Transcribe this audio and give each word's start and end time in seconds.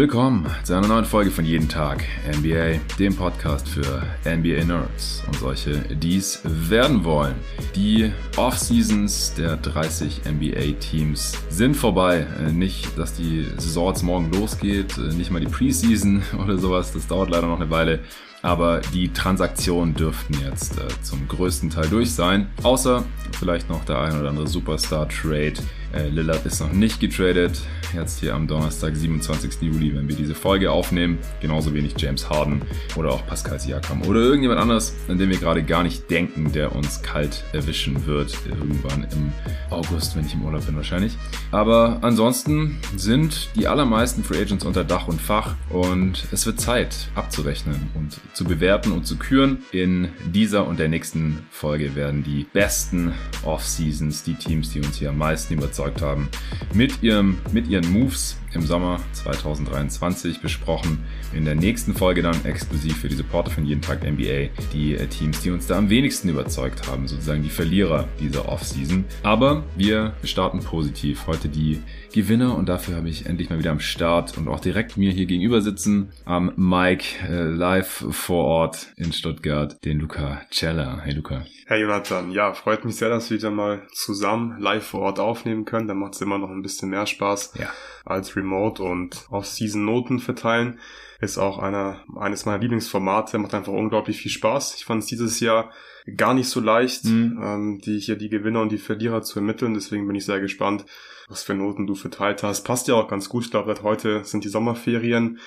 Willkommen 0.00 0.46
zu 0.64 0.72
einer 0.72 0.88
neuen 0.88 1.04
Folge 1.04 1.30
von 1.30 1.44
Jeden 1.44 1.68
Tag 1.68 2.06
NBA, 2.26 2.80
dem 2.98 3.14
Podcast 3.14 3.68
für 3.68 4.02
NBA 4.24 4.64
Nerds 4.64 5.22
und 5.26 5.36
solche, 5.36 5.72
die 5.94 6.16
es 6.16 6.40
werden 6.42 7.04
wollen. 7.04 7.34
Die 7.76 8.10
Off-Seasons 8.38 9.34
der 9.34 9.58
30 9.58 10.22
NBA-Teams 10.24 11.34
sind 11.50 11.76
vorbei. 11.76 12.26
Äh, 12.38 12.50
nicht, 12.50 12.96
dass 12.96 13.12
die 13.12 13.44
Saison 13.58 13.88
jetzt 13.88 14.02
morgen 14.02 14.32
losgeht, 14.32 14.96
äh, 14.96 15.12
nicht 15.12 15.30
mal 15.30 15.40
die 15.40 15.48
Preseason 15.48 16.22
oder 16.42 16.56
sowas, 16.56 16.94
das 16.94 17.06
dauert 17.06 17.28
leider 17.28 17.48
noch 17.48 17.60
eine 17.60 17.68
Weile. 17.68 18.00
Aber 18.40 18.80
die 18.94 19.12
Transaktionen 19.12 19.92
dürften 19.92 20.32
jetzt 20.42 20.78
äh, 20.78 20.88
zum 21.02 21.28
größten 21.28 21.68
Teil 21.68 21.90
durch 21.90 22.14
sein. 22.14 22.48
Außer 22.62 23.04
vielleicht 23.38 23.68
noch 23.68 23.84
der 23.84 24.00
ein 24.00 24.18
oder 24.18 24.30
andere 24.30 24.48
Superstar-Trade 24.48 25.56
äh, 25.92 26.08
Lillard 26.08 26.44
ist 26.46 26.60
noch 26.60 26.72
nicht 26.72 27.00
getradet. 27.00 27.60
Jetzt 27.94 28.20
hier 28.20 28.34
am 28.34 28.46
Donnerstag, 28.46 28.94
27. 28.94 29.62
Juli, 29.62 29.94
wenn 29.94 30.08
wir 30.08 30.14
diese 30.14 30.34
Folge 30.34 30.70
aufnehmen. 30.70 31.18
Genauso 31.40 31.74
wenig 31.74 31.94
James 31.96 32.30
Harden 32.30 32.62
oder 32.96 33.10
auch 33.10 33.26
Pascal 33.26 33.58
Siakam 33.58 34.02
oder 34.02 34.20
irgendjemand 34.20 34.60
anders, 34.60 34.94
an 35.08 35.18
dem 35.18 35.30
wir 35.30 35.38
gerade 35.38 35.62
gar 35.64 35.82
nicht 35.82 36.08
denken, 36.08 36.52
der 36.52 36.74
uns 36.74 37.02
kalt 37.02 37.42
erwischen 37.52 38.06
wird. 38.06 38.36
Irgendwann 38.48 39.06
im 39.10 39.32
August, 39.70 40.16
wenn 40.16 40.24
ich 40.24 40.34
im 40.34 40.44
Urlaub 40.44 40.66
bin 40.66 40.76
wahrscheinlich. 40.76 41.16
Aber 41.50 41.98
ansonsten 42.02 42.78
sind 42.96 43.50
die 43.56 43.66
allermeisten 43.66 44.22
Free 44.22 44.40
Agents 44.40 44.64
unter 44.64 44.84
Dach 44.84 45.08
und 45.08 45.20
Fach 45.20 45.56
und 45.70 46.28
es 46.30 46.46
wird 46.46 46.60
Zeit 46.60 47.08
abzurechnen 47.16 47.90
und 47.94 48.20
zu 48.34 48.44
bewerten 48.44 48.92
und 48.92 49.06
zu 49.06 49.16
küren. 49.16 49.64
In 49.72 50.08
dieser 50.32 50.66
und 50.66 50.78
der 50.78 50.88
nächsten 50.88 51.46
Folge 51.50 51.96
werden 51.96 52.22
die 52.22 52.46
besten 52.52 53.12
Off-Seasons, 53.44 54.22
die 54.22 54.34
Teams, 54.34 54.70
die 54.70 54.80
uns 54.80 54.96
hier 54.96 55.10
am 55.10 55.18
meisten 55.18 55.54
überzeugen, 55.54 55.79
überzeugt 55.80 56.02
haben, 56.02 56.28
mit, 56.74 57.02
ihrem, 57.02 57.38
mit 57.52 57.68
ihren 57.68 57.90
Moves 57.90 58.36
im 58.52 58.62
Sommer 58.62 59.00
2023 59.12 60.40
besprochen. 60.40 61.04
In 61.32 61.44
der 61.44 61.54
nächsten 61.54 61.94
Folge 61.94 62.22
dann 62.22 62.44
exklusiv 62.44 62.98
für 62.98 63.08
die 63.08 63.14
Supporter 63.14 63.50
von 63.50 63.64
Jeden 63.64 63.80
Tag 63.80 64.02
NBA 64.02 64.50
die 64.72 64.96
äh, 64.96 65.06
Teams, 65.06 65.40
die 65.40 65.50
uns 65.50 65.66
da 65.66 65.78
am 65.78 65.88
wenigsten 65.88 66.28
überzeugt 66.28 66.88
haben, 66.88 67.06
sozusagen 67.06 67.42
die 67.42 67.48
Verlierer 67.48 68.08
dieser 68.18 68.48
Offseason. 68.48 69.04
Aber 69.22 69.64
wir 69.76 70.14
starten 70.24 70.60
positiv. 70.60 71.26
Heute 71.26 71.48
die 71.48 71.80
Gewinner 72.12 72.56
und 72.56 72.68
dafür 72.68 72.96
habe 72.96 73.08
ich 73.08 73.26
endlich 73.26 73.50
mal 73.50 73.58
wieder 73.58 73.70
am 73.70 73.80
Start 73.80 74.36
und 74.36 74.48
auch 74.48 74.60
direkt 74.60 74.96
mir 74.96 75.12
hier 75.12 75.26
gegenüber 75.26 75.62
sitzen 75.62 76.12
am 76.24 76.52
Mike 76.56 77.26
äh, 77.28 77.44
live 77.44 78.04
vor 78.10 78.44
Ort 78.44 78.88
in 78.96 79.12
Stuttgart, 79.12 79.84
den 79.84 80.00
Luca 80.00 80.42
Cella. 80.50 81.00
Hey 81.02 81.14
Luca. 81.14 81.44
Hey 81.66 81.82
Jonathan, 81.82 82.32
ja, 82.32 82.52
freut 82.52 82.84
mich 82.84 82.96
sehr, 82.96 83.08
dass 83.08 83.30
wir 83.30 83.38
wieder 83.38 83.50
mal 83.50 83.86
zusammen 83.92 84.60
live 84.60 84.84
vor 84.84 85.00
Ort 85.02 85.20
aufnehmen 85.20 85.64
können. 85.64 85.88
Da 85.88 85.94
macht 85.94 86.14
es 86.14 86.20
immer 86.20 86.38
noch 86.38 86.50
ein 86.50 86.62
bisschen 86.62 86.90
mehr 86.90 87.06
Spaß 87.06 87.54
ja. 87.58 87.70
als 88.04 88.36
Remote 88.36 88.82
und 88.82 89.26
Off-Season-Noten 89.30 90.18
verteilen. 90.18 90.78
Ist 91.20 91.36
auch 91.36 91.58
einer, 91.58 92.02
eines 92.16 92.46
meiner 92.46 92.58
Lieblingsformate, 92.58 93.38
macht 93.38 93.54
einfach 93.54 93.72
unglaublich 93.72 94.18
viel 94.18 94.30
Spaß. 94.30 94.74
Ich 94.76 94.84
fand 94.86 95.02
es 95.02 95.08
dieses 95.08 95.38
Jahr 95.40 95.70
gar 96.16 96.32
nicht 96.32 96.48
so 96.48 96.60
leicht, 96.60 97.04
mhm. 97.04 97.38
ähm, 97.42 97.78
die 97.78 97.98
hier 97.98 98.16
die 98.16 98.30
Gewinner 98.30 98.62
und 98.62 98.72
die 98.72 98.78
Verlierer 98.78 99.22
zu 99.22 99.38
ermitteln. 99.38 99.74
Deswegen 99.74 100.06
bin 100.06 100.16
ich 100.16 100.24
sehr 100.24 100.40
gespannt, 100.40 100.86
was 101.28 101.42
für 101.42 101.54
Noten 101.54 101.86
du 101.86 101.94
verteilt 101.94 102.42
hast. 102.42 102.62
Passt 102.62 102.88
ja 102.88 102.94
auch 102.94 103.08
ganz 103.08 103.28
gut. 103.28 103.44
Ich 103.44 103.50
glaube, 103.50 103.72
seit 103.72 103.82
heute 103.82 104.24
sind 104.24 104.44
die 104.44 104.48
Sommerferien 104.48 105.38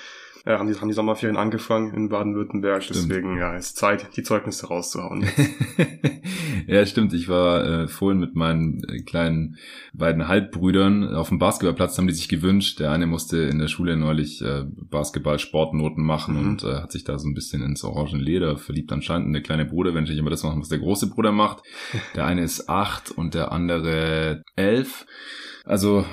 äh, 0.45 0.57
haben, 0.57 0.67
die, 0.67 0.79
haben 0.79 0.89
die 0.89 0.93
Sommerferien 0.93 1.37
angefangen 1.37 1.93
in 1.93 2.09
Baden-Württemberg. 2.09 2.83
Deswegen 2.89 3.37
ja, 3.37 3.55
ist 3.55 3.77
Zeit, 3.77 4.15
die 4.17 4.23
Zeugnisse 4.23 4.67
rauszuhauen. 4.67 5.25
ja, 6.67 6.85
stimmt. 6.85 7.13
Ich 7.13 7.29
war 7.29 7.65
äh, 7.65 7.87
vorhin 7.87 8.19
mit 8.19 8.35
meinen 8.35 8.83
äh, 8.89 9.01
kleinen 9.03 9.57
beiden 9.93 10.27
Halbbrüdern 10.27 11.15
auf 11.15 11.29
dem 11.29 11.39
Basketballplatz, 11.39 11.97
haben 11.97 12.07
die 12.07 12.13
sich 12.13 12.27
gewünscht. 12.27 12.79
Der 12.79 12.91
eine 12.91 13.07
musste 13.07 13.37
in 13.43 13.59
der 13.59 13.69
Schule 13.69 13.95
neulich 13.95 14.41
äh, 14.41 14.65
Basketball-Sportnoten 14.67 16.03
machen 16.03 16.35
mhm. 16.35 16.49
und 16.49 16.63
äh, 16.63 16.75
hat 16.75 16.91
sich 16.91 17.05
da 17.05 17.17
so 17.17 17.27
ein 17.27 17.33
bisschen 17.33 17.63
ins 17.63 17.83
orangen 17.83 18.19
Leder 18.19 18.57
verliebt 18.57 18.91
anscheinend. 18.91 19.27
Und 19.27 19.33
der 19.33 19.43
kleine 19.43 19.65
Bruder, 19.65 19.93
wenn 19.93 20.03
ich 20.03 20.17
immer 20.17 20.29
das 20.29 20.43
machen, 20.43 20.59
was 20.59 20.69
der 20.69 20.79
große 20.79 21.07
Bruder 21.07 21.31
macht. 21.31 21.63
Der 22.15 22.25
eine 22.25 22.43
ist 22.43 22.69
acht 22.69 23.11
und 23.11 23.33
der 23.33 23.51
andere 23.53 24.43
elf. 24.55 25.05
Also 25.65 26.05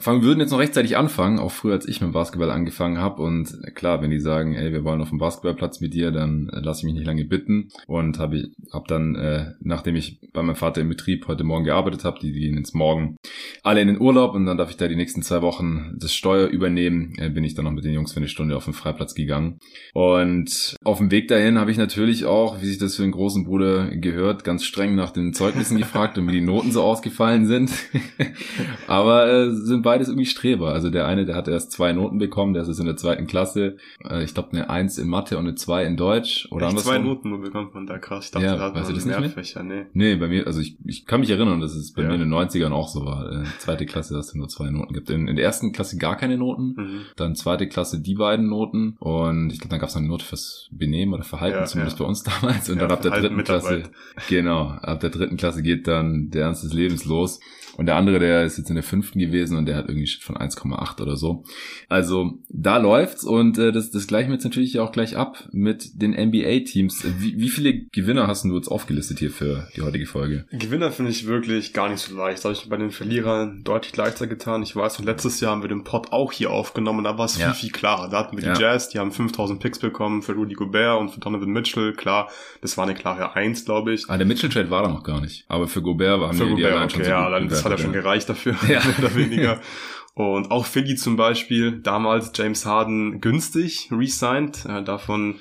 fangen 0.00 0.22
würden 0.22 0.40
jetzt 0.40 0.50
noch 0.50 0.58
rechtzeitig 0.58 0.96
anfangen, 0.96 1.38
auch 1.38 1.52
früher 1.52 1.74
als 1.74 1.86
ich 1.86 2.00
mit 2.00 2.12
Basketball 2.12 2.50
angefangen 2.50 2.98
habe. 2.98 3.22
Und 3.22 3.54
klar, 3.74 4.00
wenn 4.00 4.10
die 4.10 4.18
sagen, 4.18 4.54
ey, 4.54 4.72
wir 4.72 4.82
wollen 4.82 5.02
auf 5.02 5.10
dem 5.10 5.18
Basketballplatz 5.18 5.80
mit 5.80 5.92
dir, 5.92 6.10
dann 6.10 6.48
äh, 6.48 6.60
lasse 6.60 6.80
ich 6.80 6.84
mich 6.84 6.94
nicht 6.94 7.06
lange 7.06 7.26
bitten. 7.26 7.68
Und 7.86 8.18
habe 8.18 8.36
ich 8.38 8.50
hab 8.72 8.88
dann, 8.88 9.14
äh, 9.14 9.52
nachdem 9.60 9.94
ich 9.94 10.20
bei 10.32 10.42
meinem 10.42 10.56
Vater 10.56 10.80
im 10.80 10.88
Betrieb 10.88 11.28
heute 11.28 11.44
Morgen 11.44 11.64
gearbeitet 11.64 12.04
habe, 12.04 12.18
die 12.20 12.32
gehen 12.32 12.56
jetzt 12.56 12.74
morgen 12.74 13.16
alle 13.62 13.82
in 13.82 13.88
den 13.88 14.00
Urlaub 14.00 14.34
und 14.34 14.46
dann 14.46 14.56
darf 14.56 14.70
ich 14.70 14.78
da 14.78 14.88
die 14.88 14.96
nächsten 14.96 15.22
zwei 15.22 15.42
Wochen 15.42 15.94
das 15.98 16.14
Steuer 16.14 16.46
übernehmen, 16.46 17.14
äh, 17.18 17.28
bin 17.28 17.44
ich 17.44 17.54
dann 17.54 17.66
noch 17.66 17.72
mit 17.72 17.84
den 17.84 17.92
Jungs 17.92 18.12
für 18.12 18.20
eine 18.20 18.28
Stunde 18.28 18.56
auf 18.56 18.64
den 18.64 18.74
Freiplatz 18.74 19.14
gegangen. 19.14 19.58
Und 19.92 20.76
auf 20.82 20.98
dem 20.98 21.10
Weg 21.10 21.28
dahin 21.28 21.58
habe 21.58 21.70
ich 21.70 21.76
natürlich 21.76 22.24
auch, 22.24 22.62
wie 22.62 22.66
sich 22.66 22.78
das 22.78 22.96
für 22.96 23.02
einen 23.02 23.12
großen 23.12 23.44
Bruder 23.44 23.88
gehört, 23.94 24.44
ganz 24.44 24.64
streng 24.64 24.94
nach 24.94 25.10
den 25.10 25.34
Zeugnissen 25.34 25.76
gefragt 25.76 26.16
und 26.16 26.26
wie 26.26 26.32
die 26.32 26.40
Noten 26.40 26.72
so 26.72 26.82
ausgefallen 26.82 27.46
sind. 27.46 27.70
Aber 28.86 29.28
äh, 29.28 29.50
sind 29.50 29.82
beides 29.82 30.08
irgendwie 30.08 30.26
Streber. 30.26 30.72
Also 30.72 30.90
der 30.90 31.06
eine, 31.06 31.26
der 31.26 31.36
hat 31.36 31.48
erst 31.48 31.72
zwei 31.72 31.92
Noten 31.92 32.18
bekommen, 32.18 32.54
der 32.54 32.62
ist 32.62 32.68
jetzt 32.68 32.80
in 32.80 32.86
der 32.86 32.96
zweiten 32.96 33.26
Klasse. 33.26 33.76
Äh, 34.08 34.24
ich 34.24 34.34
glaube 34.34 34.52
eine 34.52 34.70
Eins 34.70 34.98
in 34.98 35.08
Mathe 35.08 35.36
und 35.38 35.46
eine 35.46 35.54
Zwei 35.58 35.84
in 35.84 35.96
Deutsch. 35.96 36.48
Oder 36.50 36.68
Echt, 36.68 36.80
zwei 36.80 36.98
Noten 36.98 37.30
nur 37.30 37.40
bekommt 37.40 37.74
man 37.74 37.86
da 37.86 37.98
krass. 37.98 38.26
Ich 38.26 38.30
dachte, 38.30 38.46
ja, 38.46 38.56
da 38.56 38.62
hat 38.66 38.74
man 38.74 38.94
das 38.94 39.04
mehr 39.04 39.22
Fächer. 39.30 39.62
Nee. 39.62 39.86
nee, 39.92 40.16
bei 40.16 40.28
mir, 40.28 40.46
also 40.46 40.60
ich, 40.60 40.76
ich 40.84 41.04
kann 41.06 41.20
mich 41.20 41.30
erinnern, 41.30 41.60
dass 41.60 41.74
es 41.74 41.92
bei 41.92 42.02
ja. 42.02 42.08
mir 42.08 42.14
in 42.14 42.20
den 42.20 42.32
90ern 42.32 42.70
auch 42.70 42.88
so 42.88 43.04
war. 43.04 43.30
Äh, 43.30 43.44
zweite 43.58 43.86
Klasse 43.86 44.16
hast 44.16 44.34
du 44.34 44.38
nur 44.38 44.48
zwei 44.48 44.70
Noten 44.70 44.94
gibt. 44.94 45.10
In, 45.10 45.26
in 45.26 45.36
der 45.36 45.44
ersten 45.44 45.72
Klasse 45.72 45.98
gar 45.98 46.16
keine 46.16 46.38
Noten. 46.38 46.74
Mhm. 46.76 47.00
Dann 47.16 47.34
zweite 47.34 47.68
Klasse 47.68 48.00
die 48.00 48.14
beiden 48.14 48.48
Noten. 48.48 48.96
Und 49.00 49.50
ich 49.52 49.58
glaube, 49.58 49.70
dann 49.70 49.80
gab 49.80 49.88
es 49.88 49.96
eine 49.96 50.06
Note 50.06 50.24
fürs 50.24 50.68
Benehmen 50.70 51.14
oder 51.14 51.24
Verhalten, 51.24 51.58
ja, 51.58 51.64
zumindest 51.64 51.98
bei 51.98 52.04
uns 52.04 52.22
damals. 52.40 52.70
Und 52.70 52.80
dann 52.80 52.90
ab 52.90 53.02
der 53.02 53.10
dritten 53.10 53.42
Klasse, 53.42 53.84
genau, 54.28 54.68
ab 54.68 55.00
der 55.00 55.10
dritten 55.10 55.36
Klasse 55.36 55.62
geht 55.62 55.88
dann 55.88 56.30
der 56.30 56.44
Ernst 56.44 56.64
des 56.64 56.72
Lebens 56.72 57.04
los. 57.04 57.40
Und 57.78 57.86
der 57.86 57.94
andere, 57.94 58.18
der 58.18 58.42
ist 58.42 58.58
jetzt 58.58 58.70
in 58.70 58.74
der 58.74 58.82
fünften 58.82 59.20
gewesen 59.20 59.56
und 59.56 59.66
der 59.66 59.76
hat 59.76 59.88
irgendwie 59.88 60.08
von 60.20 60.36
1,8 60.36 61.00
oder 61.00 61.16
so. 61.16 61.44
Also 61.88 62.40
da 62.48 62.78
läuft's 62.78 63.22
und 63.22 63.56
äh, 63.56 63.70
das, 63.70 63.92
das 63.92 64.08
gleichen 64.08 64.30
wir 64.30 64.34
jetzt 64.34 64.42
natürlich 64.42 64.80
auch 64.80 64.90
gleich 64.90 65.16
ab 65.16 65.48
mit 65.52 66.02
den 66.02 66.10
NBA-Teams. 66.10 67.06
Wie, 67.18 67.38
wie 67.38 67.48
viele 67.48 67.84
Gewinner 67.92 68.26
hast 68.26 68.44
du 68.44 68.56
jetzt 68.56 68.66
aufgelistet 68.66 69.20
hier 69.20 69.30
für 69.30 69.68
die 69.76 69.82
heutige 69.82 70.06
Folge? 70.06 70.44
Gewinner 70.50 70.90
finde 70.90 71.12
ich 71.12 71.28
wirklich 71.28 71.72
gar 71.72 71.88
nicht 71.88 72.00
so 72.00 72.16
leicht. 72.16 72.38
Das 72.38 72.44
habe 72.46 72.54
ich 72.54 72.68
bei 72.68 72.76
den 72.76 72.90
Verlierern 72.90 73.62
deutlich 73.62 73.96
leichter 73.96 74.26
getan. 74.26 74.64
Ich 74.64 74.74
weiß, 74.74 74.98
und 74.98 75.04
letztes 75.04 75.38
Jahr 75.40 75.52
haben 75.52 75.62
wir 75.62 75.68
den 75.68 75.84
Pod 75.84 76.10
auch 76.10 76.32
hier 76.32 76.50
aufgenommen 76.50 76.98
und 76.98 77.04
da 77.04 77.16
war 77.16 77.26
es 77.26 77.38
ja. 77.38 77.52
viel, 77.52 77.68
viel 77.68 77.70
klarer. 77.70 78.10
Da 78.10 78.18
hatten 78.18 78.36
wir 78.36 78.42
die 78.42 78.60
ja. 78.60 78.72
Jazz, 78.72 78.88
die 78.88 78.98
haben 78.98 79.12
5000 79.12 79.60
Picks 79.60 79.78
bekommen 79.78 80.22
für 80.22 80.32
Rudy 80.32 80.54
Gobert 80.54 80.98
und 80.98 81.10
für 81.10 81.20
Donovan 81.20 81.50
Mitchell. 81.50 81.92
Klar, 81.92 82.28
das 82.60 82.76
war 82.76 82.86
eine 82.86 82.94
klare 82.96 83.36
Eins, 83.36 83.64
glaube 83.64 83.92
ich. 83.92 84.04
Ah, 84.08 84.16
der 84.16 84.26
Mitchell-Trade 84.26 84.68
war 84.68 84.82
da 84.82 84.88
noch 84.88 85.04
gar 85.04 85.20
nicht. 85.20 85.44
Aber 85.46 85.68
für 85.68 85.80
Gobert 85.80 86.20
waren 86.20 86.36
für 86.36 86.46
wir 86.46 86.56
Gobert, 86.56 86.72
die 86.72 86.74
okay, 86.74 86.90
schon 86.90 87.04
so 87.04 87.10
ja, 87.10 87.30
dann, 87.30 87.48
das 87.48 87.67
hat 87.72 87.78
ja 87.78 87.84
schon 87.84 87.92
gereicht 87.92 88.28
dafür, 88.28 88.56
ja. 88.68 88.80
mehr 88.84 88.98
oder 88.98 89.14
weniger. 89.14 89.60
Und 90.14 90.50
auch 90.50 90.66
Philly 90.66 90.96
zum 90.96 91.16
Beispiel, 91.16 91.80
damals 91.80 92.32
James 92.34 92.66
Harden 92.66 93.20
günstig 93.20 93.88
resigned, 93.92 94.64
äh, 94.66 94.82
davon 94.82 95.38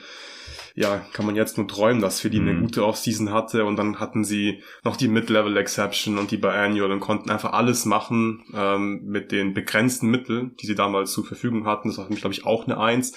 ja, 0.78 1.04
kann 1.12 1.26
man 1.26 1.36
jetzt 1.36 1.58
nur 1.58 1.68
träumen, 1.68 2.04
dass 2.04 2.22
Philly 2.22 2.40
mhm. 2.40 2.48
eine 2.48 2.60
gute 2.60 2.86
Offseason 2.86 3.32
hatte 3.32 3.66
und 3.66 3.78
dann 3.78 4.00
hatten 4.00 4.24
sie 4.24 4.62
noch 4.84 4.96
die 4.96 5.08
Mid-Level 5.08 5.58
Exception 5.58 6.20
und 6.20 6.30
die 6.30 6.38
Biannual 6.38 6.92
und 6.92 7.00
konnten 7.00 7.32
einfach 7.32 7.54
alles 7.54 7.86
machen 7.86 8.44
ähm, 8.54 9.02
mit 9.04 9.32
den 9.32 9.56
begrenzten 9.56 10.12
Mitteln, 10.12 10.56
die 10.62 10.68
sie 10.68 10.76
damals 10.76 11.14
zur 11.14 11.26
Verfügung 11.26 11.66
hatten. 11.66 11.90
Das 11.90 11.98
war 11.98 12.06
für 12.06 12.12
mich, 12.12 12.22
glaube 12.22 12.36
ich, 12.36 12.46
auch 12.46 12.66
eine 12.66 12.80
Eins. 12.80 13.14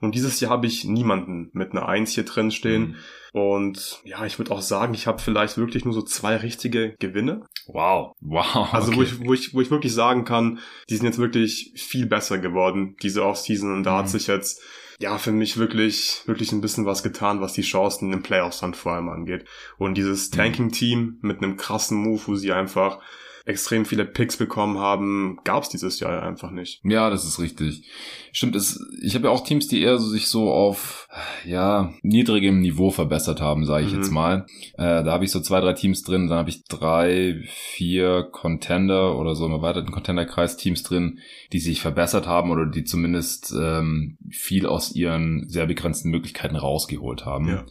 Und 0.00 0.14
dieses 0.14 0.38
Jahr 0.40 0.50
habe 0.50 0.66
ich 0.66 0.84
niemanden 0.84 1.48
mit 1.54 1.72
einer 1.72 1.88
Eins 1.88 2.12
hier 2.12 2.26
drin 2.26 2.50
stehen. 2.50 2.88
Mhm. 2.88 2.96
Und 3.32 4.00
ja, 4.04 4.24
ich 4.24 4.38
würde 4.38 4.52
auch 4.52 4.62
sagen, 4.62 4.94
ich 4.94 5.06
habe 5.06 5.20
vielleicht 5.20 5.56
wirklich 5.56 5.84
nur 5.84 5.94
so 5.94 6.02
zwei 6.02 6.36
richtige 6.36 6.94
Gewinne. 6.98 7.46
Wow, 7.66 8.14
wow. 8.20 8.72
Also 8.72 8.88
okay. 8.88 8.98
wo, 8.98 9.02
ich, 9.02 9.20
wo, 9.20 9.34
ich, 9.34 9.54
wo 9.54 9.60
ich 9.60 9.70
wirklich 9.70 9.92
sagen 9.92 10.24
kann, 10.24 10.60
die 10.88 10.96
sind 10.96 11.06
jetzt 11.06 11.18
wirklich 11.18 11.72
viel 11.76 12.06
besser 12.06 12.38
geworden, 12.38 12.96
diese 13.02 13.24
Offseason. 13.24 13.72
Und 13.72 13.84
da 13.84 13.92
mhm. 13.92 13.98
hat 13.98 14.08
sich 14.08 14.26
jetzt 14.26 14.62
ja 15.00 15.18
für 15.18 15.32
mich 15.32 15.56
wirklich, 15.56 16.22
wirklich 16.26 16.52
ein 16.52 16.60
bisschen 16.60 16.86
was 16.86 17.02
getan, 17.02 17.40
was 17.40 17.52
die 17.52 17.62
Chancen 17.62 18.06
in 18.06 18.12
den 18.12 18.22
Playoffs 18.22 18.60
dann 18.60 18.74
vor 18.74 18.92
allem 18.92 19.08
angeht. 19.08 19.44
Und 19.76 19.94
dieses 19.94 20.30
mhm. 20.30 20.36
Tanking-Team 20.36 21.18
mit 21.22 21.42
einem 21.42 21.56
krassen 21.56 21.98
Move, 21.98 22.22
wo 22.26 22.34
sie 22.34 22.52
einfach 22.52 23.00
extrem 23.48 23.86
viele 23.86 24.04
Picks 24.04 24.36
bekommen 24.36 24.78
haben, 24.78 25.38
gab 25.42 25.62
es 25.62 25.70
dieses 25.70 26.00
Jahr 26.00 26.22
einfach 26.22 26.50
nicht. 26.50 26.80
Ja, 26.84 27.08
das 27.08 27.24
ist 27.24 27.40
richtig. 27.40 27.82
Stimmt, 28.30 28.54
es, 28.54 28.78
ich 29.00 29.14
habe 29.14 29.28
ja 29.28 29.30
auch 29.30 29.42
Teams, 29.42 29.68
die 29.68 29.80
eher 29.80 29.98
so 29.98 30.06
sich 30.06 30.28
so 30.28 30.52
auf 30.52 31.08
ja 31.46 31.90
niedrigem 32.02 32.60
Niveau 32.60 32.90
verbessert 32.90 33.40
haben, 33.40 33.64
sage 33.64 33.86
ich 33.86 33.92
mhm. 33.92 33.98
jetzt 33.98 34.10
mal. 34.10 34.46
Äh, 34.74 35.02
da 35.02 35.12
habe 35.12 35.24
ich 35.24 35.30
so 35.30 35.40
zwei, 35.40 35.60
drei 35.60 35.72
Teams 35.72 36.02
drin, 36.02 36.28
dann 36.28 36.38
habe 36.38 36.50
ich 36.50 36.64
drei, 36.64 37.42
vier 37.46 38.28
Contender 38.30 39.18
oder 39.18 39.34
so 39.34 39.46
im 39.46 39.52
erweiterten 39.52 39.92
Contenderkreis 39.92 40.58
Teams 40.58 40.82
drin, 40.82 41.20
die 41.52 41.60
sich 41.60 41.80
verbessert 41.80 42.26
haben 42.26 42.50
oder 42.50 42.66
die 42.66 42.84
zumindest 42.84 43.54
ähm, 43.58 44.18
viel 44.28 44.66
aus 44.66 44.94
ihren 44.94 45.48
sehr 45.48 45.66
begrenzten 45.66 46.10
Möglichkeiten 46.10 46.56
rausgeholt 46.56 47.24
haben. 47.24 47.48
Ja. 47.48 47.64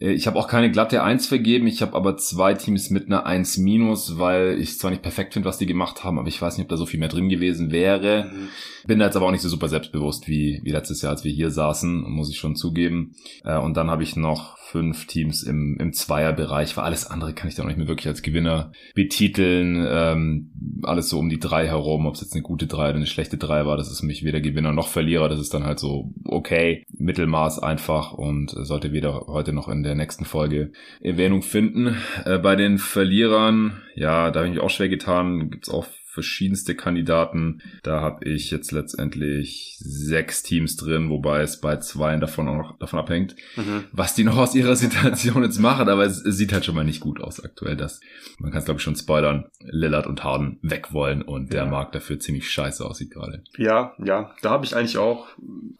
Äh, 0.00 0.12
ich 0.12 0.26
habe 0.26 0.38
auch 0.38 0.48
keine 0.48 0.70
glatte 0.70 1.02
1 1.02 1.26
vergeben, 1.26 1.66
ich 1.66 1.82
habe 1.82 1.94
aber 1.94 2.16
zwei 2.16 2.54
Teams 2.54 2.90
mit 2.90 3.06
einer 3.06 3.26
1 3.26 3.58
minus, 3.58 4.18
weil 4.18 4.58
ich 4.60 4.78
zwar 4.78 4.90
nicht 4.90 5.02
perfekt 5.02 5.34
finde, 5.34 5.48
was 5.48 5.58
die 5.58 5.66
gemacht 5.66 6.04
haben, 6.04 6.18
aber 6.18 6.28
ich 6.28 6.40
weiß 6.40 6.56
nicht, 6.56 6.64
ob 6.64 6.70
da 6.70 6.76
so 6.76 6.86
viel 6.86 7.00
mehr 7.00 7.08
drin 7.08 7.28
gewesen 7.28 7.70
wäre. 7.70 8.30
Mhm. 8.32 8.48
Bin 8.86 8.98
da 8.98 9.06
jetzt 9.06 9.16
aber 9.16 9.26
auch 9.26 9.30
nicht 9.30 9.40
so 9.40 9.48
super 9.48 9.68
selbstbewusst 9.68 10.28
wie, 10.28 10.60
wie 10.62 10.70
letztes 10.70 11.00
Jahr, 11.00 11.12
als 11.12 11.24
wir 11.24 11.32
hier 11.32 11.50
saßen, 11.50 12.02
muss 12.02 12.30
ich 12.30 12.38
schon 12.38 12.56
zugeben. 12.56 13.14
Äh, 13.44 13.58
und 13.58 13.76
dann 13.76 13.90
habe 13.90 14.02
ich 14.02 14.16
noch 14.16 14.58
fünf 14.58 15.06
Teams 15.06 15.44
im, 15.44 15.76
im 15.78 15.92
Zweierbereich, 15.92 16.76
weil 16.76 16.84
alles 16.84 17.06
andere 17.06 17.32
kann 17.32 17.48
ich 17.48 17.54
da 17.54 17.62
noch 17.62 17.68
nicht 17.68 17.78
mehr 17.78 17.86
wirklich 17.86 18.08
als 18.08 18.22
Gewinner 18.22 18.72
betiteln. 18.96 19.86
Ähm, 19.88 20.80
alles 20.82 21.08
so 21.08 21.20
um 21.20 21.28
die 21.28 21.38
drei 21.38 21.68
herum, 21.68 22.06
ob 22.06 22.14
es 22.14 22.22
jetzt 22.22 22.32
eine 22.34 22.42
gute 22.42 22.66
drei 22.66 22.88
oder 22.88 22.96
eine 22.96 23.06
schlechte 23.06 23.36
drei 23.36 23.66
war, 23.66 23.76
das 23.76 23.88
ist 23.88 24.00
für 24.00 24.06
mich 24.06 24.24
weder 24.24 24.40
Gewinner 24.40 24.72
noch 24.72 24.88
Verlierer. 24.88 25.28
Das 25.28 25.38
ist 25.38 25.54
dann 25.54 25.64
halt 25.64 25.78
so 25.78 26.12
okay, 26.24 26.84
Mittelmaß 26.98 27.60
einfach 27.60 28.12
und 28.12 28.50
sollte 28.50 28.92
weder 28.92 29.26
heute 29.28 29.52
noch 29.52 29.68
in 29.68 29.83
der 29.84 29.94
nächsten 29.94 30.24
Folge 30.24 30.72
Erwähnung 31.00 31.42
finden. 31.42 31.96
Äh, 32.24 32.38
bei 32.38 32.56
den 32.56 32.78
Verlierern, 32.78 33.82
ja, 33.94 34.30
da 34.30 34.40
habe 34.40 34.48
ich 34.48 34.54
mich 34.54 34.62
auch 34.62 34.70
schwer 34.70 34.88
getan, 34.88 35.50
gibt's 35.50 35.68
auch 35.68 35.86
verschiedenste 36.14 36.76
Kandidaten. 36.76 37.60
Da 37.82 38.00
habe 38.00 38.24
ich 38.24 38.52
jetzt 38.52 38.70
letztendlich 38.70 39.76
sechs 39.80 40.44
Teams 40.44 40.76
drin, 40.76 41.10
wobei 41.10 41.42
es 41.42 41.60
bei 41.60 41.78
zwei 41.78 42.16
davon 42.16 42.48
auch 42.48 42.56
noch 42.56 42.78
davon 42.78 43.00
abhängt, 43.00 43.34
mhm. 43.56 43.84
was 43.90 44.14
die 44.14 44.22
noch 44.22 44.36
aus 44.36 44.54
ihrer 44.54 44.76
Situation 44.84 45.42
jetzt 45.42 45.58
machen. 45.58 45.88
Aber 45.88 46.04
es, 46.04 46.24
es, 46.24 46.36
sieht 46.36 46.52
halt 46.52 46.64
schon 46.64 46.76
mal 46.76 46.84
nicht 46.84 47.00
gut 47.00 47.20
aus 47.20 47.42
aktuell. 47.42 47.76
Das, 47.76 48.00
man 48.38 48.52
kann 48.52 48.60
es 48.60 48.64
glaube 48.64 48.78
ich 48.78 48.84
schon 48.84 48.94
spoilern. 48.94 49.46
Lillard 49.60 50.06
und 50.06 50.22
Harden 50.22 50.58
weg 50.62 50.92
wollen 50.92 51.22
und 51.22 51.52
der 51.52 51.64
ja. 51.64 51.70
Markt 51.70 51.96
dafür 51.96 52.20
ziemlich 52.20 52.48
scheiße 52.48 52.84
aussieht 52.84 53.10
gerade. 53.10 53.42
Ja, 53.58 53.94
ja. 53.98 54.34
Da 54.40 54.50
habe 54.50 54.64
ich 54.64 54.76
eigentlich 54.76 54.98
auch 54.98 55.26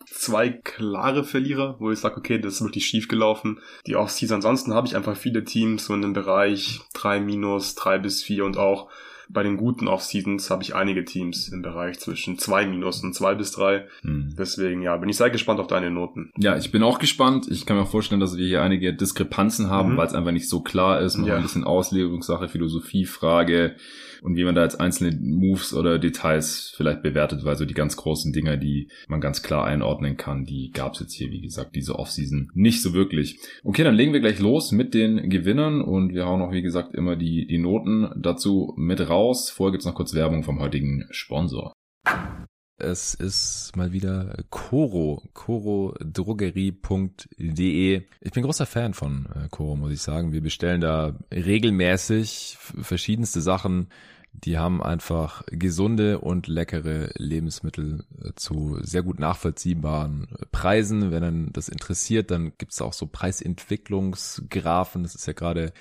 zwei 0.06 0.48
klare 0.48 1.22
Verlierer, 1.22 1.76
wo 1.78 1.92
ich 1.92 2.00
sage, 2.00 2.16
okay, 2.16 2.40
das 2.40 2.54
ist 2.54 2.62
wirklich 2.62 2.86
schief 2.86 3.06
gelaufen. 3.06 3.60
Die 3.86 3.94
Offseason. 3.94 4.36
Ansonsten 4.36 4.74
habe 4.74 4.88
ich 4.88 4.96
einfach 4.96 5.16
viele 5.16 5.44
Teams 5.44 5.86
so 5.86 5.94
in 5.94 6.02
dem 6.02 6.12
Bereich 6.12 6.80
drei 6.92 7.20
minus, 7.20 7.76
drei 7.76 7.98
bis 7.98 8.22
vier 8.22 8.44
und 8.44 8.58
auch 8.58 8.90
bei 9.28 9.42
den 9.42 9.56
guten 9.56 9.88
Off-Seasons 9.88 10.50
habe 10.50 10.62
ich 10.62 10.74
einige 10.74 11.04
Teams 11.04 11.48
im 11.48 11.62
Bereich 11.62 11.98
zwischen 11.98 12.38
zwei 12.38 12.66
Minus 12.66 13.02
und 13.02 13.14
zwei 13.14 13.34
bis 13.34 13.52
drei. 13.52 13.86
Hm. 14.02 14.34
Deswegen, 14.38 14.82
ja, 14.82 14.96
bin 14.96 15.08
ich 15.08 15.16
sehr 15.16 15.30
gespannt 15.30 15.60
auf 15.60 15.66
deine 15.66 15.90
Noten. 15.90 16.30
Ja, 16.36 16.56
ich 16.56 16.70
bin 16.70 16.82
auch 16.82 16.98
gespannt. 16.98 17.46
Ich 17.50 17.66
kann 17.66 17.76
mir 17.76 17.86
vorstellen, 17.86 18.20
dass 18.20 18.36
wir 18.36 18.46
hier 18.46 18.62
einige 18.62 18.94
Diskrepanzen 18.94 19.70
haben, 19.70 19.92
mhm. 19.92 19.96
weil 19.96 20.06
es 20.06 20.14
einfach 20.14 20.32
nicht 20.32 20.48
so 20.48 20.60
klar 20.60 21.00
ist. 21.00 21.16
Noch 21.16 21.26
ja. 21.26 21.36
ein 21.36 21.42
bisschen 21.42 21.64
Auslegungssache, 21.64 22.48
Philosophiefrage 22.48 23.76
und 24.24 24.36
wie 24.36 24.44
man 24.44 24.54
da 24.54 24.62
jetzt 24.62 24.80
einzelne 24.80 25.14
Moves 25.20 25.74
oder 25.74 25.98
Details 25.98 26.72
vielleicht 26.74 27.02
bewertet, 27.02 27.44
weil 27.44 27.56
so 27.56 27.66
die 27.66 27.74
ganz 27.74 27.96
großen 27.96 28.32
Dinger, 28.32 28.56
die 28.56 28.88
man 29.06 29.20
ganz 29.20 29.42
klar 29.42 29.66
einordnen 29.66 30.16
kann, 30.16 30.46
die 30.46 30.70
gab 30.72 30.94
es 30.94 31.00
jetzt 31.00 31.12
hier, 31.12 31.30
wie 31.30 31.42
gesagt, 31.42 31.76
diese 31.76 31.98
Offseason 31.98 32.50
nicht 32.54 32.80
so 32.80 32.94
wirklich. 32.94 33.38
Okay, 33.64 33.84
dann 33.84 33.94
legen 33.94 34.14
wir 34.14 34.20
gleich 34.20 34.38
los 34.38 34.72
mit 34.72 34.94
den 34.94 35.28
Gewinnern 35.28 35.82
und 35.82 36.14
wir 36.14 36.24
hauen 36.24 36.40
auch, 36.40 36.52
wie 36.52 36.62
gesagt, 36.62 36.94
immer 36.94 37.16
die, 37.16 37.46
die 37.46 37.58
Noten 37.58 38.08
dazu 38.16 38.72
mit 38.78 39.10
raus. 39.10 39.50
Vorher 39.50 39.72
gibt's 39.72 39.86
noch 39.86 39.94
kurz 39.94 40.14
Werbung 40.14 40.42
vom 40.42 40.58
heutigen 40.58 41.04
Sponsor. 41.10 41.74
Es 42.76 43.14
ist 43.14 43.70
mal 43.76 43.92
wieder 43.92 44.36
Coro, 44.50 45.22
corodrogerie.de. 45.32 48.02
Ich 48.20 48.32
bin 48.32 48.42
großer 48.42 48.66
Fan 48.66 48.94
von 48.94 49.28
äh, 49.34 49.46
Coro, 49.48 49.76
muss 49.76 49.92
ich 49.92 50.02
sagen. 50.02 50.32
Wir 50.32 50.40
bestellen 50.40 50.80
da 50.80 51.16
regelmäßig 51.30 52.56
verschiedenste 52.58 53.42
Sachen. 53.42 53.90
Die 54.36 54.58
haben 54.58 54.82
einfach 54.82 55.42
gesunde 55.46 56.18
und 56.18 56.48
leckere 56.48 57.10
Lebensmittel 57.16 58.04
äh, 58.22 58.32
zu 58.34 58.78
sehr 58.82 59.02
gut 59.02 59.18
nachvollziehbaren 59.18 60.28
Preisen. 60.52 61.10
Wenn 61.10 61.22
dann 61.22 61.52
das 61.52 61.68
interessiert, 61.68 62.30
dann 62.30 62.52
gibt's 62.58 62.82
auch 62.82 62.92
so 62.92 63.06
Preisentwicklungsgrafen. 63.06 65.02
Das 65.02 65.14
ist 65.14 65.26
ja 65.26 65.32
gerade 65.32 65.72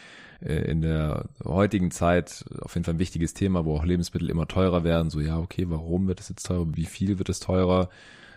äh, 0.41 0.69
in 0.69 0.81
der 0.81 1.25
heutigen 1.43 1.91
Zeit 1.91 2.45
auf 2.61 2.75
jeden 2.75 2.85
Fall 2.85 2.95
ein 2.95 2.99
wichtiges 2.99 3.33
Thema, 3.33 3.65
wo 3.65 3.75
auch 3.75 3.85
Lebensmittel 3.85 4.29
immer 4.29 4.47
teurer 4.47 4.83
werden. 4.83 5.09
So, 5.09 5.19
ja, 5.19 5.39
okay, 5.39 5.65
warum 5.69 6.07
wird 6.07 6.19
es 6.19 6.29
jetzt 6.29 6.45
teurer? 6.45 6.67
Wie 6.75 6.85
viel 6.85 7.17
wird 7.17 7.29
es 7.29 7.39
teurer? 7.39 7.89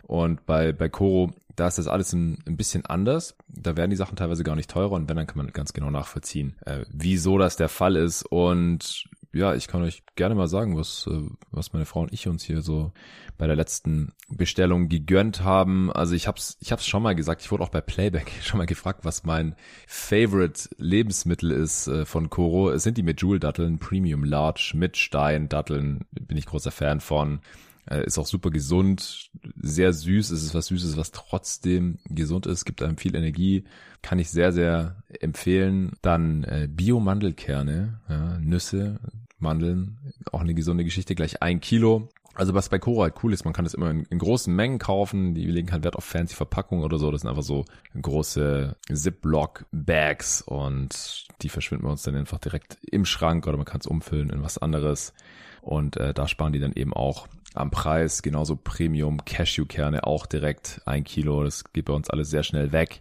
Und 0.02 0.46
bei, 0.46 0.72
bei 0.72 0.88
Coro, 0.88 1.32
da 1.56 1.66
ist 1.66 1.78
das 1.78 1.88
alles 1.88 2.12
ein, 2.12 2.38
ein 2.46 2.56
bisschen 2.56 2.86
anders. 2.86 3.36
Da 3.48 3.76
werden 3.76 3.90
die 3.90 3.96
Sachen 3.96 4.16
teilweise 4.16 4.44
gar 4.44 4.54
nicht 4.54 4.70
teurer 4.70 4.92
und 4.92 5.08
wenn, 5.08 5.16
dann 5.16 5.26
kann 5.26 5.38
man 5.38 5.52
ganz 5.52 5.72
genau 5.72 5.90
nachvollziehen, 5.90 6.54
äh, 6.64 6.84
wieso 6.90 7.38
das 7.38 7.56
der 7.56 7.68
Fall 7.68 7.96
ist. 7.96 8.22
Und 8.22 9.04
ja, 9.36 9.54
ich 9.54 9.68
kann 9.68 9.82
euch 9.82 10.02
gerne 10.16 10.34
mal 10.34 10.48
sagen, 10.48 10.76
was, 10.76 11.08
äh, 11.10 11.20
was 11.50 11.72
meine 11.72 11.86
Frau 11.86 12.00
und 12.00 12.12
ich 12.12 12.28
uns 12.28 12.42
hier 12.44 12.62
so 12.62 12.92
bei 13.38 13.46
der 13.46 13.56
letzten 13.56 14.12
Bestellung 14.28 14.88
gegönnt 14.88 15.42
haben. 15.42 15.92
Also 15.92 16.14
ich 16.14 16.26
hab's, 16.26 16.56
ich 16.60 16.72
hab's 16.72 16.86
schon 16.86 17.02
mal 17.02 17.14
gesagt, 17.14 17.42
ich 17.42 17.50
wurde 17.50 17.62
auch 17.62 17.68
bei 17.68 17.80
Playback 17.80 18.30
schon 18.42 18.58
mal 18.58 18.66
gefragt, 18.66 19.04
was 19.04 19.24
mein 19.24 19.54
Favorite 19.86 20.68
Lebensmittel 20.78 21.50
ist 21.50 21.86
äh, 21.88 22.04
von 22.04 22.30
Coro. 22.30 22.70
Es 22.70 22.82
sind 22.82 22.98
die 22.98 23.02
Medjool-Datteln, 23.02 23.78
Premium 23.78 24.24
Large 24.24 24.72
mit 24.74 24.96
Stein-Datteln, 24.96 26.04
bin 26.10 26.36
ich 26.36 26.46
großer 26.46 26.70
Fan 26.70 27.00
von. 27.00 27.40
Äh, 27.88 28.04
ist 28.04 28.18
auch 28.18 28.26
super 28.26 28.50
gesund, 28.50 29.30
sehr 29.56 29.92
süß. 29.92 30.30
Es 30.30 30.42
ist 30.42 30.54
was 30.54 30.66
Süßes, 30.66 30.96
was 30.96 31.12
trotzdem 31.12 31.98
gesund 32.06 32.46
ist, 32.46 32.64
gibt 32.64 32.82
einem 32.82 32.96
viel 32.96 33.14
Energie. 33.14 33.64
Kann 34.02 34.18
ich 34.18 34.30
sehr, 34.30 34.52
sehr 34.52 35.02
empfehlen. 35.20 35.92
Dann 36.02 36.44
äh, 36.44 36.68
Bio-Mandelkerne, 36.70 38.00
ja, 38.08 38.38
Nüsse, 38.38 38.98
Mandeln, 39.38 39.98
auch 40.32 40.40
eine 40.40 40.54
gesunde 40.54 40.84
Geschichte, 40.84 41.14
gleich 41.14 41.42
ein 41.42 41.60
Kilo. 41.60 42.08
Also 42.34 42.52
was 42.52 42.68
bei 42.68 42.78
Cora 42.78 43.04
halt 43.04 43.14
cool 43.22 43.32
ist, 43.32 43.44
man 43.44 43.54
kann 43.54 43.64
das 43.64 43.72
immer 43.72 43.90
in, 43.90 44.04
in, 44.04 44.18
großen 44.18 44.54
Mengen 44.54 44.78
kaufen. 44.78 45.34
Die 45.34 45.46
legen 45.46 45.72
halt 45.72 45.84
Wert 45.84 45.96
auf 45.96 46.04
fancy 46.04 46.34
Verpackungen 46.34 46.84
oder 46.84 46.98
so. 46.98 47.10
Das 47.10 47.22
sind 47.22 47.30
einfach 47.30 47.42
so 47.42 47.64
große 48.00 48.76
Ziploc-Bags 48.92 50.42
und 50.42 51.28
die 51.40 51.48
verschwinden 51.48 51.86
wir 51.86 51.90
uns 51.90 52.02
dann 52.02 52.14
einfach 52.14 52.38
direkt 52.38 52.76
im 52.82 53.06
Schrank 53.06 53.46
oder 53.46 53.56
man 53.56 53.64
kann 53.64 53.80
es 53.80 53.86
umfüllen 53.86 54.28
in 54.28 54.42
was 54.42 54.58
anderes. 54.58 55.14
Und 55.62 55.96
äh, 55.96 56.12
da 56.12 56.28
sparen 56.28 56.52
die 56.52 56.60
dann 56.60 56.74
eben 56.74 56.92
auch 56.92 57.26
am 57.56 57.70
Preis. 57.70 58.22
Genauso 58.22 58.56
Premium 58.56 59.24
Cashewkerne 59.24 60.04
auch 60.04 60.26
direkt 60.26 60.80
ein 60.84 61.04
Kilo. 61.04 61.44
Das 61.44 61.64
geht 61.72 61.86
bei 61.86 61.92
uns 61.92 62.10
alles 62.10 62.30
sehr 62.30 62.42
schnell 62.42 62.72
weg. 62.72 63.00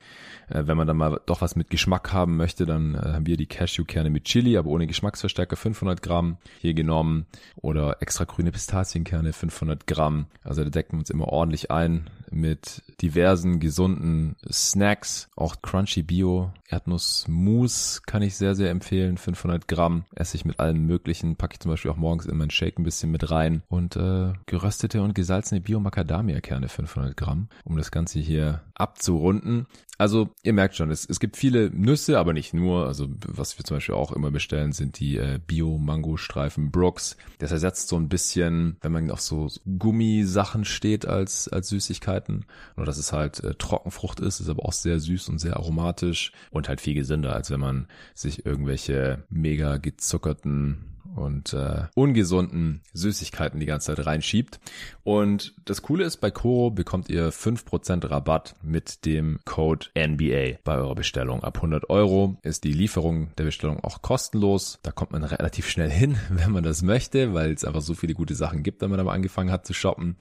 Äh, 0.49 0.63
wenn 0.67 0.77
man 0.77 0.87
dann 0.87 0.97
mal 0.97 1.19
doch 1.25 1.41
was 1.41 1.55
mit 1.55 1.69
Geschmack 1.69 2.13
haben 2.13 2.37
möchte, 2.37 2.65
dann 2.65 2.95
äh, 2.95 2.99
haben 2.99 3.25
wir 3.25 3.37
die 3.37 3.47
Cashewkerne 3.47 4.09
mit 4.09 4.25
Chili, 4.25 4.57
aber 4.57 4.69
ohne 4.69 4.87
Geschmacksverstärker 4.87 5.55
500 5.55 6.01
Gramm 6.01 6.37
hier 6.59 6.73
genommen 6.73 7.25
oder 7.55 8.01
extra 8.01 8.25
grüne 8.25 8.51
Pistazienkerne 8.51 9.33
500 9.33 9.87
Gramm. 9.87 10.27
Also 10.43 10.63
da 10.63 10.69
decken 10.69 10.93
wir 10.93 10.99
uns 10.99 11.09
immer 11.09 11.27
ordentlich 11.27 11.71
ein 11.71 12.09
mit 12.31 12.83
diversen 13.01 13.59
gesunden 13.59 14.35
Snacks. 14.51 15.29
Auch 15.35 15.61
Crunchy 15.61 16.03
Bio 16.03 16.51
Erdnuss 16.67 17.27
Mousse 17.27 18.01
kann 18.05 18.21
ich 18.21 18.35
sehr, 18.35 18.55
sehr 18.55 18.71
empfehlen. 18.71 19.17
500 19.17 19.67
Gramm 19.67 20.05
esse 20.15 20.35
ich 20.35 20.45
mit 20.45 20.59
allem 20.59 20.85
möglichen. 20.85 21.35
Packe 21.35 21.53
ich 21.53 21.59
zum 21.59 21.71
Beispiel 21.71 21.91
auch 21.91 21.97
morgens 21.97 22.25
in 22.25 22.38
meinen 22.38 22.50
Shake 22.50 22.79
ein 22.79 22.83
bisschen 22.83 23.12
mit 23.12 23.29
rein. 23.31 23.63
Und 23.69 23.95
äh, 23.95 24.33
geröstete 24.45 25.01
und 25.01 25.15
gesalzene 25.15 25.61
Bio-Macadamia-Kerne 25.61 26.69
500 26.69 27.17
Gramm, 27.17 27.49
um 27.63 27.77
das 27.77 27.91
Ganze 27.91 28.19
hier 28.19 28.61
abzurunden. 28.75 29.65
Also 29.97 30.29
ihr 30.43 30.53
merkt 30.53 30.75
schon, 30.75 30.91
es, 30.91 31.05
es 31.09 31.19
gibt 31.19 31.37
viele 31.37 31.69
Nüsse, 31.71 32.19
aber 32.19 32.33
nicht 32.33 32.53
nur. 32.53 32.85
Also 32.85 33.07
was 33.25 33.57
wir 33.57 33.65
zum 33.65 33.77
Beispiel 33.77 33.95
auch 33.95 34.11
immer 34.11 34.29
bestellen, 34.29 34.73
sind 34.73 34.99
die 34.99 35.17
äh, 35.17 35.39
Bio-Mango-Streifen 35.45 36.69
Brooks. 36.69 37.17
Das 37.39 37.51
ersetzt 37.51 37.87
so 37.87 37.95
ein 37.95 38.09
bisschen, 38.09 38.77
wenn 38.81 38.91
man 38.91 39.09
auf 39.09 39.21
so 39.21 39.49
Gummisachen 39.79 40.65
steht 40.65 41.07
als, 41.07 41.47
als 41.47 41.69
Süßigkeiten. 41.69 42.45
Nur 42.75 42.85
dass 42.85 42.97
es 42.97 43.13
halt 43.13 43.43
äh, 43.43 43.55
Trockenfrucht 43.55 44.19
ist, 44.19 44.41
ist 44.41 44.49
aber 44.49 44.65
auch 44.65 44.73
sehr 44.73 44.99
süß 44.99 45.29
und 45.29 45.39
sehr 45.39 45.55
aromatisch 45.55 46.33
und 46.51 46.67
halt 46.67 46.81
viel 46.81 46.93
gesünder, 46.93 47.33
als 47.33 47.49
wenn 47.49 47.61
man 47.61 47.87
sich 48.13 48.45
irgendwelche 48.45 49.23
mega 49.29 49.77
gezuckerten 49.77 50.94
und 51.15 51.53
äh, 51.53 51.84
ungesunden 51.95 52.81
Süßigkeiten 52.93 53.60
die 53.60 53.65
ganze 53.65 53.95
Zeit 53.95 54.05
reinschiebt. 54.05 54.60
Und 55.03 55.53
das 55.65 55.81
Coole 55.81 56.03
ist, 56.05 56.17
bei 56.17 56.31
Koro 56.31 56.72
bekommt 56.72 57.10
ihr 57.10 57.31
5% 57.31 58.10
Rabatt 58.10 58.55
mit 58.62 59.05
dem 59.05 59.39
Code 59.45 59.88
NBA 59.98 60.60
bei 60.63 60.75
eurer 60.75 60.95
Bestellung. 60.95 61.43
Ab 61.43 61.57
100 61.57 61.89
Euro 61.89 62.38
ist 62.41 62.63
die 62.63 62.74
Lieferung 62.74 63.29
der 63.38 63.45
Bestellung 63.45 63.84
auch 63.84 64.01
kostenlos. 64.01 64.79
Da 64.84 64.91
kommt 64.91 65.12
man 65.12 65.24
relativ 65.24 65.69
schnell 65.69 65.89
hin, 65.89 66.17
wenn 66.29 66.51
man 66.51 66.63
das 66.63 66.81
möchte, 66.81 67.34
weil 67.34 67.51
es 67.51 67.65
einfach 67.65 67.81
so 67.81 67.93
viele 67.93 68.13
gute 68.13 68.36
Sachen 68.36 68.63
gibt, 68.63 68.81
wenn 68.81 68.91
man 68.91 69.00
aber 69.00 69.13
angefangen 69.13 69.51
hat 69.51 69.65
zu 69.65 69.74
shoppen. 69.74 70.15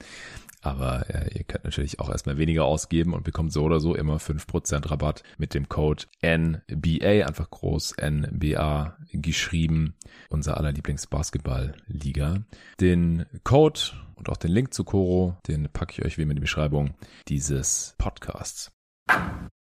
Aber 0.65 1.07
äh, 1.11 1.37
ihr 1.37 1.43
könnt 1.43 1.63
natürlich 1.63 1.99
auch 1.99 2.09
erstmal 2.09 2.39
weniger 2.39 2.65
ausgeben 2.65 3.13
und 3.13 3.23
bekommt 3.23 3.53
so 3.53 3.63
oder 3.63 3.79
so 3.79 3.93
immer 3.93 4.17
5% 4.17 4.89
Rabatt 4.89 5.21
mit 5.37 5.53
dem 5.53 5.69
Code 5.69 6.05
NBA, 6.23 7.27
einfach 7.27 7.51
groß 7.51 7.97
NBA 8.01 8.97
geschrieben, 9.13 9.93
unser 10.29 10.57
aller 10.57 10.71
Lieblingsbasketball-Liga. 10.71 12.45
Den 12.81 13.25
Code 13.43 13.79
und 14.15 14.27
auch 14.29 14.37
den 14.37 14.51
Link 14.51 14.73
zu 14.73 14.83
Coro, 14.83 15.37
den 15.47 15.69
packe 15.71 15.93
ich 15.93 16.03
euch 16.03 16.17
wie 16.17 16.23
immer 16.23 16.31
in 16.31 16.37
die 16.37 16.41
Beschreibung 16.41 16.95
dieses 17.27 17.93
Podcasts. 17.99 18.71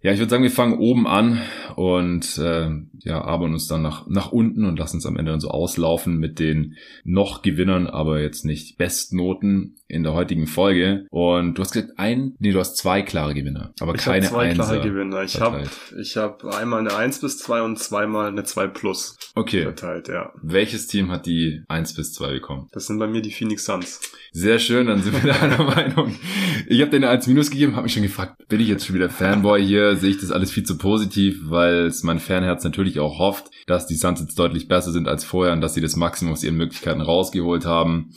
Ja, 0.02 0.12
ich 0.12 0.18
würde 0.18 0.30
sagen, 0.30 0.42
wir 0.42 0.50
fangen 0.50 0.78
oben 0.78 1.06
an 1.08 1.40
und 1.74 2.38
äh, 2.38 2.70
ja, 3.00 3.22
arbeiten 3.22 3.54
uns 3.54 3.66
dann 3.66 3.82
nach, 3.82 4.06
nach 4.06 4.30
unten 4.30 4.64
und 4.64 4.78
lassen 4.78 4.98
uns 4.98 5.06
am 5.06 5.16
Ende 5.16 5.32
dann 5.32 5.40
so 5.40 5.48
auslaufen 5.48 6.18
mit 6.18 6.38
den 6.38 6.76
noch 7.02 7.42
Gewinnern, 7.42 7.88
aber 7.88 8.20
jetzt 8.20 8.44
nicht 8.44 8.76
Bestnoten. 8.76 9.76
In 9.88 10.02
der 10.02 10.14
heutigen 10.14 10.46
Folge. 10.46 11.06
Und 11.10 11.54
du 11.54 11.62
hast 11.62 11.72
gesagt, 11.72 11.98
ein, 11.98 12.34
nee, 12.38 12.52
du 12.52 12.58
hast 12.58 12.76
zwei 12.76 13.02
klare 13.02 13.34
Gewinner, 13.34 13.72
aber 13.80 13.94
ich 13.94 14.00
keine 14.00 14.26
zwei 14.26 14.50
Einser 14.50 14.64
klare 14.64 14.80
Gewinner. 14.80 15.22
Ich 15.22 15.40
habe 15.40 15.62
ich 16.00 16.16
hab 16.16 16.44
einmal 16.44 16.80
eine 16.80 16.94
1 16.94 17.20
bis 17.20 17.38
2 17.38 17.62
und 17.62 17.78
zweimal 17.78 18.28
eine 18.28 18.44
2 18.44 18.66
plus 18.68 19.16
okay. 19.34 19.62
verteilt, 19.62 20.08
ja. 20.08 20.32
Welches 20.42 20.86
Team 20.86 21.10
hat 21.10 21.26
die 21.26 21.62
1 21.68 21.94
bis 21.94 22.12
2 22.14 22.32
bekommen? 22.34 22.68
Das 22.72 22.86
sind 22.86 22.98
bei 22.98 23.06
mir 23.06 23.22
die 23.22 23.30
Phoenix 23.30 23.64
Suns. 23.64 24.00
Sehr 24.32 24.58
schön, 24.58 24.86
dann 24.88 25.02
sind 25.02 25.22
wir 25.22 25.32
da 25.32 25.40
einer 25.40 25.62
Meinung. 25.74 26.16
Ich 26.66 26.80
habe 26.80 26.90
denen 26.90 27.04
eine 27.04 27.12
1 27.14 27.26
minus 27.26 27.50
gegeben, 27.50 27.74
habe 27.74 27.84
mich 27.84 27.94
schon 27.94 28.02
gefragt, 28.02 28.48
bin 28.48 28.60
ich 28.60 28.68
jetzt 28.68 28.86
schon 28.86 28.94
wieder 28.94 29.08
Fanboy 29.08 29.64
hier? 29.64 29.96
Sehe 29.96 30.10
ich 30.10 30.20
das 30.20 30.32
alles 30.32 30.50
viel 30.50 30.64
zu 30.64 30.78
positiv, 30.78 31.38
weil 31.44 31.86
es 31.86 32.02
mein 32.02 32.18
Fanherz 32.18 32.64
natürlich 32.64 32.98
auch 32.98 33.18
hofft, 33.18 33.50
dass 33.66 33.86
die 33.86 33.94
Suns 33.94 34.20
jetzt 34.20 34.38
deutlich 34.38 34.68
besser 34.68 34.92
sind 34.92 35.08
als 35.08 35.24
vorher 35.24 35.52
und 35.52 35.60
dass 35.60 35.74
sie 35.74 35.80
das 35.80 35.96
Maximum 35.96 36.32
aus 36.32 36.44
ihren 36.44 36.56
Möglichkeiten 36.56 37.00
rausgeholt 37.00 37.64
haben 37.64 38.12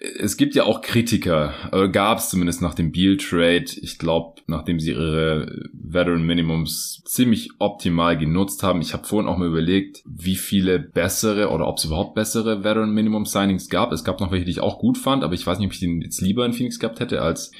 es 0.00 0.36
gibt 0.36 0.54
ja 0.54 0.62
auch 0.62 0.80
Kritiker, 0.80 1.54
äh, 1.72 1.88
gab 1.88 2.18
es 2.18 2.28
zumindest 2.28 2.62
nach 2.62 2.74
dem 2.74 2.92
Beal-Trade. 2.92 3.64
Ich 3.82 3.98
glaube, 3.98 4.40
nachdem 4.46 4.78
sie 4.78 4.92
ihre 4.92 5.68
Veteran 5.72 6.22
Minimums 6.22 7.02
ziemlich 7.04 7.50
optimal 7.58 8.16
genutzt 8.16 8.62
haben. 8.62 8.80
Ich 8.80 8.92
habe 8.92 9.06
vorhin 9.06 9.28
auch 9.28 9.38
mal 9.38 9.48
überlegt, 9.48 10.02
wie 10.06 10.36
viele 10.36 10.78
bessere 10.78 11.48
oder 11.50 11.66
ob 11.66 11.78
es 11.78 11.84
überhaupt 11.84 12.14
bessere 12.14 12.62
Veteran 12.62 12.94
Minimum 12.94 13.26
Signings 13.26 13.68
gab. 13.68 13.90
Es 13.90 14.04
gab 14.04 14.20
noch 14.20 14.30
welche, 14.30 14.44
die 14.44 14.52
ich 14.52 14.60
auch 14.60 14.78
gut 14.78 14.98
fand, 14.98 15.24
aber 15.24 15.34
ich 15.34 15.46
weiß 15.46 15.58
nicht, 15.58 15.66
ob 15.66 15.72
ich 15.72 15.80
den 15.80 16.00
jetzt 16.00 16.20
lieber 16.20 16.46
in 16.46 16.52
Phoenix 16.52 16.78
gehabt 16.78 17.00
hätte 17.00 17.20
als 17.20 17.50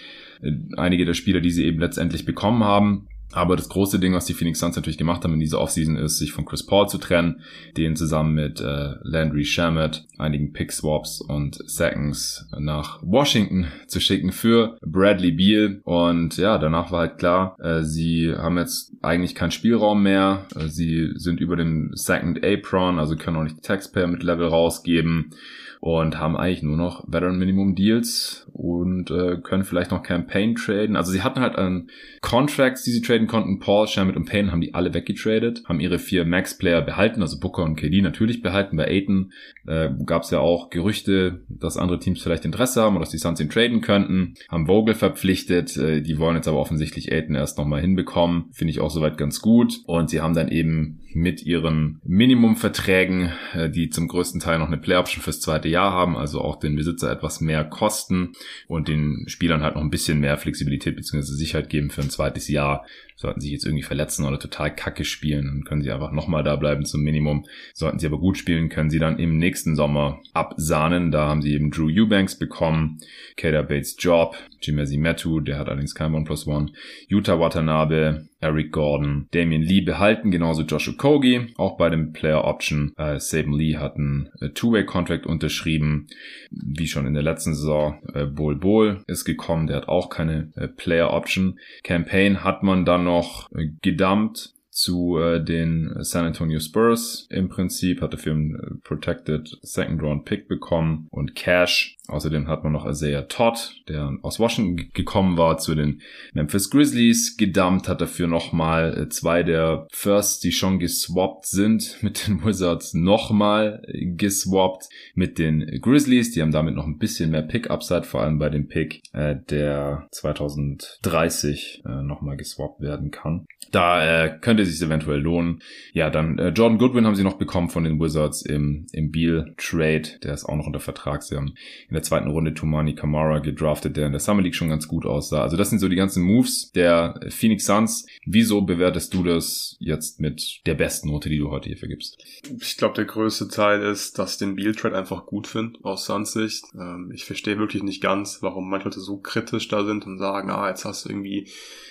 äh, 0.41 0.53
einige 0.77 1.05
der 1.05 1.15
Spieler, 1.15 1.41
die 1.41 1.51
sie 1.51 1.65
eben 1.65 1.81
letztendlich 1.81 2.25
bekommen 2.25 2.63
haben. 2.63 3.09
Aber 3.33 3.57
das 3.57 3.69
große 3.69 3.99
Ding, 3.99 4.15
was 4.15 4.25
die 4.25 4.35
Phoenix 4.35 4.59
Suns 4.59 4.77
natürlich 4.77 4.99
gemacht 4.99 5.23
haben 5.23 5.35
in 5.35 5.41
dieser 5.41 5.61
Offseason, 5.61 5.97
ist, 5.97 6.19
sich 6.19 6.33
von 6.33 6.45
Chris 6.45 6.65
Paul 6.65 6.89
zu 6.89 6.99
trennen, 6.99 7.43
den 7.77 7.95
zusammen 7.95 8.35
mit 8.35 8.61
äh, 8.61 8.95
Landry 9.03 9.45
Shamet, 9.45 10.07
einigen 10.17 10.53
Pick-Swaps 10.53 11.21
und 11.21 11.59
Seconds 11.69 12.47
nach 12.59 13.01
Washington 13.03 13.67
zu 13.87 14.01
schicken 14.01 14.33
für 14.33 14.79
Bradley 14.81 15.33
Beal. 15.33 15.81
Und 15.85 16.39
ja, 16.39 16.59
danach 16.59 16.91
war 16.91 17.01
halt 17.01 17.19
klar, 17.19 17.57
äh, 17.61 17.83
sie 17.83 18.35
haben 18.35 18.57
jetzt 18.57 18.93
eigentlich 19.03 19.35
keinen 19.35 19.51
Spielraum 19.51 20.03
mehr. 20.03 20.47
Äh, 20.57 20.69
sie 20.69 21.11
sind 21.17 21.41
über 21.41 21.57
den 21.57 21.91
Second 21.95 22.45
Apron, 22.45 22.99
also 22.99 23.17
können 23.17 23.37
auch 23.37 23.45
nicht 23.45 23.63
Taxpayer 23.63 24.07
mit 24.07 24.23
Level 24.23 24.49
rausgeben 24.49 25.35
und 25.81 26.19
haben 26.19 26.37
eigentlich 26.37 26.63
nur 26.63 26.77
noch 26.77 27.05
Veteran 27.07 27.39
Minimum 27.39 27.75
Deals 27.75 28.48
und 28.59 29.11
äh, 29.13 29.37
können 29.41 29.63
vielleicht 29.63 29.93
noch 29.93 30.03
Campaign 30.03 30.57
traden. 30.57 30.97
Also 30.97 31.13
sie 31.13 31.23
hatten 31.23 31.41
halt 31.41 31.55
an 31.57 31.89
Contracts, 32.21 32.83
die 32.83 32.91
sie 32.91 33.01
traden 33.01 33.29
konnten. 33.29 33.61
Paul, 33.61 33.87
Shamit 33.87 34.17
und 34.17 34.25
Payne 34.25 34.51
haben 34.51 34.61
die 34.61 34.75
alle 34.75 34.93
weggetradet, 34.93 35.63
haben 35.67 35.79
ihre 35.79 36.01
vier 36.01 36.25
Max-Player 36.25 36.83
behalten, 36.83 37.23
also 37.23 37.39
Booker 37.39 37.63
und 37.63 37.77
KD 37.77 38.03
natürlich 38.03 38.43
behalten. 38.43 38.77
Bei 38.77 38.89
Aiton 38.89 39.33
äh, 39.67 39.91
gab 40.05 40.25
es 40.25 40.31
ja 40.31 40.41
auch 40.41 40.71
Gerüchte, 40.71 41.43
dass 41.49 41.77
andere 41.77 42.01
Teams 42.01 42.21
vielleicht 42.21 42.45
Interesse 42.45 42.83
haben 42.83 42.97
oder 42.97 43.05
dass 43.05 43.13
die 43.13 43.19
Suns 43.19 43.41
ihn 43.41 43.49
traden 43.49 43.81
könnten. 43.81 44.35
Haben 44.49 44.67
Vogel 44.67 44.95
verpflichtet, 44.95 45.77
äh, 45.77 46.03
die 46.03 46.19
wollen 46.19 46.35
jetzt 46.35 46.49
aber 46.49 46.59
offensichtlich 46.59 47.13
Aiton 47.13 47.37
erst 47.37 47.59
nochmal 47.59 47.81
hinbekommen. 47.81 48.47
Finde 48.53 48.73
ich 48.73 48.81
auch 48.81 48.91
soweit 48.91 49.19
ganz 49.19 49.41
gut. 49.41 49.75
Und 49.87 50.11
sie 50.11 50.21
haben 50.21 50.35
dann 50.35 50.49
eben 50.49 50.99
mit 51.15 51.45
ihren 51.45 52.01
Minimumverträgen, 52.05 53.33
äh, 53.55 53.71
die 53.71 53.89
zum 53.89 54.09
größten 54.09 54.41
Teil 54.41 54.59
noch 54.59 54.67
eine 54.67 54.79
Play-Option 54.79 55.23
fürs 55.23 55.41
zweite 55.41 55.69
Jahr 55.69 55.93
haben, 55.93 56.17
also 56.17 56.41
auch 56.41 56.57
den 56.57 56.77
Besitzer 56.77 57.11
etwas 57.11 57.41
mehr 57.41 57.65
kosten 57.65 58.33
und 58.67 58.89
den 58.89 59.25
Spielern 59.29 59.63
halt 59.63 59.75
noch 59.75 59.83
ein 59.83 59.91
bisschen 59.91 60.21
mehr 60.21 60.37
Flexibilität 60.37 60.97
bzw. 60.97 61.23
Sicherheit 61.23 61.69
geben 61.69 61.91
für 61.91 62.03
ein 62.03 62.11
zweites 62.11 62.49
Jahr. 62.49 62.87
Sollten 63.21 63.41
sie 63.41 63.51
jetzt 63.51 63.65
irgendwie 63.67 63.83
verletzen 63.83 64.25
oder 64.25 64.39
total 64.39 64.73
kacke 64.73 65.05
spielen, 65.05 65.47
dann 65.47 65.65
können 65.65 65.83
sie 65.83 65.91
einfach 65.91 66.13
nochmal 66.13 66.45
da 66.45 66.55
bleiben 66.55 66.85
zum 66.85 67.03
Minimum. 67.03 67.47
Sollten 67.75 67.99
sie 67.99 68.07
aber 68.07 68.19
gut 68.19 68.39
spielen, 68.39 68.69
können 68.69 68.91
sie 68.91 69.01
dann 69.01 69.19
im 69.19 69.39
nächsten 69.39 69.75
Sommer 69.75 70.21
absahnen. 70.35 71.11
Da 71.11 71.27
haben 71.27 71.43
sie 71.43 71.53
eben 71.53 71.73
Drew 71.73 71.91
Eubanks 71.91 72.39
bekommen, 72.39 72.99
Kader 73.37 73.65
Bates 73.65 73.97
Job, 73.99 74.37
Jimezi 74.61 74.99
Metu, 74.99 75.41
der 75.41 75.59
hat 75.59 75.69
allerdings 75.69 75.97
kein 75.97 76.15
One 76.15 76.25
Plus 76.25 76.47
One, 76.47 76.71
Utah 77.09 77.41
Watanabe, 77.41 78.29
Eric 78.41 78.71
Gordon, 78.71 79.27
Damien 79.33 79.63
Lee 79.63 79.81
behalten, 79.81 80.31
genauso 80.31 80.63
Joshua 80.63 80.95
Kogi, 80.97 81.55
auch 81.57 81.77
bei 81.77 81.91
dem 81.91 82.13
Player 82.13 82.45
Option. 82.45 82.93
Äh, 82.97 83.19
Saban 83.19 83.53
Lee 83.53 83.77
hat 83.77 83.97
einen 83.97 84.31
äh, 84.41 84.51
Two-Way-Contract 84.51 85.27
unterschrieben, 85.27 86.07
wie 86.51 86.87
schon 86.87 87.07
in 87.07 87.15
der 87.15 87.25
letzten 87.25 87.55
Saison. 87.55 88.01
Äh, 88.15 88.27
Bol 88.27 88.55
Bol 88.57 89.03
ist 89.09 89.25
gekommen, 89.25 89.67
der 89.67 89.79
hat 89.79 89.89
auch 89.89 90.09
keine 90.09 90.53
äh, 90.55 90.69
Player 90.69 91.13
Option. 91.13 91.59
Campaign 91.83 92.45
hat 92.45 92.63
man 92.63 92.85
dann 92.85 93.08
noch 93.09 93.49
gedumpt 93.83 94.55
zu 94.79 95.19
äh, 95.19 95.43
den 95.43 95.93
San 96.05 96.25
Antonio 96.25 96.61
Spurs 96.61 97.27
im 97.31 97.49
Prinzip, 97.49 98.01
hat 98.01 98.13
dafür 98.13 98.33
einen 98.33 98.55
äh, 98.55 98.75
Protected 98.85 99.59
Second 99.63 100.01
Round 100.01 100.25
Pick 100.25 100.47
bekommen 100.47 101.09
und 101.11 101.35
Cash. 101.35 101.97
Außerdem 102.07 102.47
hat 102.47 102.63
man 102.63 102.73
noch 102.73 102.87
Isaiah 102.87 103.23
Todd, 103.23 103.75
der 103.89 104.17
aus 104.23 104.39
Washington 104.39 104.91
gekommen 104.95 105.37
war, 105.37 105.59
zu 105.59 105.75
den 105.75 106.01
Memphis 106.33 106.71
Grizzlies 106.71 107.37
gedumpt, 107.37 107.89
hat 107.89 108.01
dafür 108.01 108.29
nochmal 108.29 108.97
äh, 108.97 109.09
zwei 109.09 109.43
der 109.43 109.89
Firsts, 109.91 110.39
die 110.39 110.53
schon 110.53 110.79
geswappt 110.79 111.47
sind, 111.47 111.99
mit 112.03 112.29
den 112.29 112.45
Wizards 112.45 112.95
nochmal 112.95 113.83
geswappt 113.93 114.89
mit 115.15 115.39
den 115.41 115.67
Grizzlies. 115.83 116.31
Die 116.31 116.41
haben 116.41 116.53
damit 116.53 116.77
noch 116.77 116.87
ein 116.87 116.99
bisschen 116.99 117.33
mehr 117.33 117.43
Pick-Upside, 117.43 118.05
vor 118.05 118.21
allem 118.21 118.39
bei 118.39 118.49
dem 118.49 118.69
Pick, 118.69 119.01
äh, 119.13 119.35
der 119.51 120.07
2030 120.13 121.83
äh, 121.85 122.03
nochmal 122.03 122.37
geswappt 122.37 122.81
werden 122.81 123.11
kann. 123.11 123.45
Da 123.73 124.25
äh, 124.25 124.39
könnte 124.39 124.68
sich 124.71 124.87
eventuell 124.87 125.21
lohnen. 125.21 125.61
Ja, 125.93 126.11
dann 126.11 126.39
äh, 126.39 126.49
Jordan 126.49 126.79
Goodwin 126.79 127.07
haben 127.07 127.15
sie 127.15 127.25
noch 127.25 127.39
bekommen 127.39 127.69
von 127.69 127.85
den 127.85 128.01
Wizards 128.01 128.43
im, 128.43 128.87
im 128.93 129.11
Beal 129.11 129.55
Trade. 129.57 130.19
Der 130.23 130.35
ist 130.35 130.45
auch 130.45 130.57
noch 130.57 130.67
unter 130.67 130.81
Vertrag. 130.81 131.23
Sie 131.23 131.37
haben 131.37 131.55
in 131.89 131.95
der 131.95 132.03
zweiten 132.03 132.31
Runde 132.31 132.55
Tumani 132.55 132.95
Kamara 132.95 133.39
gedraftet, 133.41 133.97
der 133.97 134.07
in 134.07 134.13
der 134.13 134.21
Summer 134.21 134.43
League 134.43 134.55
schon 134.55 134.69
ganz 134.69 134.89
gut 134.89 135.07
aussah. 135.07 135.43
Also 135.43 135.57
das 135.57 135.71
sind 135.71 135.79
so 135.79 135.89
die 135.89 135.97
ganzen 135.97 136.23
Moves 136.23 136.71
der 136.73 137.21
Phoenix 137.29 137.67
Suns. 137.67 138.07
Wieso 138.25 138.63
bewertest 138.63 139.15
du 139.15 139.23
das 139.23 139.77
jetzt 139.81 140.21
mit 140.21 140.61
der 140.67 140.75
besten 140.75 141.09
Note, 141.11 141.29
die 141.29 141.39
du 141.39 141.51
heute 141.51 141.69
hier 141.69 141.79
vergibst? 141.79 142.23
Ich 142.61 142.77
glaube, 142.77 142.95
der 142.95 143.05
größte 143.05 143.49
Teil 143.49 143.83
ist, 143.83 144.19
dass 144.19 144.33
ich 144.33 144.39
den 144.39 144.57
Beal 144.57 144.75
Trade 144.75 144.97
einfach 144.97 145.27
gut 145.27 145.47
finde 145.47 145.79
aus 145.83 146.07
Suns 146.07 146.33
Sicht. 146.33 146.65
Ähm, 146.75 147.11
ich 147.15 147.25
verstehe 147.25 147.59
wirklich 147.59 147.83
nicht 147.83 148.03
ganz, 148.03 148.39
warum 148.43 148.69
manche 148.69 148.87
Leute 148.87 149.01
so 149.01 149.19
kritisch 149.19 149.69
da 149.69 149.85
sind 149.85 150.07
und 150.07 150.19
sagen, 150.19 150.51
ah, 150.51 150.69
jetzt 150.69 150.85
hast 150.85 151.05
du 151.05 151.11
irgendwie 151.11 151.49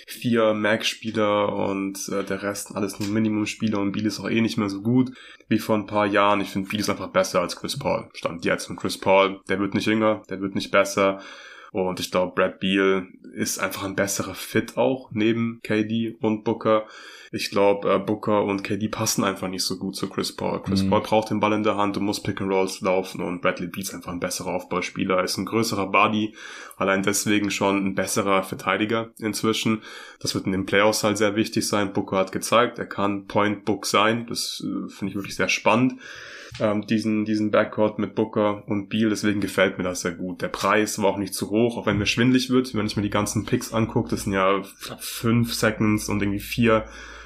vier 0.08 0.54
Mac-Spieler 0.54 1.52
und 1.52 2.08
äh, 2.08 2.24
der 2.24 2.42
Rest 2.42 2.74
alles 2.74 2.98
nur 2.98 3.10
Minimum-Spieler 3.10 3.78
und 3.78 3.92
Beal 3.92 4.06
ist 4.06 4.20
auch 4.20 4.30
eh 4.30 4.40
nicht 4.40 4.56
mehr 4.56 4.70
so 4.70 4.80
gut 4.80 5.12
wie 5.48 5.58
vor 5.58 5.76
ein 5.76 5.86
paar 5.86 6.06
Jahren. 6.06 6.40
Ich 6.40 6.48
finde 6.48 6.68
Beal 6.68 6.80
ist 6.80 6.88
einfach 6.88 7.08
besser 7.08 7.40
als 7.40 7.56
Chris 7.56 7.78
Paul. 7.78 8.08
Stand 8.14 8.44
jetzt 8.44 8.70
und 8.70 8.76
Chris 8.76 8.98
Paul, 8.98 9.40
der 9.48 9.60
wird 9.60 9.74
nicht 9.74 9.86
jünger, 9.86 10.22
der 10.30 10.40
wird 10.40 10.54
nicht 10.54 10.70
besser. 10.70 11.20
Und 11.72 12.00
ich 12.00 12.10
glaube, 12.10 12.34
Brad 12.34 12.60
Beal 12.60 13.08
ist 13.34 13.58
einfach 13.58 13.84
ein 13.84 13.94
besserer 13.94 14.34
Fit 14.34 14.76
auch 14.76 15.10
neben 15.12 15.60
KD 15.62 16.16
und 16.20 16.44
Booker. 16.44 16.86
Ich 17.30 17.50
glaube, 17.50 17.92
äh, 17.92 17.98
Booker 17.98 18.42
und 18.44 18.64
KD 18.64 18.88
passen 18.88 19.22
einfach 19.22 19.48
nicht 19.48 19.62
so 19.62 19.78
gut 19.78 19.96
zu 19.96 20.08
Chris 20.08 20.34
Paul. 20.34 20.62
Chris 20.62 20.82
mhm. 20.82 20.90
Paul 20.90 21.02
braucht 21.02 21.30
den 21.30 21.40
Ball 21.40 21.52
in 21.52 21.62
der 21.62 21.76
Hand 21.76 21.96
und 21.96 22.04
muss 22.04 22.22
Pick 22.22 22.40
and 22.40 22.50
Rolls 22.50 22.80
laufen 22.80 23.20
und 23.20 23.42
Bradley 23.42 23.66
Beal 23.66 23.82
ist 23.82 23.94
einfach 23.94 24.12
ein 24.12 24.20
besserer 24.20 24.52
Aufbauspieler, 24.52 25.22
ist 25.22 25.36
ein 25.36 25.44
größerer 25.44 25.90
Body, 25.90 26.34
allein 26.78 27.02
deswegen 27.02 27.50
schon 27.50 27.84
ein 27.84 27.94
besserer 27.94 28.42
Verteidiger 28.42 29.10
inzwischen. 29.18 29.82
Das 30.20 30.34
wird 30.34 30.46
in 30.46 30.52
den 30.52 30.66
Playoffs 30.66 31.04
halt 31.04 31.18
sehr 31.18 31.36
wichtig 31.36 31.68
sein. 31.68 31.92
Booker 31.92 32.16
hat 32.16 32.32
gezeigt, 32.32 32.78
er 32.78 32.86
kann 32.86 33.26
Point 33.26 33.64
Book 33.66 33.84
sein. 33.84 34.26
Das 34.26 34.64
äh, 34.64 34.88
finde 34.88 35.10
ich 35.10 35.14
wirklich 35.16 35.36
sehr 35.36 35.50
spannend 35.50 36.00
ähm, 36.60 36.86
diesen, 36.86 37.24
diesen 37.24 37.50
Backcourt 37.50 37.98
mit 37.98 38.14
Booker 38.14 38.62
und 38.66 38.88
Beal. 38.88 39.10
Deswegen 39.10 39.40
gefällt 39.40 39.78
mir 39.78 39.84
das 39.84 40.02
sehr 40.02 40.12
gut. 40.12 40.42
Der 40.42 40.48
Preis 40.48 41.00
war 41.00 41.10
auch 41.10 41.18
nicht 41.18 41.34
zu 41.34 41.50
hoch, 41.50 41.76
auch 41.76 41.86
wenn 41.86 41.98
mir 41.98 42.06
schwindlig 42.06 42.50
wird. 42.50 42.74
Wenn 42.74 42.86
ich 42.86 42.96
mir 42.96 43.02
die 43.02 43.10
ganzen 43.10 43.44
Picks 43.44 43.72
angucke, 43.72 44.10
das 44.10 44.24
sind 44.24 44.32
ja 44.32 44.62
fünf 44.98 45.54
Seconds 45.54 46.08
und 46.08 46.22
irgendwie 46.22 46.40
vier 46.40 46.84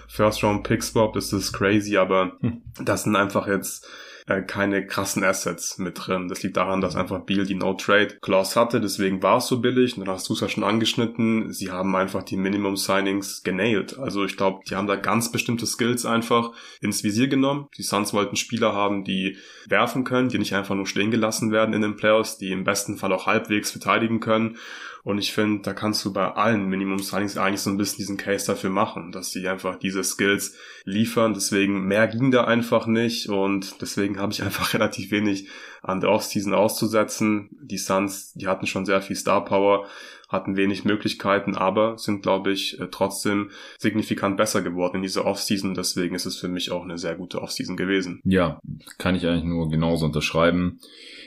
First 0.08 0.42
Round 0.42 0.64
Picks 0.64 0.88
Swap. 0.88 1.14
Das 1.14 1.32
ist 1.32 1.52
crazy, 1.52 1.96
aber 1.96 2.32
hm. 2.40 2.62
das 2.84 3.04
sind 3.04 3.16
einfach 3.16 3.46
jetzt 3.46 3.86
äh, 4.26 4.42
keine 4.42 4.86
krassen 4.86 5.24
Assets 5.24 5.78
mit 5.78 6.06
drin. 6.06 6.28
Das 6.28 6.42
liegt 6.42 6.56
daran, 6.56 6.80
dass 6.80 6.96
einfach 6.96 7.20
Beal 7.20 7.46
die 7.46 7.54
No-Trade-Clause 7.54 8.58
hatte, 8.58 8.80
deswegen 8.80 9.22
war 9.22 9.38
es 9.38 9.46
so 9.46 9.60
billig. 9.60 9.96
Und 9.96 10.06
dann 10.06 10.14
hast 10.14 10.28
du 10.28 10.34
es 10.34 10.40
ja 10.40 10.48
schon 10.48 10.64
angeschnitten, 10.64 11.52
sie 11.52 11.70
haben 11.70 11.94
einfach 11.96 12.22
die 12.22 12.36
Minimum-Signings 12.36 13.42
genailed. 13.42 13.98
Also 13.98 14.24
ich 14.24 14.36
glaube, 14.36 14.60
die 14.68 14.76
haben 14.76 14.86
da 14.86 14.96
ganz 14.96 15.32
bestimmte 15.32 15.66
Skills 15.66 16.06
einfach 16.06 16.52
ins 16.80 17.04
Visier 17.04 17.28
genommen. 17.28 17.68
Die 17.76 17.82
Suns 17.82 18.12
wollten 18.12 18.36
Spieler 18.36 18.72
haben, 18.72 19.04
die 19.04 19.36
werfen 19.66 20.04
können, 20.04 20.28
die 20.28 20.38
nicht 20.38 20.54
einfach 20.54 20.74
nur 20.74 20.86
stehen 20.86 21.10
gelassen 21.10 21.52
werden 21.52 21.74
in 21.74 21.82
den 21.82 21.96
Playoffs, 21.96 22.38
die 22.38 22.50
im 22.50 22.64
besten 22.64 22.96
Fall 22.96 23.12
auch 23.12 23.26
halbwegs 23.26 23.70
verteidigen 23.70 24.20
können 24.20 24.56
und 25.04 25.18
ich 25.18 25.32
finde, 25.32 25.62
da 25.62 25.74
kannst 25.74 26.04
du 26.04 26.12
bei 26.12 26.30
allen 26.32 26.66
Minimum 26.66 27.00
Signings 27.00 27.36
eigentlich 27.36 27.60
so 27.60 27.70
ein 27.70 27.76
bisschen 27.76 27.96
diesen 27.96 28.16
Case 28.16 28.46
dafür 28.46 28.70
machen, 28.70 29.10
dass 29.10 29.32
sie 29.32 29.48
einfach 29.48 29.76
diese 29.76 30.04
Skills 30.04 30.54
liefern. 30.84 31.34
Deswegen 31.34 31.86
mehr 31.86 32.06
ging 32.06 32.30
da 32.30 32.44
einfach 32.44 32.86
nicht 32.86 33.28
und 33.28 33.82
deswegen 33.82 34.20
habe 34.20 34.32
ich 34.32 34.42
einfach 34.44 34.74
relativ 34.74 35.10
wenig 35.10 35.48
an 35.82 36.00
der 36.00 36.10
Offseason 36.10 36.54
auszusetzen. 36.54 37.50
Die 37.62 37.78
Suns, 37.78 38.32
die 38.34 38.46
hatten 38.46 38.68
schon 38.68 38.86
sehr 38.86 39.02
viel 39.02 39.16
Star 39.16 39.44
Power, 39.44 39.88
hatten 40.32 40.56
wenig 40.56 40.84
Möglichkeiten, 40.84 41.54
aber 41.54 41.98
sind, 41.98 42.22
glaube 42.22 42.52
ich, 42.52 42.80
äh, 42.80 42.88
trotzdem 42.90 43.50
signifikant 43.78 44.36
besser 44.36 44.62
geworden 44.62 44.96
in 44.96 45.02
dieser 45.02 45.26
Offseason. 45.26 45.74
Deswegen 45.74 46.14
ist 46.14 46.26
es 46.26 46.36
für 46.36 46.48
mich 46.48 46.72
auch 46.72 46.82
eine 46.82 46.98
sehr 46.98 47.14
gute 47.14 47.42
Offseason 47.42 47.76
gewesen. 47.76 48.20
Ja, 48.24 48.58
kann 48.98 49.14
ich 49.14 49.26
eigentlich 49.26 49.44
nur 49.44 49.68
genauso 49.70 50.06
unterschreiben. 50.06 50.80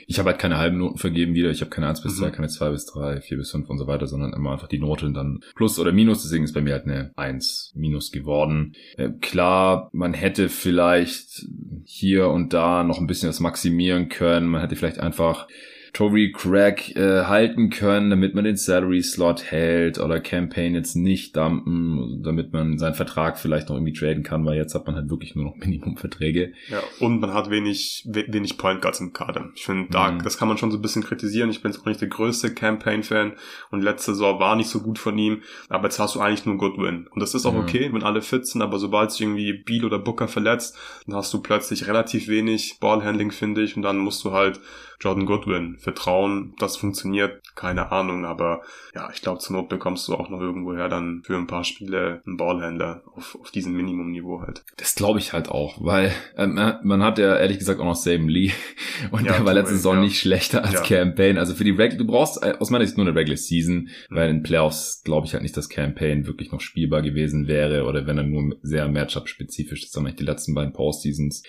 Ich 0.08 0.18
habe 0.18 0.30
halt 0.30 0.38
keine 0.38 0.58
halben 0.58 0.78
Noten 0.78 0.98
vergeben 0.98 1.34
wieder. 1.34 1.50
Ich 1.50 1.60
habe 1.60 1.70
keine 1.70 1.88
1 1.88 2.02
bis 2.02 2.16
2, 2.16 2.28
mhm. 2.28 2.32
keine 2.32 2.48
2 2.48 2.70
bis 2.70 2.86
3, 2.86 3.20
4 3.20 3.38
bis 3.38 3.50
5 3.50 3.68
und 3.68 3.78
so 3.78 3.86
weiter, 3.86 4.06
sondern 4.06 4.32
immer 4.32 4.52
einfach 4.52 4.68
die 4.68 4.78
Note 4.78 5.10
dann 5.12 5.40
Plus 5.54 5.78
oder 5.78 5.92
Minus. 5.92 6.22
Deswegen 6.22 6.44
ist 6.44 6.52
bei 6.52 6.60
mir 6.60 6.74
halt 6.74 6.84
eine 6.84 7.12
1 7.16 7.72
Minus 7.74 8.12
geworden. 8.12 8.74
Äh, 8.96 9.10
klar, 9.20 9.90
man 9.92 10.14
hätte 10.14 10.48
vielleicht 10.48 11.46
hier 11.84 12.28
und 12.28 12.52
da 12.52 12.84
noch 12.84 12.98
ein 12.98 13.06
bisschen 13.06 13.28
was 13.28 13.40
maximieren 13.40 14.08
können. 14.08 14.48
Man 14.48 14.60
hätte 14.60 14.76
vielleicht 14.76 15.00
einfach 15.00 15.48
Tory 15.96 16.30
Craig 16.30 16.94
äh, 16.94 17.24
halten 17.24 17.70
können, 17.70 18.10
damit 18.10 18.34
man 18.34 18.44
den 18.44 18.58
Salary 18.58 19.02
Slot 19.02 19.44
hält 19.44 19.98
oder 19.98 20.20
Campaign 20.20 20.74
jetzt 20.74 20.94
nicht 20.94 21.34
dumpen, 21.34 22.22
damit 22.22 22.52
man 22.52 22.76
seinen 22.76 22.92
Vertrag 22.92 23.38
vielleicht 23.38 23.70
noch 23.70 23.76
irgendwie 23.76 23.94
traden 23.94 24.22
kann, 24.22 24.44
weil 24.44 24.58
jetzt 24.58 24.74
hat 24.74 24.86
man 24.86 24.94
halt 24.94 25.08
wirklich 25.08 25.34
nur 25.34 25.46
noch 25.46 25.56
Minimumverträge. 25.64 26.52
Ja, 26.68 26.82
und 27.00 27.20
man 27.20 27.32
hat 27.32 27.48
wenig, 27.48 28.06
wenig 28.10 28.58
Point 28.58 28.82
Guards 28.82 29.00
im 29.00 29.14
Kader. 29.14 29.48
Ich 29.54 29.64
finde, 29.64 29.88
da, 29.90 30.10
mhm. 30.10 30.22
das 30.22 30.36
kann 30.36 30.48
man 30.48 30.58
schon 30.58 30.70
so 30.70 30.76
ein 30.76 30.82
bisschen 30.82 31.02
kritisieren. 31.02 31.48
Ich 31.48 31.62
bin 31.62 31.72
jetzt 31.72 31.80
auch 31.80 31.86
nicht 31.86 32.02
der 32.02 32.08
größte 32.08 32.52
Campaign-Fan 32.52 33.32
und 33.70 33.80
letzte 33.80 34.12
Saison 34.12 34.38
war 34.38 34.54
nicht 34.54 34.68
so 34.68 34.82
gut 34.82 34.98
von 34.98 35.16
ihm, 35.16 35.40
aber 35.70 35.84
jetzt 35.84 35.98
hast 35.98 36.14
du 36.14 36.20
eigentlich 36.20 36.44
nur 36.44 36.58
Goodwin. 36.58 37.06
Und 37.06 37.22
das 37.22 37.34
ist 37.34 37.46
auch 37.46 37.54
mhm. 37.54 37.60
okay, 37.60 37.88
wenn 37.90 38.02
alle 38.02 38.20
fit 38.20 38.46
sind, 38.46 38.60
aber 38.60 38.78
sobald 38.78 39.12
sich 39.12 39.22
irgendwie 39.22 39.54
Beal 39.54 39.86
oder 39.86 39.98
Booker 39.98 40.28
verletzt, 40.28 40.76
dann 41.06 41.16
hast 41.16 41.32
du 41.32 41.40
plötzlich 41.40 41.86
relativ 41.86 42.28
wenig 42.28 42.80
Ballhandling, 42.80 43.30
finde 43.30 43.62
ich, 43.62 43.76
und 43.78 43.82
dann 43.82 43.96
musst 43.96 44.22
du 44.26 44.32
halt 44.32 44.60
Jordan 45.00 45.26
Goodwin 45.26 45.76
vertrauen. 45.78 46.54
Das 46.58 46.76
funktioniert, 46.76 47.42
keine 47.54 47.92
Ahnung, 47.92 48.24
aber 48.24 48.62
ja, 48.94 49.10
ich 49.12 49.22
glaube, 49.22 49.40
zur 49.40 49.56
Not 49.56 49.68
bekommst 49.68 50.08
du 50.08 50.14
auch 50.14 50.30
noch 50.30 50.40
irgendwoher 50.40 50.88
dann 50.88 51.22
für 51.24 51.36
ein 51.36 51.46
paar 51.46 51.64
Spiele 51.64 52.22
einen 52.26 52.36
Ballhändler 52.36 53.02
auf, 53.14 53.36
auf 53.40 53.50
diesem 53.50 53.74
Minimumniveau 53.74 54.40
halt. 54.42 54.64
Das 54.76 54.94
glaube 54.94 55.18
ich 55.18 55.32
halt 55.32 55.50
auch, 55.50 55.84
weil 55.84 56.12
ähm, 56.36 56.54
man 56.82 57.02
hat 57.02 57.18
ja 57.18 57.36
ehrlich 57.36 57.58
gesagt 57.58 57.80
auch 57.80 57.84
noch 57.84 57.96
Saban 57.96 58.28
Lee 58.28 58.52
und 59.10 59.24
ja, 59.24 59.32
der 59.32 59.44
war 59.44 59.54
letzte 59.54 59.74
Saison 59.74 59.96
ja. 59.96 60.00
nicht 60.00 60.18
schlechter 60.18 60.64
als 60.64 60.74
ja. 60.74 60.80
Campaign. 60.80 61.38
Also 61.38 61.54
für 61.54 61.64
die 61.64 61.70
Regular, 61.70 61.98
du 61.98 62.06
brauchst 62.06 62.42
äh, 62.42 62.54
aus 62.58 62.70
meiner 62.70 62.86
Sicht 62.86 62.96
nur 62.96 63.06
eine 63.06 63.16
Regular 63.16 63.36
Season, 63.36 63.90
mhm. 64.08 64.16
weil 64.16 64.30
in 64.30 64.42
Playoffs 64.42 65.02
glaube 65.04 65.26
ich 65.26 65.34
halt 65.34 65.42
nicht, 65.42 65.56
dass 65.56 65.68
Campaign 65.68 66.26
wirklich 66.26 66.52
noch 66.52 66.60
spielbar 66.60 67.02
gewesen 67.02 67.46
wäre 67.48 67.84
oder 67.84 68.06
wenn 68.06 68.18
er 68.18 68.24
nur 68.24 68.56
sehr 68.62 68.88
Matchup-spezifisch, 68.88 69.82
das 69.82 69.94
haben 69.94 70.06
eigentlich 70.06 70.16
die 70.16 70.24
letzten 70.24 70.54
beiden 70.54 70.72
Postseasons 70.72 71.42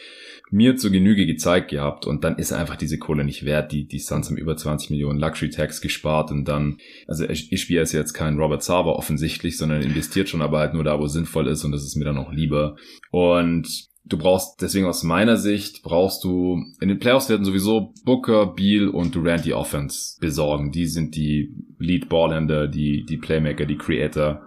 mir 0.50 0.77
zur 0.77 0.92
Genüge 0.92 1.25
gezeigt 1.25 1.70
gehabt 1.70 2.06
und 2.06 2.24
dann 2.24 2.38
ist 2.38 2.54
einfach 2.54 2.75
diese 2.75 2.98
Kohle 2.98 3.24
nicht 3.24 3.37
wert. 3.46 3.72
Die, 3.72 3.88
die 3.88 4.00
Suns 4.00 4.29
haben 4.29 4.38
über 4.38 4.56
20 4.56 4.89
Millionen 4.89 5.20
Luxury 5.20 5.50
Tax 5.50 5.82
gespart 5.82 6.32
und 6.32 6.46
dann, 6.46 6.77
also 7.08 7.27
ich, 7.27 7.51
spiele 7.62 7.82
jetzt 7.82 8.13
kein 8.13 8.38
Robert 8.38 8.63
Sava 8.63 8.91
offensichtlich, 8.91 9.58
sondern 9.58 9.82
investiert 9.82 10.29
schon 10.29 10.41
aber 10.41 10.60
halt 10.60 10.74
nur 10.74 10.84
da, 10.84 11.00
wo 11.00 11.08
sinnvoll 11.08 11.48
ist 11.48 11.63
und 11.63 11.72
das 11.72 11.84
ist 11.84 11.96
mir 11.96 12.06
dann 12.06 12.17
auch 12.17 12.32
lieber. 12.32 12.75
Und 13.12 13.89
du 14.10 14.17
brauchst 14.17 14.62
deswegen 14.62 14.86
aus 14.86 15.03
meiner 15.03 15.38
Sicht 15.38 15.84
brauchst 15.84 16.24
du 16.24 16.63
in 16.79 16.89
den 16.89 17.00
Playoffs 17.00 17.29
werden 17.29 17.46
sowieso 17.46 17.94
Booker, 18.06 18.48
Beal 18.48 18.88
und 18.88 19.15
Durant 19.15 19.46
die 19.46 19.53
Offense 19.53 20.17
besorgen. 20.20 20.72
Die 20.72 20.86
sind 20.86 21.15
die 21.15 21.53
Lead 21.79 22.10
Ballhänder, 22.10 22.67
die 22.67 23.06
die 23.06 23.17
Playmaker, 23.17 23.65
die 23.65 23.77
Creator. 23.77 24.46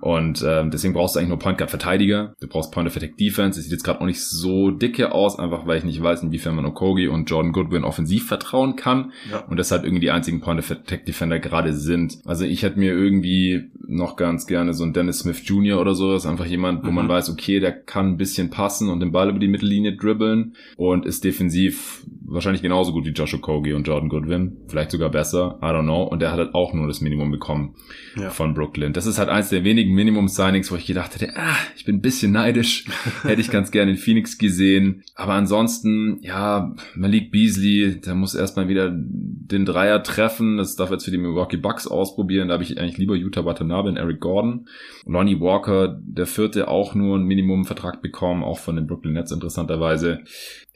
Und 0.00 0.44
ähm, 0.46 0.70
deswegen 0.70 0.94
brauchst 0.94 1.14
du 1.14 1.18
eigentlich 1.18 1.30
nur 1.30 1.38
Point 1.38 1.58
Guard 1.58 1.70
Verteidiger. 1.70 2.34
Du 2.40 2.48
brauchst 2.48 2.70
Point 2.70 2.88
of 2.88 2.96
Attack 2.96 3.16
Defense. 3.16 3.58
Es 3.58 3.64
sieht 3.64 3.72
jetzt 3.72 3.84
gerade 3.84 4.00
auch 4.00 4.06
nicht 4.06 4.20
so 4.20 4.70
dicke 4.70 5.12
aus, 5.12 5.38
einfach 5.38 5.66
weil 5.66 5.78
ich 5.78 5.84
nicht 5.84 6.02
weiß, 6.02 6.22
inwiefern 6.22 6.54
man 6.54 6.66
Okogi 6.66 7.08
und 7.08 7.30
Jordan 7.30 7.52
Goodwin 7.52 7.84
offensiv 7.84 8.26
vertrauen 8.26 8.76
kann. 8.76 9.12
Ja. 9.30 9.40
Und 9.48 9.58
deshalb 9.58 9.84
irgendwie 9.84 10.00
die 10.00 10.10
einzigen 10.10 10.40
Point 10.40 10.60
of 10.60 10.70
Attack 10.70 11.06
Defender 11.06 11.38
gerade 11.38 11.72
sind. 11.72 12.18
Also 12.24 12.44
ich 12.44 12.62
hätte 12.62 12.78
mir 12.78 12.92
irgendwie 12.92 13.70
noch 13.86 14.16
ganz 14.16 14.46
gerne 14.46 14.74
so 14.74 14.84
einen 14.84 14.92
Dennis 14.92 15.20
Smith 15.20 15.42
Jr. 15.44 15.80
oder 15.80 15.94
so. 15.94 16.12
Das 16.12 16.24
ist 16.24 16.30
einfach 16.30 16.46
jemand, 16.46 16.84
wo 16.84 16.88
mhm. 16.88 16.94
man 16.96 17.08
weiß, 17.08 17.30
okay, 17.30 17.60
der 17.60 17.72
kann 17.72 18.08
ein 18.10 18.16
bisschen 18.16 18.50
passen 18.50 18.90
und 18.90 19.00
den 19.00 19.12
Ball 19.12 19.30
über 19.30 19.38
die 19.38 19.48
Mittellinie 19.48 19.96
dribbeln 19.96 20.54
und 20.76 21.06
ist 21.06 21.24
defensiv 21.24 22.04
wahrscheinlich 22.28 22.62
genauso 22.62 22.92
gut 22.92 23.06
wie 23.06 23.10
Josh 23.10 23.34
Okogi 23.34 23.72
und 23.72 23.86
Jordan 23.86 24.08
Goodwin. 24.08 24.56
Vielleicht 24.68 24.90
sogar 24.90 25.10
besser. 25.10 25.58
I 25.62 25.66
don't 25.66 25.84
know. 25.84 26.02
Und 26.02 26.20
der 26.20 26.32
hat 26.32 26.38
halt 26.38 26.54
auch 26.54 26.72
nur 26.72 26.86
das 26.86 27.00
Minimum 27.00 27.30
bekommen 27.30 27.74
ja. 28.16 28.30
von 28.30 28.54
Brooklyn. 28.54 28.92
Das 28.92 29.06
ist 29.06 29.18
halt 29.18 29.28
eins 29.28 29.48
der 29.48 29.64
wenigen 29.64 29.94
Minimum-Signings, 29.94 30.70
wo 30.70 30.76
ich 30.76 30.86
gedacht 30.86 31.14
hätte, 31.14 31.36
ah, 31.36 31.56
ich 31.76 31.84
bin 31.84 31.96
ein 31.96 32.00
bisschen 32.00 32.32
neidisch. 32.32 32.84
Hätte 33.22 33.40
ich 33.40 33.50
ganz 33.50 33.70
gerne 33.70 33.92
in 33.92 33.96
Phoenix 33.96 34.38
gesehen. 34.38 35.04
Aber 35.14 35.34
ansonsten, 35.34 36.18
ja, 36.20 36.74
Malik 36.94 37.30
Beasley, 37.30 38.00
der 38.00 38.14
muss 38.14 38.34
erstmal 38.34 38.68
wieder 38.68 38.92
den 38.92 39.64
Dreier 39.64 40.02
treffen. 40.02 40.56
Das 40.56 40.76
darf 40.76 40.90
jetzt 40.90 41.04
für 41.04 41.10
die 41.10 41.18
Milwaukee 41.18 41.56
Bucks 41.56 41.86
ausprobieren. 41.86 42.48
Da 42.48 42.54
habe 42.54 42.64
ich 42.64 42.78
eigentlich 42.78 42.98
lieber 42.98 43.14
Utah 43.14 43.44
Watanabe 43.44 43.88
und 43.88 43.96
Eric 43.96 44.20
Gordon. 44.20 44.66
Lonnie 45.06 45.40
Walker, 45.40 46.00
der 46.02 46.26
vierte, 46.26 46.68
auch 46.68 46.94
nur 46.94 47.16
einen 47.16 47.26
Minimum-Vertrag 47.26 48.02
bekommen, 48.02 48.42
auch 48.42 48.58
von 48.58 48.76
den 48.76 48.86
Brooklyn 48.86 49.14
Nets 49.14 49.30
interessanterweise 49.30 50.24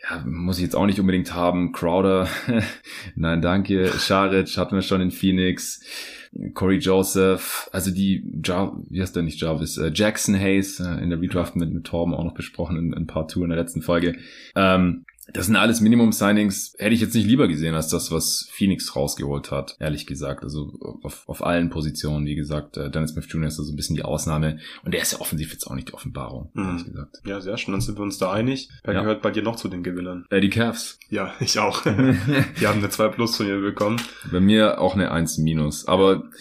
ja, 0.08 0.22
muss 0.26 0.56
ich 0.58 0.64
jetzt 0.64 0.76
auch 0.76 0.86
nicht 0.86 1.00
unbedingt 1.00 1.34
haben. 1.34 1.72
Crowder, 1.72 2.28
nein, 3.14 3.42
danke. 3.42 3.88
Scharic 3.98 4.48
hatten 4.56 4.74
wir 4.74 4.82
schon 4.82 5.00
in 5.00 5.10
Phoenix. 5.10 5.80
Corey 6.54 6.78
Joseph, 6.78 7.68
also 7.72 7.90
die, 7.90 8.22
ja, 8.44 8.72
wie 8.88 9.02
heißt 9.02 9.16
der 9.16 9.24
nicht 9.24 9.40
Jarvis, 9.40 9.76
äh, 9.78 9.90
Jackson 9.92 10.38
Hayes 10.38 10.78
äh, 10.78 11.02
in 11.02 11.10
der 11.10 11.20
Redraft 11.20 11.56
mit, 11.56 11.72
mit 11.72 11.84
Torben 11.84 12.14
auch 12.14 12.22
noch 12.22 12.34
besprochen 12.34 12.76
in, 12.76 12.92
in 12.92 13.08
Part 13.08 13.32
2 13.32 13.42
in 13.42 13.48
der 13.48 13.58
letzten 13.58 13.82
Folge. 13.82 14.16
Ähm, 14.54 15.04
das 15.32 15.46
sind 15.46 15.56
alles 15.56 15.80
Minimum-Signings. 15.80 16.74
Hätte 16.78 16.94
ich 16.94 17.00
jetzt 17.00 17.14
nicht 17.14 17.26
lieber 17.26 17.48
gesehen 17.48 17.74
als 17.74 17.88
das, 17.88 18.10
was 18.10 18.48
Phoenix 18.52 18.94
rausgeholt 18.96 19.50
hat, 19.50 19.76
ehrlich 19.80 20.06
gesagt. 20.06 20.42
Also 20.42 20.98
auf, 21.02 21.28
auf 21.28 21.44
allen 21.44 21.70
Positionen, 21.70 22.26
wie 22.26 22.34
gesagt. 22.34 22.76
Äh, 22.76 22.90
Dennis 22.90 23.12
Smith 23.12 23.26
Jr. 23.28 23.48
ist 23.48 23.56
so 23.56 23.70
ein 23.70 23.76
bisschen 23.76 23.96
die 23.96 24.02
Ausnahme. 24.02 24.58
Und 24.84 24.94
der 24.94 25.02
ist 25.02 25.12
ja 25.12 25.20
offensiv 25.20 25.52
jetzt 25.52 25.66
auch 25.66 25.74
nicht 25.74 25.88
die 25.88 25.94
Offenbarung, 25.94 26.50
mhm. 26.54 26.64
ehrlich 26.64 26.84
gesagt. 26.84 27.20
Ja, 27.24 27.40
sehr 27.40 27.56
schön. 27.58 27.72
Dann 27.72 27.80
sind 27.80 27.98
wir 27.98 28.02
uns 28.02 28.18
da 28.18 28.32
einig. 28.32 28.68
Wer 28.84 28.94
ja. 28.94 29.00
gehört 29.00 29.22
bei 29.22 29.30
dir 29.30 29.42
noch 29.42 29.56
zu 29.56 29.68
den 29.68 29.82
Gewinnern? 29.82 30.26
Äh, 30.30 30.40
die 30.40 30.50
Cavs. 30.50 30.98
Ja, 31.08 31.34
ich 31.40 31.58
auch. 31.58 31.82
die 31.84 32.66
haben 32.66 32.78
eine 32.78 32.90
2 32.90 33.08
Plus 33.08 33.36
von 33.36 33.46
mir 33.46 33.60
bekommen. 33.60 34.00
Bei 34.30 34.40
mir 34.40 34.80
auch 34.80 34.94
eine 34.94 35.10
1 35.10 35.38
Minus. 35.38 35.86
Aber 35.86 36.24
Ah, 36.24 36.36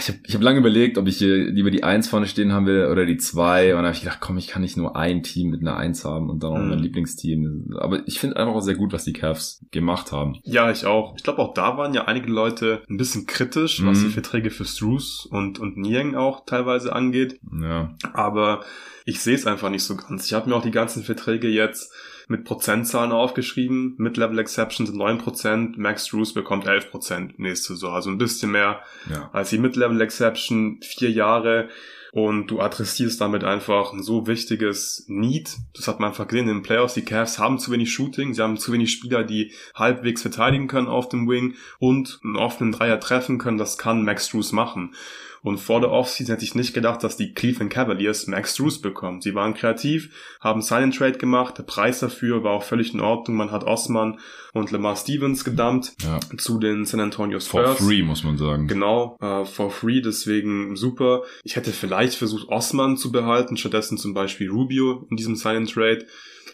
ich 0.00 0.08
habe 0.08 0.18
ich 0.24 0.34
hab 0.34 0.42
lange 0.42 0.58
überlegt, 0.58 0.98
ob 0.98 1.06
ich 1.06 1.18
hier 1.18 1.36
lieber 1.50 1.70
die 1.70 1.84
Eins 1.84 2.08
vorne 2.08 2.26
stehen 2.26 2.52
haben 2.52 2.66
will 2.66 2.86
oder 2.86 3.06
die 3.06 3.18
zwei. 3.18 3.70
Und 3.70 3.76
dann 3.76 3.86
habe 3.86 3.94
ich 3.94 4.02
gedacht, 4.02 4.18
komm, 4.20 4.36
ich 4.36 4.48
kann 4.48 4.62
nicht 4.62 4.76
nur 4.76 4.96
ein 4.96 5.22
Team 5.22 5.50
mit 5.50 5.60
einer 5.60 5.76
Eins 5.76 6.04
haben 6.04 6.28
und 6.28 6.42
dann 6.42 6.52
auch 6.52 6.58
mhm. 6.58 6.70
mein 6.70 6.78
Lieblingsteam. 6.80 7.76
Aber 7.78 8.06
ich 8.06 8.18
finde 8.18 8.36
einfach 8.36 8.54
auch 8.54 8.60
sehr 8.60 8.74
gut, 8.74 8.92
was 8.92 9.04
die 9.04 9.12
Cavs 9.12 9.64
gemacht 9.70 10.10
haben. 10.10 10.38
Ja, 10.42 10.70
ich 10.70 10.86
auch. 10.86 11.14
Ich 11.16 11.22
glaube, 11.22 11.40
auch 11.40 11.54
da 11.54 11.76
waren 11.76 11.94
ja 11.94 12.06
einige 12.06 12.30
Leute 12.30 12.82
ein 12.88 12.96
bisschen 12.96 13.26
kritisch, 13.26 13.80
mhm. 13.80 13.86
was 13.86 14.00
die 14.00 14.10
Verträge 14.10 14.50
für 14.50 14.64
Struce 14.64 15.26
und, 15.26 15.58
und 15.60 15.76
Niang 15.76 16.16
auch 16.16 16.44
teilweise 16.46 16.92
angeht. 16.92 17.38
Ja. 17.60 17.94
Aber 18.12 18.64
ich 19.04 19.20
sehe 19.20 19.36
es 19.36 19.46
einfach 19.46 19.70
nicht 19.70 19.84
so 19.84 19.96
ganz. 19.96 20.26
Ich 20.26 20.32
habe 20.32 20.50
mir 20.50 20.56
auch 20.56 20.62
die 20.62 20.72
ganzen 20.72 21.04
Verträge 21.04 21.48
jetzt 21.48 21.92
mit 22.28 22.44
Prozentzahlen 22.44 23.12
aufgeschrieben. 23.12 23.94
Mid-Level 23.98 24.38
Exception 24.38 24.86
sind 24.86 24.96
9%, 24.96 25.74
Max 25.76 26.06
Drews 26.06 26.34
bekommt 26.34 26.66
11% 26.66 27.34
nächste 27.36 27.74
Saison. 27.74 27.94
Also 27.94 28.10
ein 28.10 28.18
bisschen 28.18 28.50
mehr 28.50 28.80
ja. 29.10 29.30
als 29.32 29.50
die 29.50 29.58
Mid-Level 29.58 30.00
Exception, 30.00 30.80
vier 30.82 31.10
Jahre. 31.10 31.68
Und 32.12 32.46
du 32.46 32.60
adressierst 32.60 33.20
damit 33.20 33.44
einfach 33.44 33.92
ein 33.92 34.02
so 34.02 34.26
wichtiges 34.26 35.04
Need. 35.06 35.54
Das 35.74 35.86
hat 35.86 36.00
man 36.00 36.10
einfach 36.10 36.26
gesehen 36.26 36.48
in 36.48 36.56
den 36.56 36.62
Playoffs. 36.62 36.94
Die 36.94 37.04
Cavs 37.04 37.38
haben 37.38 37.58
zu 37.58 37.70
wenig 37.72 37.92
Shooting. 37.92 38.32
Sie 38.32 38.40
haben 38.40 38.56
zu 38.56 38.72
wenig 38.72 38.90
Spieler, 38.90 39.22
die 39.22 39.52
halbwegs 39.74 40.22
verteidigen 40.22 40.66
können 40.66 40.88
auf 40.88 41.10
dem 41.10 41.28
Wing 41.28 41.56
und 41.78 42.18
einen 42.24 42.36
offenen 42.36 42.72
Dreier 42.72 43.00
treffen 43.00 43.36
können. 43.36 43.58
Das 43.58 43.76
kann 43.76 44.02
Max 44.02 44.30
Drews 44.30 44.52
machen. 44.52 44.94
Und 45.42 45.58
vor 45.58 45.80
der 45.80 45.90
Offseason 45.90 46.34
hätte 46.34 46.44
ich 46.44 46.54
nicht 46.54 46.74
gedacht, 46.74 47.02
dass 47.04 47.16
die 47.16 47.32
Cleveland 47.34 47.72
Cavaliers 47.72 48.26
Max 48.26 48.54
Drews 48.54 48.80
bekommen. 48.80 49.20
Sie 49.20 49.34
waren 49.34 49.54
kreativ, 49.54 50.10
haben 50.40 50.62
Sign 50.62 50.90
Trade 50.90 51.18
gemacht, 51.18 51.58
der 51.58 51.62
Preis 51.62 52.00
dafür 52.00 52.42
war 52.42 52.52
auch 52.52 52.62
völlig 52.62 52.94
in 52.94 53.00
Ordnung. 53.00 53.36
Man 53.36 53.50
hat 53.50 53.64
Osman 53.64 54.18
und 54.52 54.70
Lamar 54.70 54.96
Stevens 54.96 55.44
gedumpt 55.44 55.94
ja. 56.02 56.18
zu 56.38 56.58
den 56.58 56.84
San 56.84 57.00
Antonio 57.00 57.40
Spurs. 57.40 57.78
For 57.78 57.86
free, 57.86 58.02
muss 58.02 58.24
man 58.24 58.38
sagen. 58.38 58.68
Genau, 58.68 59.18
uh, 59.22 59.44
for 59.44 59.70
free, 59.70 60.00
deswegen 60.00 60.76
super. 60.76 61.22
Ich 61.44 61.56
hätte 61.56 61.72
vielleicht 61.72 62.14
versucht, 62.14 62.48
Osman 62.48 62.96
zu 62.96 63.12
behalten, 63.12 63.56
stattdessen 63.56 63.98
zum 63.98 64.14
Beispiel 64.14 64.50
Rubio 64.50 65.06
in 65.10 65.16
diesem 65.16 65.36
Sign 65.36 65.66
Trade 65.66 66.06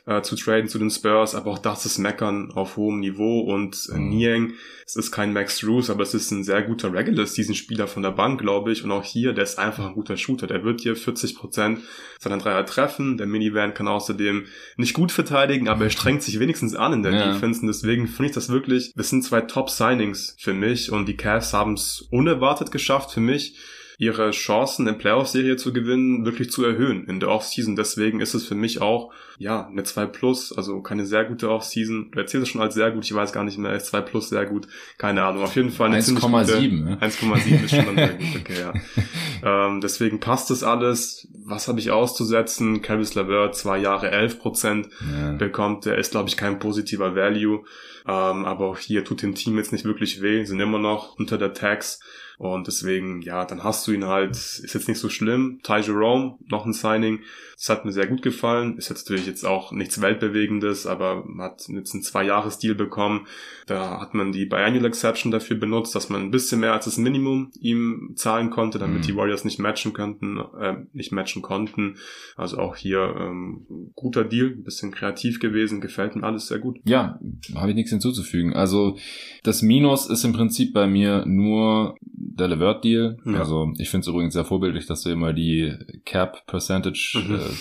äh, 0.06 0.22
zu 0.22 0.36
traden 0.36 0.68
zu 0.68 0.78
den 0.78 0.90
Spurs, 0.90 1.34
aber 1.34 1.50
auch 1.52 1.58
das 1.58 1.86
ist 1.86 1.98
Meckern 1.98 2.50
auf 2.52 2.76
hohem 2.76 3.00
Niveau 3.00 3.40
und 3.40 3.88
äh, 3.92 3.98
mhm. 3.98 4.08
Niang, 4.08 4.52
es 4.84 4.96
ist 4.96 5.12
kein 5.12 5.32
Max 5.32 5.58
Drews, 5.60 5.90
aber 5.90 6.02
es 6.02 6.12
ist 6.12 6.30
ein 6.32 6.42
sehr 6.42 6.62
guter 6.62 6.92
Regulus, 6.92 7.34
diesen 7.34 7.54
Spieler 7.54 7.86
von 7.86 8.02
der 8.02 8.10
Bank, 8.10 8.40
glaube 8.40 8.72
ich, 8.72 8.82
und 8.82 8.90
auch 8.90 9.04
hier, 9.04 9.32
der 9.32 9.44
ist 9.44 9.58
einfach 9.58 9.86
ein 9.86 9.94
guter 9.94 10.16
Shooter, 10.16 10.46
der 10.46 10.64
wird 10.64 10.80
hier 10.80 10.96
40 10.96 11.36
Prozent 11.36 11.80
seiner 12.18 12.38
Dreier 12.38 12.66
treffen, 12.66 13.16
der 13.16 13.26
Minivan 13.26 13.74
kann 13.74 13.86
außerdem 13.86 14.46
nicht 14.76 14.94
gut 14.94 15.12
verteidigen, 15.12 15.68
aber 15.68 15.84
er 15.84 15.90
strengt 15.90 16.22
sich 16.22 16.40
wenigstens 16.40 16.74
an 16.74 16.94
in 16.94 17.02
der 17.02 17.12
ja. 17.12 17.32
Defense 17.32 17.60
und 17.60 17.68
deswegen 17.68 18.08
finde 18.08 18.30
ich 18.30 18.34
das 18.34 18.48
wirklich, 18.48 18.92
das 18.96 19.08
sind 19.08 19.22
zwei 19.22 19.42
Top-Signings 19.42 20.36
für 20.40 20.52
mich 20.52 20.90
und 20.90 21.06
die 21.06 21.16
Cavs 21.16 21.52
haben 21.52 21.74
es 21.74 22.06
unerwartet 22.10 22.72
geschafft 22.72 23.12
für 23.12 23.20
mich, 23.20 23.56
ihre 24.02 24.32
Chancen 24.32 24.88
in 24.88 24.98
Playoff-Serie 24.98 25.56
zu 25.56 25.72
gewinnen 25.72 26.24
wirklich 26.24 26.50
zu 26.50 26.64
erhöhen 26.64 27.06
in 27.06 27.20
der 27.20 27.28
Offseason. 27.28 27.76
Deswegen 27.76 28.18
ist 28.18 28.34
es 28.34 28.44
für 28.44 28.56
mich 28.56 28.80
auch, 28.80 29.12
ja, 29.38 29.68
eine 29.68 29.84
2 29.84 30.06
Plus, 30.06 30.52
also 30.52 30.82
keine 30.82 31.06
sehr 31.06 31.24
gute 31.24 31.48
Offseason. 31.48 32.10
Du 32.10 32.18
erzählst 32.18 32.42
es 32.42 32.48
schon 32.48 32.60
als 32.60 32.74
sehr 32.74 32.90
gut, 32.90 33.04
ich 33.04 33.14
weiß 33.14 33.32
gar 33.32 33.44
nicht 33.44 33.58
mehr, 33.58 33.72
ist 33.74 33.86
2 33.86 34.00
Plus 34.00 34.28
sehr 34.28 34.44
gut, 34.44 34.66
keine 34.98 35.22
Ahnung. 35.22 35.44
Auf 35.44 35.54
jeden 35.54 35.70
Fall 35.70 35.86
eine 35.86 36.00
1,7. 36.00 36.82
Ne? 36.82 36.98
1,7 37.00 37.64
ist 37.64 37.70
schon 37.70 37.86
dann 37.86 37.94
sehr 37.94 38.14
gut, 38.18 38.40
okay, 38.40 38.60
ja. 38.60 39.68
ähm, 39.68 39.80
deswegen 39.80 40.18
passt 40.18 40.50
es 40.50 40.64
alles. 40.64 41.28
Was 41.44 41.68
habe 41.68 41.78
ich 41.78 41.92
auszusetzen? 41.92 42.82
Caris 42.82 43.14
LeVert, 43.14 43.54
zwei 43.54 43.78
Jahre 43.78 44.10
11 44.10 44.40
Prozent 44.40 44.88
ja. 45.00 45.30
bekommt. 45.34 45.84
Der 45.84 45.96
ist, 45.96 46.10
glaube 46.10 46.28
ich, 46.28 46.36
kein 46.36 46.58
positiver 46.58 47.14
Value. 47.14 47.64
Ähm, 48.04 48.44
aber 48.46 48.66
auch 48.66 48.78
hier 48.78 49.04
tut 49.04 49.22
dem 49.22 49.36
Team 49.36 49.58
jetzt 49.58 49.70
nicht 49.70 49.84
wirklich 49.84 50.22
weh, 50.22 50.44
sind 50.44 50.58
immer 50.58 50.80
noch 50.80 51.16
unter 51.20 51.38
der 51.38 51.52
Tax. 51.52 52.00
Und 52.42 52.66
deswegen, 52.66 53.22
ja, 53.22 53.44
dann 53.44 53.62
hast 53.62 53.86
du 53.86 53.92
ihn 53.92 54.06
halt, 54.06 54.32
ist 54.32 54.74
jetzt 54.74 54.88
nicht 54.88 54.98
so 54.98 55.08
schlimm. 55.08 55.60
Ty 55.62 55.78
Jerome, 55.78 56.38
noch 56.48 56.66
ein 56.66 56.72
Signing. 56.72 57.20
Das 57.62 57.68
hat 57.68 57.84
mir 57.84 57.92
sehr 57.92 58.08
gut 58.08 58.22
gefallen. 58.22 58.76
Ist 58.76 58.88
jetzt 58.88 59.08
natürlich 59.08 59.24
jetzt 59.24 59.44
auch 59.44 59.70
nichts 59.70 60.00
Weltbewegendes, 60.00 60.84
aber 60.84 61.24
man 61.24 61.46
hat 61.46 61.68
jetzt 61.68 61.94
einen 61.94 62.02
Zwei-Jahres-Deal 62.02 62.74
bekommen. 62.74 63.28
Da 63.68 64.00
hat 64.00 64.14
man 64.14 64.32
die 64.32 64.46
Biannual 64.46 64.84
Exception 64.84 65.30
dafür 65.30 65.56
benutzt, 65.56 65.94
dass 65.94 66.08
man 66.08 66.22
ein 66.22 66.32
bisschen 66.32 66.58
mehr 66.58 66.72
als 66.72 66.86
das 66.86 66.96
Minimum 66.96 67.52
ihm 67.60 68.14
zahlen 68.16 68.50
konnte, 68.50 68.80
damit 68.80 69.02
mhm. 69.02 69.02
die 69.02 69.14
Warriors 69.14 69.44
nicht 69.44 69.60
matchen 69.60 69.92
könnten, 69.92 70.40
äh, 70.58 70.74
nicht 70.92 71.12
matchen 71.12 71.40
konnten. 71.40 71.98
Also 72.34 72.58
auch 72.58 72.74
hier 72.74 73.14
ähm, 73.16 73.64
guter 73.94 74.24
Deal, 74.24 74.48
ein 74.48 74.64
bisschen 74.64 74.90
kreativ 74.90 75.38
gewesen, 75.38 75.80
gefällt 75.80 76.16
mir 76.16 76.24
alles 76.24 76.48
sehr 76.48 76.58
gut. 76.58 76.80
Ja, 76.82 77.20
habe 77.54 77.68
ich 77.68 77.76
nichts 77.76 77.92
hinzuzufügen. 77.92 78.54
Also 78.54 78.98
das 79.44 79.62
Minus 79.62 80.10
ist 80.10 80.24
im 80.24 80.32
Prinzip 80.32 80.72
bei 80.72 80.88
mir 80.88 81.24
nur 81.26 81.94
der 82.02 82.48
Levert 82.48 82.82
Deal. 82.82 83.18
Ja. 83.24 83.38
Also 83.38 83.72
ich 83.78 83.88
finde 83.88 84.02
es 84.02 84.08
übrigens 84.08 84.34
sehr 84.34 84.44
vorbildlich, 84.44 84.86
dass 84.86 85.02
du 85.02 85.10
immer 85.10 85.32
die 85.32 85.72
Cap 86.04 86.44
Percentage 86.46 87.22
mhm. 87.24 87.34
äh, 87.36 87.51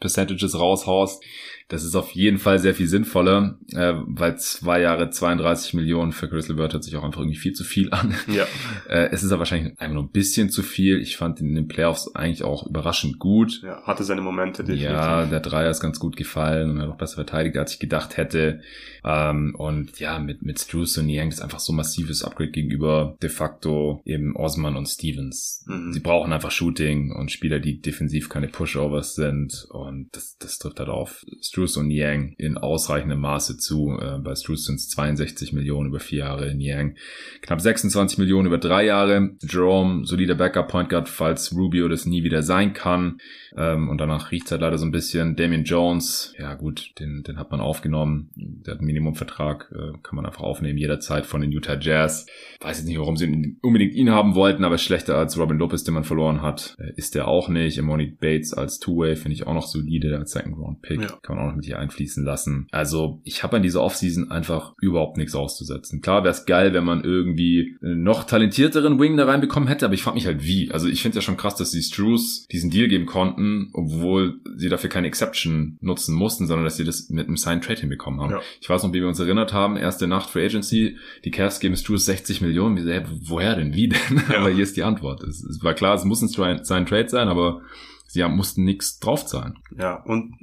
Percentages 0.00 0.58
raushaust. 0.58 1.22
Das 1.70 1.84
ist 1.84 1.94
auf 1.94 2.10
jeden 2.10 2.38
Fall 2.38 2.58
sehr 2.58 2.74
viel 2.74 2.88
sinnvoller, 2.88 3.56
äh, 3.72 3.92
weil 4.06 4.36
zwei 4.38 4.80
Jahre 4.80 5.10
32 5.10 5.74
Millionen 5.74 6.10
für 6.10 6.28
Chris 6.28 6.48
LeVert 6.48 6.72
hört 6.72 6.82
sich 6.82 6.96
auch 6.96 7.04
einfach 7.04 7.20
irgendwie 7.20 7.38
viel 7.38 7.52
zu 7.52 7.62
viel 7.62 7.90
an. 7.92 8.14
Ja. 8.26 8.46
Äh, 8.88 9.10
es 9.12 9.22
ist 9.22 9.30
aber 9.30 9.40
wahrscheinlich 9.40 9.78
einfach 9.78 9.94
nur 9.94 10.02
ein 10.02 10.10
bisschen 10.10 10.50
zu 10.50 10.62
viel. 10.62 11.00
Ich 11.00 11.16
fand 11.16 11.40
ihn 11.40 11.50
in 11.50 11.54
den 11.54 11.68
Playoffs 11.68 12.12
eigentlich 12.14 12.42
auch 12.42 12.66
überraschend 12.66 13.20
gut. 13.20 13.60
Ja, 13.62 13.82
hatte 13.84 14.02
seine 14.02 14.20
Momente. 14.20 14.64
Definitiv. 14.64 14.90
Ja, 14.90 15.26
der 15.26 15.38
Dreier 15.38 15.70
ist 15.70 15.80
ganz 15.80 16.00
gut 16.00 16.16
gefallen 16.16 16.70
und 16.70 16.78
er 16.78 16.84
hat 16.84 16.90
auch 16.90 16.98
besser 16.98 17.16
verteidigt, 17.16 17.56
als 17.56 17.74
ich 17.74 17.78
gedacht 17.78 18.16
hätte. 18.16 18.62
Ähm, 19.04 19.54
und 19.56 19.98
ja, 19.98 20.18
mit, 20.18 20.42
mit 20.42 20.58
Struce 20.58 20.98
und 20.98 21.08
Yang 21.08 21.28
ist 21.28 21.40
einfach 21.40 21.60
so 21.60 21.72
massives 21.72 22.22
Upgrade 22.22 22.50
gegenüber 22.50 23.16
de 23.22 23.30
facto 23.30 24.02
eben 24.04 24.36
Osman 24.36 24.76
und 24.76 24.86
Stevens. 24.86 25.64
Mhm. 25.66 25.92
Sie 25.92 26.00
brauchen 26.00 26.32
einfach 26.32 26.50
Shooting 26.50 27.12
und 27.12 27.30
Spieler, 27.30 27.60
die 27.60 27.80
defensiv 27.80 28.28
keine 28.28 28.48
Pushovers 28.48 29.14
sind 29.14 29.66
und 29.70 30.08
das, 30.12 30.36
das 30.38 30.58
trifft 30.58 30.80
halt 30.80 30.88
auf 30.88 31.24
Struce 31.40 31.76
und 31.76 31.90
Yang 31.90 32.34
in 32.38 32.58
ausreichendem 32.58 33.20
Maße 33.20 33.56
zu. 33.56 33.98
Äh, 34.00 34.18
bei 34.18 34.34
Struce 34.34 34.66
sind 34.66 34.76
es 34.76 34.88
62 34.90 35.52
Millionen 35.52 35.88
über 35.88 36.00
vier 36.00 36.20
Jahre, 36.20 36.48
in 36.48 36.60
Yang 36.60 36.96
knapp 37.42 37.60
26 37.60 38.18
Millionen 38.18 38.46
über 38.46 38.58
drei 38.58 38.84
Jahre. 38.84 39.30
Jerome, 39.42 40.04
solider 40.04 40.34
Backup 40.34 40.68
Point 40.68 40.88
Guard, 40.88 41.08
falls 41.08 41.54
Rubio 41.54 41.88
das 41.88 42.06
nie 42.06 42.24
wieder 42.24 42.42
sein 42.42 42.72
kann. 42.72 43.18
Ähm, 43.56 43.88
und 43.88 43.98
danach 43.98 44.30
riecht 44.30 44.46
es 44.46 44.52
halt 44.52 44.60
leider 44.60 44.78
so 44.78 44.86
ein 44.86 44.92
bisschen. 44.92 45.36
Damien 45.36 45.64
Jones, 45.64 46.34
ja 46.38 46.54
gut, 46.54 46.92
den, 46.98 47.22
den 47.22 47.38
hat 47.38 47.50
man 47.50 47.60
aufgenommen. 47.60 48.30
Der 48.36 48.74
hat 48.74 48.82
Minimumvertrag, 48.92 49.72
äh, 49.72 49.98
kann 50.02 50.16
man 50.16 50.26
einfach 50.26 50.42
aufnehmen, 50.42 50.78
jederzeit 50.78 51.26
von 51.26 51.40
den 51.40 51.50
Utah 51.50 51.78
Jazz. 51.78 52.26
Weiß 52.60 52.78
jetzt 52.78 52.86
nicht, 52.86 52.98
warum 52.98 53.16
sie 53.16 53.56
unbedingt 53.62 53.94
ihn 53.94 54.10
haben 54.10 54.34
wollten, 54.34 54.64
aber 54.64 54.78
schlechter 54.78 55.16
als 55.16 55.38
Robin 55.38 55.58
Lopez, 55.58 55.84
den 55.84 55.94
man 55.94 56.04
verloren 56.04 56.42
hat, 56.42 56.76
äh, 56.78 56.92
ist 56.96 57.14
der 57.14 57.28
auch 57.28 57.48
nicht. 57.48 57.78
Emoni 57.78 58.06
Bates 58.06 58.54
als 58.54 58.78
Two-Way 58.78 59.16
finde 59.16 59.34
ich 59.34 59.46
auch 59.46 59.54
noch 59.54 59.66
solide, 59.66 60.16
als 60.16 60.32
Second-Round-Pick. 60.32 61.00
Ja. 61.00 61.18
Kann 61.22 61.36
man 61.36 61.44
auch 61.44 61.48
noch 61.48 61.56
mit 61.56 61.64
hier 61.64 61.78
einfließen 61.78 62.24
lassen. 62.24 62.68
Also 62.70 63.20
ich 63.24 63.42
habe 63.42 63.56
an 63.56 63.62
dieser 63.62 63.82
Offseason 63.82 64.30
einfach 64.30 64.74
überhaupt 64.80 65.16
nichts 65.16 65.34
auszusetzen. 65.34 66.00
Klar 66.00 66.22
wäre 66.22 66.32
es 66.32 66.46
geil, 66.46 66.72
wenn 66.74 66.84
man 66.84 67.02
irgendwie 67.02 67.76
noch 67.80 68.24
talentierteren 68.24 69.00
Wing 69.00 69.16
da 69.16 69.24
reinbekommen 69.24 69.68
hätte, 69.68 69.86
aber 69.86 69.94
ich 69.94 70.02
frage 70.02 70.14
mich 70.14 70.26
halt 70.26 70.44
wie. 70.44 70.70
Also 70.70 70.88
ich 70.88 71.02
finde 71.02 71.16
ja 71.16 71.22
schon 71.22 71.36
krass, 71.36 71.56
dass 71.56 71.70
die 71.70 71.82
Struce 71.82 72.46
diesen 72.50 72.70
Deal 72.70 72.88
geben 72.88 73.06
konnten 73.06 73.70
obwohl 73.72 74.40
sie 74.56 74.68
dafür 74.68 74.90
keine 74.90 75.06
Exception 75.06 75.78
nutzen 75.80 76.14
mussten, 76.14 76.46
sondern 76.46 76.64
dass 76.64 76.76
sie 76.76 76.84
das 76.84 77.08
mit 77.08 77.26
einem 77.26 77.36
Sign 77.36 77.60
Trade 77.60 77.80
hinbekommen 77.80 78.20
haben. 78.20 78.32
Ja. 78.32 78.40
Ich 78.60 78.68
weiß 78.80 78.88
noch, 78.88 78.94
wie 78.94 79.00
wir 79.00 79.08
uns 79.08 79.20
erinnert 79.20 79.52
haben, 79.52 79.76
erste 79.76 80.06
Nacht 80.06 80.30
Free 80.30 80.46
Agency, 80.46 80.96
die 81.24 81.30
Cavs 81.30 81.60
geben 81.60 81.76
Struce 81.76 82.06
60 82.06 82.40
Millionen. 82.40 82.76
Wir 82.76 82.84
sagen, 82.84 83.20
woher 83.24 83.56
denn, 83.56 83.74
wie 83.74 83.88
denn? 83.88 84.22
Ja. 84.28 84.38
aber 84.38 84.50
hier 84.50 84.62
ist 84.62 84.76
die 84.76 84.82
Antwort. 84.82 85.22
Es, 85.22 85.42
es 85.44 85.62
war 85.62 85.74
klar, 85.74 85.94
es 85.94 86.04
muss 86.04 86.22
ein 86.22 86.28
Sign 86.64 86.86
Trade 86.86 87.08
sein, 87.08 87.28
aber 87.28 87.60
sie 88.06 88.24
haben, 88.24 88.36
mussten 88.36 88.64
nichts 88.64 88.98
draufzahlen. 88.98 89.58
Ja, 89.78 90.02
und 90.04 90.34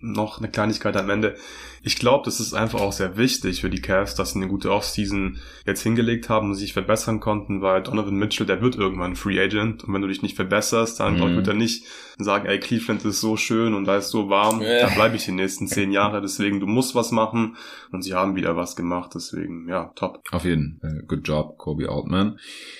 noch 0.00 0.38
eine 0.38 0.50
Kleinigkeit 0.50 0.96
am 0.96 1.10
Ende. 1.10 1.36
Ich 1.82 1.96
glaube, 1.96 2.24
das 2.26 2.40
ist 2.40 2.52
einfach 2.52 2.80
auch 2.80 2.92
sehr 2.92 3.16
wichtig 3.16 3.62
für 3.62 3.70
die 3.70 3.80
Cavs, 3.80 4.14
dass 4.14 4.32
sie 4.32 4.38
eine 4.38 4.48
gute 4.48 4.70
Offseason 4.70 5.38
jetzt 5.66 5.82
hingelegt 5.82 6.28
haben 6.28 6.50
und 6.50 6.54
sich 6.54 6.74
verbessern 6.74 7.20
konnten, 7.20 7.62
weil 7.62 7.82
Donovan 7.82 8.16
Mitchell, 8.16 8.46
der 8.46 8.60
wird 8.60 8.76
irgendwann 8.76 9.16
Free 9.16 9.40
Agent 9.40 9.84
und 9.84 9.94
wenn 9.94 10.02
du 10.02 10.08
dich 10.08 10.22
nicht 10.22 10.36
verbesserst, 10.36 11.00
dann 11.00 11.14
mhm. 11.14 11.36
wird 11.36 11.48
er 11.48 11.54
nicht 11.54 11.84
sagen, 12.18 12.46
ey, 12.46 12.60
Cleveland 12.60 13.04
ist 13.06 13.20
so 13.20 13.36
schön 13.38 13.72
und 13.72 13.86
da 13.86 13.96
ist 13.96 14.10
so 14.10 14.28
warm, 14.28 14.60
ja. 14.60 14.80
da 14.80 14.88
bleibe 14.88 15.16
ich 15.16 15.24
die 15.24 15.32
nächsten 15.32 15.68
zehn 15.68 15.90
Jahre, 15.90 16.20
deswegen 16.20 16.60
du 16.60 16.66
musst 16.66 16.94
was 16.94 17.12
machen 17.12 17.56
und 17.92 18.02
sie 18.02 18.12
haben 18.14 18.36
wieder 18.36 18.56
was 18.56 18.76
gemacht, 18.76 19.12
deswegen 19.14 19.66
ja, 19.68 19.92
top. 19.94 20.22
Auf 20.32 20.44
jeden 20.44 20.78
Fall, 20.80 21.02
good 21.08 21.26
job, 21.26 21.56
Kobe 21.56 21.88
Altman. 21.88 22.38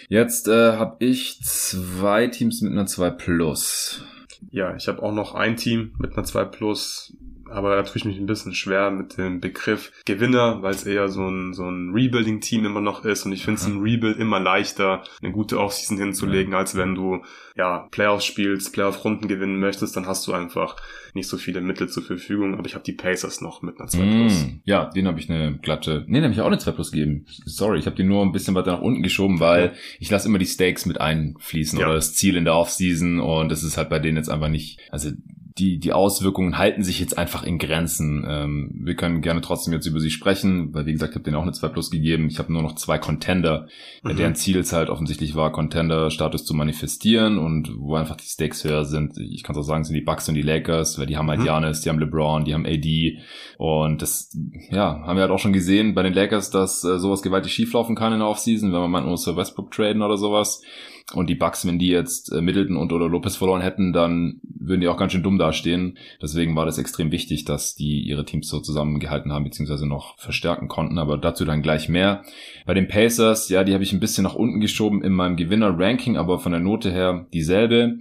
Jetzt 0.09 0.49
äh, 0.49 0.73
habe 0.77 0.97
ich 1.05 1.41
zwei 1.43 2.27
Teams 2.27 2.61
mit 2.61 2.73
einer 2.73 2.87
2 2.87 3.11
Plus. 3.11 4.05
Ja, 4.51 4.75
ich 4.75 4.89
habe 4.89 5.03
auch 5.03 5.13
noch 5.13 5.35
ein 5.35 5.57
Team 5.57 5.93
mit 5.99 6.17
einer 6.17 6.25
2 6.25 6.45
Plus 6.45 7.17
aber 7.51 7.77
da 7.77 7.83
tue 7.83 7.97
ich 7.97 8.05
mich 8.05 8.19
ein 8.19 8.27
bisschen 8.27 8.55
schwer 8.55 8.91
mit 8.91 9.19
dem 9.19 9.41
Begriff 9.41 9.93
Gewinner, 10.05 10.63
weil 10.63 10.75
es 10.75 10.87
eher 10.87 11.09
so 11.09 11.27
ein, 11.29 11.53
so 11.53 11.65
ein 11.65 11.91
Rebuilding-Team 11.93 12.65
immer 12.65 12.81
noch 12.81 13.05
ist 13.05 13.27
und 13.27 13.33
ich 13.33 13.45
finde 13.45 13.61
es 13.61 13.67
ein 13.67 13.81
Rebuild 13.81 14.19
immer 14.19 14.41
leichter, 14.41 15.03
eine 15.23 15.33
gute 15.33 15.59
Offseason 15.59 15.99
hinzulegen, 15.99 16.55
als 16.55 16.77
wenn 16.77 16.95
du 16.95 17.23
ja 17.57 17.89
Playoffs 17.91 18.25
spielst, 18.25 18.73
Playoff-Runden 18.73 19.29
gewinnen 19.29 19.59
möchtest, 19.59 19.97
dann 19.97 20.07
hast 20.07 20.27
du 20.27 20.33
einfach 20.33 20.77
nicht 21.15 21.29
so 21.29 21.37
viele 21.37 21.61
Mittel 21.61 21.89
zur 21.89 22.03
Verfügung, 22.03 22.55
aber 22.55 22.67
ich 22.67 22.75
habe 22.75 22.85
die 22.85 22.93
Pacers 22.93 23.41
noch 23.41 23.63
mit 23.63 23.79
einer 23.79 23.89
2 23.89 23.99
Plus. 23.99 24.47
Mm, 24.47 24.61
ja, 24.65 24.87
den 24.87 25.07
habe 25.07 25.19
ich 25.19 25.29
eine 25.29 25.59
glatte, 25.59 26.05
nee, 26.07 26.19
den 26.19 26.25
habe 26.25 26.35
ich 26.35 26.41
auch 26.41 26.47
eine 26.47 26.59
2 26.59 26.71
Plus 26.73 26.93
gegeben. 26.93 27.27
Sorry, 27.45 27.79
ich 27.79 27.87
habe 27.87 27.97
die 27.97 28.05
nur 28.05 28.23
ein 28.25 28.33
bisschen 28.33 28.55
weiter 28.55 28.73
nach 28.73 28.81
unten 28.81 29.03
geschoben, 29.03 29.41
weil 29.41 29.69
okay. 29.69 29.77
ich 29.99 30.11
lasse 30.11 30.29
immer 30.29 30.39
die 30.39 30.47
Stakes 30.47 30.87
mit 30.87 31.01
einfließen 31.01 31.79
ja. 31.79 31.87
oder 31.87 31.97
das 31.97 32.15
Ziel 32.15 32.37
in 32.37 32.45
der 32.45 32.55
Offseason 32.55 33.21
und 33.21 33.51
das 33.51 33.63
ist 33.63 33.77
halt 33.77 33.91
bei 33.91 33.99
denen 33.99 34.17
jetzt 34.17 34.31
einfach 34.31 34.49
nicht, 34.49 34.79
also 34.91 35.11
die, 35.59 35.79
die 35.79 35.93
Auswirkungen 35.93 36.59
halten 36.59 36.83
sich 36.83 37.01
jetzt 37.01 37.19
einfach 37.19 37.43
in 37.43 37.59
Grenzen. 37.59 38.25
Ähm, 38.29 38.71
wir 38.83 38.95
können 38.95 39.21
gerne 39.21 39.41
trotzdem 39.41 39.73
jetzt 39.73 39.87
über 39.87 40.01
sie 40.01 40.11
sprechen, 40.11 40.73
weil 40.75 40.87
wie 40.87 40.93
gesagt, 40.93 41.13
ich 41.13 41.17
habe 41.17 41.25
denen 41.25 41.37
auch 41.37 41.43
eine 41.43 41.53
2 41.53 41.69
Plus 41.69 41.91
gegeben. 41.91 42.29
Ich 42.29 42.39
habe 42.39 42.53
nur 42.53 42.63
noch 42.63 42.75
zwei 42.75 42.99
Contender, 42.99 43.67
mhm. 44.03 44.17
deren 44.17 44.35
Ziel 44.35 44.59
es 44.59 44.73
halt 44.73 44.91
offensichtlich 44.91 45.35
war, 45.35 45.53
Contender-Status 45.53 46.45
zu 46.45 46.55
manifestieren 46.55 47.39
und 47.39 47.73
wo 47.79 47.97
einfach 47.97 48.17
die 48.17 48.27
Stakes 48.27 48.65
höher 48.65 48.85
sind. 48.85 49.17
Ich 49.19 49.43
kann 49.43 49.57
auch 49.57 49.63
sagen, 49.63 49.85
sind 49.85 49.95
die 49.95 50.01
Bucks 50.01 50.29
und 50.29 50.35
die 50.35 50.43
Lakers, 50.43 50.99
weil 50.99 51.07
die 51.07 51.17
haben 51.17 51.29
halt 51.29 51.41
mhm. 51.41 51.45
Giannis, 51.45 51.81
die 51.81 51.89
haben 51.89 51.99
LeBron, 51.99 52.45
die 52.45 52.55
haben 52.55 52.67
AD 52.67 53.19
und 53.59 54.03
das, 54.03 54.31
ja, 54.71 55.01
haben 55.05 55.17
wir 55.17 55.23
halt 55.23 55.33
auch 55.33 55.39
schon 55.39 55.53
gesehen 55.53 55.95
bei 55.95 56.03
den 56.03 56.15
Lakers, 56.15 56.51
dass 56.51 56.85
äh, 56.85 56.99
sowas 56.99 57.23
gewaltig 57.23 57.53
schieflaufen 57.53 57.97
kann 57.97 58.13
in 58.13 58.21
der 58.21 58.29
Offseason, 58.29 58.73
wenn 58.73 58.81
man 58.81 58.91
mal 58.91 59.01
nur 59.03 59.17
so 59.17 59.37
Westbrook 59.37 59.71
traden 59.71 60.03
oder 60.03 60.17
sowas. 60.17 60.63
Und 61.15 61.29
die 61.29 61.35
Bucks, 61.35 61.67
wenn 61.67 61.79
die 61.79 61.89
jetzt 61.89 62.33
äh, 62.33 62.41
Middleton 62.41 62.77
und 62.77 62.93
oder 62.93 63.09
Lopez 63.09 63.37
verloren 63.37 63.63
hätten, 63.63 63.93
dann 63.93 64.41
würden 64.43 64.81
die 64.81 64.89
auch 64.89 64.97
ganz 64.97 65.13
schön 65.13 65.23
dumm 65.23 65.39
dastehen. 65.39 65.99
Deswegen 66.23 66.55
war 66.55 66.67
das 66.67 66.79
extrem 66.79 67.11
wichtig, 67.11 67.45
dass 67.45 67.75
die 67.75 68.01
ihre 68.03 68.25
Teams 68.25 68.49
so 68.49 68.61
zusammengehalten 68.61 69.33
haben, 69.33 69.45
beziehungsweise 69.45 69.87
noch 69.87 70.19
verstärken 70.19 70.69
konnten. 70.69 70.99
Aber 70.99 71.19
dazu 71.19 71.45
dann 71.45 71.63
gleich 71.63 71.89
mehr. 71.89 72.23
Bei 72.67 72.75
den 72.75 72.89
Pacers, 72.89 73.49
ja, 73.49 73.65
die 73.65 73.75
habe 73.75 73.83
ich 73.83 73.93
ein 73.93 74.01
bisschen 74.01 74.25
nach 74.25 74.35
unten 74.35 74.61
geschoben 74.61 75.03
in 75.03 75.13
meinem 75.13 75.37
Gewinner-Ranking, 75.37 76.17
aber 76.17 76.39
von 76.39 76.53
der 76.53 76.61
Note 76.61 76.91
her 76.91 77.27
dieselbe. 77.33 77.99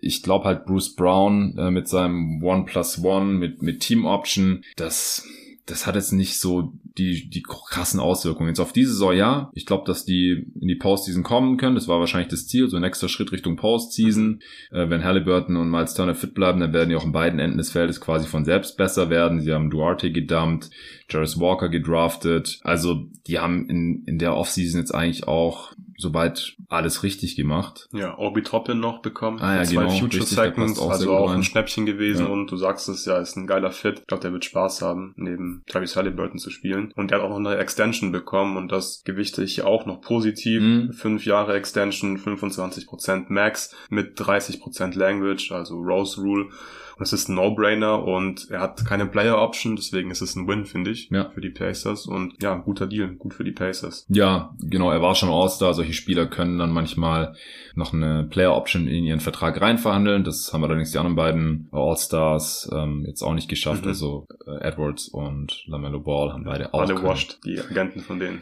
Ich 0.00 0.22
glaube 0.22 0.44
halt 0.44 0.64
Bruce 0.64 0.94
Brown 0.94 1.56
äh, 1.58 1.70
mit 1.70 1.88
seinem 1.88 2.42
One 2.42 2.64
plus 2.64 3.02
One, 3.02 3.32
mit, 3.34 3.62
mit 3.62 3.80
Team 3.80 4.04
Option, 4.04 4.64
das 4.76 5.26
das 5.66 5.86
hat 5.86 5.94
jetzt 5.94 6.12
nicht 6.12 6.40
so 6.40 6.72
die, 6.98 7.30
die 7.30 7.42
krassen 7.42 8.00
Auswirkungen. 8.00 8.48
Jetzt 8.48 8.60
auf 8.60 8.72
diese 8.72 8.92
Saison, 8.92 9.14
ja. 9.14 9.50
Ich 9.54 9.64
glaube, 9.64 9.84
dass 9.86 10.04
die 10.04 10.46
in 10.60 10.68
die 10.68 10.74
Postseason 10.74 11.22
kommen 11.22 11.56
können. 11.56 11.76
Das 11.76 11.86
war 11.86 12.00
wahrscheinlich 12.00 12.30
das 12.30 12.48
Ziel, 12.48 12.68
so 12.68 12.76
ein 12.76 12.82
nächster 12.82 13.08
Schritt 13.08 13.30
Richtung 13.30 13.56
Postseason. 13.56 14.40
Äh, 14.72 14.90
wenn 14.90 15.04
Halliburton 15.04 15.56
und 15.56 15.70
Miles 15.70 15.94
Turner 15.94 16.16
fit 16.16 16.34
bleiben, 16.34 16.60
dann 16.60 16.72
werden 16.72 16.90
die 16.90 16.96
auch 16.96 17.04
in 17.04 17.12
beiden 17.12 17.38
Enden 17.38 17.58
des 17.58 17.70
Feldes 17.70 18.00
quasi 18.00 18.26
von 18.26 18.44
selbst 18.44 18.76
besser 18.76 19.08
werden. 19.08 19.40
Sie 19.40 19.52
haben 19.52 19.70
Duarte 19.70 20.10
gedumpt, 20.10 20.70
Jarvis 21.08 21.38
Walker 21.38 21.68
gedraftet. 21.68 22.58
Also, 22.62 23.06
die 23.28 23.38
haben 23.38 23.68
in, 23.70 24.02
in 24.06 24.18
der 24.18 24.36
Offseason 24.36 24.80
jetzt 24.80 24.94
eigentlich 24.94 25.28
auch 25.28 25.72
soweit 26.02 26.54
alles 26.68 27.02
richtig 27.02 27.36
gemacht. 27.36 27.88
Ja, 27.92 28.18
Obi 28.18 28.42
Toppin 28.42 28.80
noch 28.80 29.00
bekommen. 29.00 29.38
Ah, 29.40 29.56
ja, 29.56 29.64
zwei 29.64 29.84
genau, 29.84 29.90
Future 29.90 30.22
richtig, 30.22 30.38
Seconds, 30.38 30.78
auch 30.78 30.90
also 30.90 31.16
auch 31.16 31.30
ein 31.30 31.42
Schnäppchen 31.42 31.86
gewesen 31.86 32.26
ja. 32.26 32.32
und 32.32 32.50
du 32.50 32.56
sagst 32.56 32.88
es 32.88 33.04
ja, 33.06 33.18
ist 33.18 33.36
ein 33.36 33.46
geiler 33.46 33.70
Fit. 33.70 34.00
Ich 34.00 34.06
glaube, 34.06 34.22
der 34.22 34.32
wird 34.32 34.44
Spaß 34.44 34.82
haben, 34.82 35.14
neben 35.16 35.62
Travis 35.66 35.96
Halliburton 35.96 36.38
zu 36.38 36.50
spielen. 36.50 36.92
Und 36.94 37.10
er 37.10 37.18
hat 37.18 37.24
auch 37.24 37.30
noch 37.30 37.50
eine 37.50 37.56
Extension 37.56 38.12
bekommen 38.12 38.56
und 38.56 38.70
das 38.70 39.02
gewichte 39.04 39.42
ich 39.42 39.62
auch 39.62 39.86
noch 39.86 40.00
positiv. 40.00 40.60
Mhm. 40.60 40.92
Fünf 40.92 41.24
Jahre 41.24 41.54
Extension, 41.54 42.18
25% 42.18 43.26
Max 43.28 43.74
mit 43.88 44.18
30% 44.18 44.98
Language, 44.98 45.52
also 45.52 45.76
Rose 45.78 46.20
Rule. 46.20 46.48
Und 46.96 47.02
es 47.04 47.12
ist 47.12 47.28
ein 47.28 47.34
No-Brainer 47.34 48.04
und 48.04 48.50
er 48.50 48.60
hat 48.60 48.84
keine 48.84 49.06
Player-Option, 49.06 49.76
deswegen 49.76 50.10
ist 50.10 50.20
es 50.20 50.36
ein 50.36 50.46
Win, 50.46 50.66
finde 50.66 50.90
ich, 50.90 51.08
ja. 51.10 51.30
für 51.30 51.40
die 51.40 51.50
Pacers. 51.50 52.06
Und 52.06 52.40
ja, 52.42 52.54
guter 52.54 52.86
Deal, 52.86 53.08
gut 53.14 53.34
für 53.34 53.44
die 53.44 53.52
Pacers. 53.52 54.04
Ja, 54.08 54.54
genau, 54.60 54.90
er 54.90 55.02
war 55.02 55.14
schon 55.14 55.30
All-Star. 55.30 55.74
Solche 55.74 55.91
Spieler 55.92 56.26
können 56.26 56.58
dann 56.58 56.72
manchmal 56.72 57.34
noch 57.74 57.92
eine 57.92 58.24
Player-Option 58.24 58.86
in 58.86 59.04
ihren 59.04 59.20
Vertrag 59.20 59.60
reinverhandeln. 59.60 60.24
Das 60.24 60.52
haben 60.52 60.64
allerdings 60.64 60.92
die 60.92 60.98
anderen 60.98 61.16
beiden 61.16 61.68
All-Stars 61.72 62.70
ähm, 62.72 63.04
jetzt 63.06 63.22
auch 63.22 63.34
nicht 63.34 63.48
geschafft. 63.48 63.82
Mhm. 63.82 63.88
Also 63.88 64.26
äh, 64.46 64.66
Edwards 64.66 65.08
und 65.08 65.64
LaMelo 65.66 66.00
Ball 66.00 66.32
haben 66.32 66.44
beide 66.44 66.72
auch. 66.72 66.80
Alle 66.80 67.02
washed, 67.02 67.40
die 67.44 67.60
Agenten 67.60 68.00
von 68.00 68.18
denen. 68.18 68.40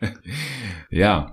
ja. 0.90 1.32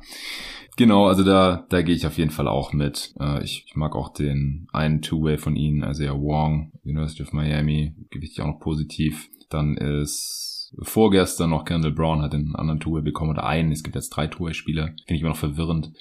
Genau, 0.77 1.05
also 1.05 1.23
da, 1.23 1.65
da 1.69 1.81
gehe 1.81 1.95
ich 1.95 2.07
auf 2.07 2.17
jeden 2.17 2.31
Fall 2.31 2.47
auch 2.47 2.73
mit. 2.73 3.13
Äh, 3.19 3.43
ich, 3.43 3.65
ich 3.67 3.75
mag 3.75 3.95
auch 3.95 4.13
den 4.13 4.67
einen 4.71 5.01
Two-Way 5.01 5.37
von 5.37 5.55
ihnen, 5.55 5.83
also 5.83 6.03
ja 6.03 6.13
Wong, 6.13 6.71
University 6.83 7.23
of 7.23 7.33
Miami, 7.33 7.93
gewichte 8.09 8.33
ich 8.33 8.41
auch 8.41 8.53
noch 8.53 8.59
positiv. 8.59 9.29
Dann 9.49 9.75
ist 9.75 10.50
vorgestern 10.79 11.49
noch 11.49 11.65
Kendall 11.65 11.91
Brown 11.91 12.21
hat 12.21 12.33
den 12.33 12.55
anderen 12.55 12.79
Tour 12.79 13.01
bekommen 13.01 13.31
oder 13.31 13.45
einen. 13.45 13.71
Es 13.71 13.83
gibt 13.83 13.95
jetzt 13.95 14.09
drei 14.09 14.27
Tour-Spieler. 14.27 14.87
Finde 14.87 15.15
ich 15.15 15.21
immer 15.21 15.29
noch 15.29 15.37
verwirrend. 15.37 15.91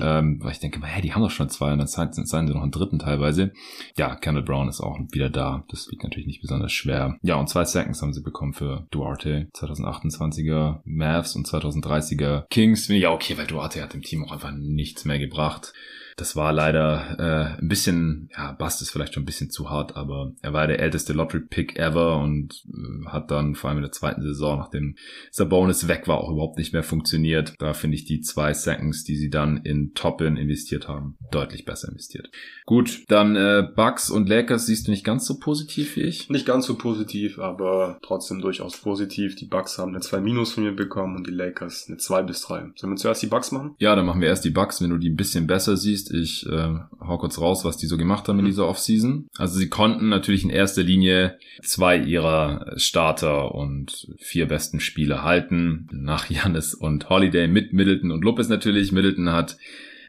ähm, 0.00 0.38
weil 0.42 0.52
ich 0.52 0.60
denke, 0.60 0.84
hä, 0.84 1.00
die 1.00 1.14
haben 1.14 1.22
doch 1.22 1.30
schon 1.30 1.48
zwei 1.48 1.72
und 1.72 1.78
dann 1.78 1.86
seien 1.88 2.12
sie 2.12 2.54
noch 2.54 2.62
einen 2.62 2.70
dritten 2.70 2.98
teilweise. 2.98 3.52
Ja, 3.96 4.14
Kendall 4.16 4.44
Brown 4.44 4.68
ist 4.68 4.80
auch 4.80 4.98
wieder 5.12 5.30
da. 5.30 5.64
Das 5.68 5.88
liegt 5.90 6.02
natürlich 6.02 6.26
nicht 6.26 6.42
besonders 6.42 6.72
schwer. 6.72 7.18
Ja, 7.22 7.36
und 7.36 7.48
zwei 7.48 7.64
Seconds 7.64 8.02
haben 8.02 8.12
sie 8.12 8.22
bekommen 8.22 8.52
für 8.52 8.86
Duarte. 8.90 9.48
2028er 9.54 10.80
Mavs 10.84 11.34
und 11.34 11.46
2030er 11.46 12.44
Kings. 12.50 12.88
Ja 12.88 13.12
okay, 13.12 13.36
weil 13.38 13.46
Duarte 13.46 13.82
hat 13.82 13.94
dem 13.94 14.02
Team 14.02 14.24
auch 14.24 14.32
einfach 14.32 14.52
nichts 14.52 15.04
mehr 15.04 15.18
gebracht. 15.18 15.72
Das 16.18 16.34
war 16.34 16.52
leider 16.52 17.16
äh, 17.18 17.60
ein 17.60 17.68
bisschen, 17.68 18.28
ja, 18.36 18.50
Bast 18.50 18.82
ist 18.82 18.90
vielleicht 18.90 19.14
schon 19.14 19.22
ein 19.22 19.26
bisschen 19.26 19.50
zu 19.50 19.70
hart, 19.70 19.96
aber 19.96 20.32
er 20.42 20.52
war 20.52 20.66
der 20.66 20.80
älteste 20.80 21.12
Lottery-Pick 21.12 21.78
ever 21.78 22.20
und 22.20 22.64
äh, 22.66 23.06
hat 23.06 23.30
dann 23.30 23.54
vor 23.54 23.70
allem 23.70 23.78
in 23.78 23.84
der 23.84 23.92
zweiten 23.92 24.20
Saison, 24.22 24.58
nachdem 24.58 24.96
Sabonis 25.30 25.86
weg 25.86 26.08
war, 26.08 26.18
auch 26.18 26.30
überhaupt 26.30 26.58
nicht 26.58 26.72
mehr 26.72 26.82
funktioniert. 26.82 27.54
Da 27.60 27.72
finde 27.72 27.96
ich 27.96 28.04
die 28.04 28.20
zwei 28.20 28.52
Seconds, 28.52 29.04
die 29.04 29.16
sie 29.16 29.30
dann 29.30 29.58
in 29.58 29.94
Toppin 29.94 30.36
investiert 30.36 30.88
haben, 30.88 31.16
deutlich 31.30 31.64
besser 31.64 31.88
investiert. 31.88 32.28
Gut, 32.66 33.04
dann 33.08 33.36
äh, 33.36 33.68
Bucks 33.76 34.10
und 34.10 34.28
Lakers 34.28 34.66
siehst 34.66 34.88
du 34.88 34.90
nicht 34.90 35.04
ganz 35.04 35.24
so 35.24 35.38
positiv 35.38 35.94
wie 35.94 36.02
ich? 36.02 36.28
Nicht 36.30 36.46
ganz 36.46 36.66
so 36.66 36.76
positiv, 36.76 37.38
aber 37.38 37.98
trotzdem 38.02 38.40
durchaus 38.40 38.76
positiv. 38.76 39.36
Die 39.36 39.46
Bucks 39.46 39.78
haben 39.78 39.92
eine 39.92 40.00
2 40.00 40.20
Minus 40.20 40.52
von 40.52 40.64
mir 40.64 40.72
bekommen 40.74 41.16
und 41.16 41.28
die 41.28 41.32
Lakers 41.32 41.86
eine 41.88 41.96
2 41.96 42.24
bis 42.24 42.42
3. 42.42 42.72
Sollen 42.74 42.92
wir 42.92 42.96
zuerst 42.96 43.22
die 43.22 43.28
Bucks 43.28 43.52
machen? 43.52 43.76
Ja, 43.78 43.94
dann 43.94 44.04
machen 44.04 44.20
wir 44.20 44.28
erst 44.28 44.44
die 44.44 44.50
Bucks, 44.50 44.82
wenn 44.82 44.90
du 44.90 44.98
die 44.98 45.10
ein 45.10 45.16
bisschen 45.16 45.46
besser 45.46 45.76
siehst. 45.76 46.07
Ich 46.12 46.46
äh, 46.46 46.74
hau 47.00 47.18
kurz 47.18 47.40
raus, 47.40 47.64
was 47.64 47.76
die 47.76 47.86
so 47.86 47.96
gemacht 47.96 48.28
haben 48.28 48.38
in 48.38 48.44
dieser 48.44 48.68
Offseason. 48.68 49.28
Also 49.36 49.58
sie 49.58 49.68
konnten 49.68 50.08
natürlich 50.08 50.44
in 50.44 50.50
erster 50.50 50.82
Linie 50.82 51.38
zwei 51.62 51.98
ihrer 51.98 52.72
Starter 52.76 53.54
und 53.54 54.08
vier 54.18 54.46
besten 54.46 54.80
Spieler 54.80 55.22
halten. 55.22 55.88
Nach 55.92 56.28
Janis 56.30 56.74
und 56.74 57.08
Holiday 57.08 57.48
mit 57.48 57.72
Middleton 57.72 58.10
und 58.10 58.24
Lopez 58.24 58.48
natürlich. 58.48 58.92
Middleton 58.92 59.30
hat 59.30 59.56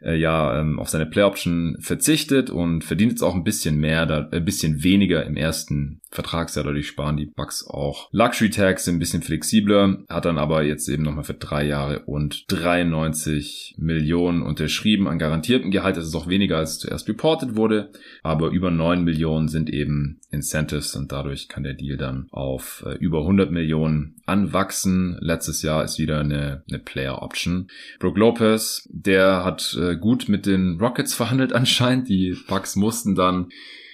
äh, 0.02 0.16
ja 0.16 0.60
ähm, 0.60 0.78
auf 0.78 0.88
seine 0.88 1.06
Play 1.06 1.22
Option 1.22 1.76
verzichtet 1.80 2.50
und 2.50 2.84
verdient 2.84 3.12
jetzt 3.12 3.22
auch 3.22 3.34
ein 3.34 3.44
bisschen 3.44 3.78
mehr, 3.78 4.06
da, 4.06 4.28
ein 4.30 4.44
bisschen 4.44 4.82
weniger 4.82 5.24
im 5.24 5.36
ersten 5.36 6.00
Vertragsjahr. 6.10 6.64
Dadurch 6.64 6.88
sparen 6.88 7.16
die 7.16 7.26
Bucks 7.26 7.66
auch 7.66 8.08
Luxury 8.12 8.50
Tags, 8.50 8.84
sind 8.84 8.96
ein 8.96 9.00
bisschen 9.00 9.22
flexibler, 9.22 9.98
hat 10.08 10.24
dann 10.24 10.38
aber 10.38 10.62
jetzt 10.62 10.88
eben 10.88 11.02
nochmal 11.02 11.24
für 11.24 11.34
drei 11.34 11.64
Jahre 11.64 12.00
und 12.00 12.44
93 12.48 13.76
Millionen 13.78 14.42
unterschrieben 14.42 15.08
an 15.08 15.18
garantiertem 15.18 15.70
Gehalt. 15.70 15.96
Das 15.96 16.06
ist 16.06 16.14
auch 16.14 16.28
weniger 16.28 16.58
als 16.58 16.78
zuerst 16.78 17.08
reported 17.08 17.56
wurde, 17.56 17.90
aber 18.22 18.48
über 18.50 18.70
9 18.70 19.04
Millionen 19.04 19.48
sind 19.48 19.70
eben 19.70 20.20
Incentives 20.30 20.94
und 20.94 21.12
dadurch 21.12 21.48
kann 21.48 21.64
der 21.64 21.74
Deal 21.74 21.96
dann 21.96 22.28
auf 22.30 22.84
äh, 22.86 22.94
über 22.94 23.20
100 23.20 23.50
Millionen 23.50 24.16
anwachsen. 24.26 25.16
Letztes 25.20 25.62
Jahr 25.62 25.84
ist 25.84 25.98
wieder 25.98 26.20
eine, 26.20 26.62
eine 26.68 26.78
Player 26.78 27.22
Option. 27.22 27.68
Brook 27.98 28.16
Lopez, 28.16 28.88
der 28.90 29.44
hat 29.44 29.76
äh, 29.80 29.89
gut 29.96 30.28
mit 30.28 30.46
den 30.46 30.78
Rockets 30.80 31.14
verhandelt 31.14 31.52
anscheinend. 31.54 32.08
Die 32.08 32.36
Bucks 32.48 32.76
mussten 32.76 33.14
dann 33.14 33.48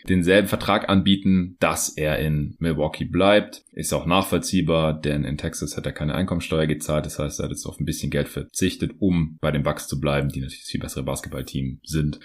denselben 0.09 0.49
Vertrag 0.49 0.89
anbieten, 0.89 1.57
dass 1.61 1.89
er 1.89 2.19
in 2.19 2.57
Milwaukee 2.59 3.05
bleibt. 3.05 3.65
Ist 3.73 3.93
auch 3.93 4.07
nachvollziehbar, 4.07 4.99
denn 4.99 5.25
in 5.25 5.37
Texas 5.37 5.77
hat 5.77 5.87
er 5.87 5.93
keine 5.93 6.15
Einkommensteuer 6.15 6.67
gezahlt. 6.67 7.07
Das 7.07 7.19
heißt, 7.19 7.41
er 7.41 7.45
hat 7.45 7.51
jetzt 7.51 7.67
auf 7.67 7.79
ein 7.81 7.85
bisschen 7.85 8.11
Geld 8.11 8.29
verzichtet, 8.29 8.93
um 8.99 9.37
bei 9.41 9.51
den 9.51 9.63
Bucks 9.63 9.87
zu 9.87 10.01
bleiben, 10.01 10.29
die 10.29 10.41
natürlich 10.41 10.63
das 10.63 10.71
viel 10.71 10.81
bessere 10.81 11.03
Basketballteam 11.03 11.81
sind. 11.83 12.21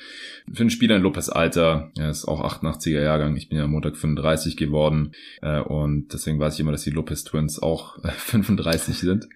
Für 0.53 0.61
einen 0.61 0.69
Spieler 0.69 0.95
in 0.95 1.01
Lopez 1.01 1.29
Alter, 1.29 1.91
er 1.97 2.09
ist 2.09 2.25
auch 2.25 2.41
88er 2.41 3.01
Jahrgang, 3.01 3.35
ich 3.35 3.49
bin 3.49 3.57
ja 3.57 3.67
Montag 3.67 3.97
35 3.97 4.57
geworden 4.57 5.11
und 5.65 6.13
deswegen 6.13 6.39
weiß 6.39 6.53
ich 6.53 6.59
immer, 6.59 6.71
dass 6.71 6.83
die 6.83 6.91
Lopez 6.91 7.23
Twins 7.23 7.61
auch 7.61 7.97
35 8.03 8.97
sind. 8.97 9.27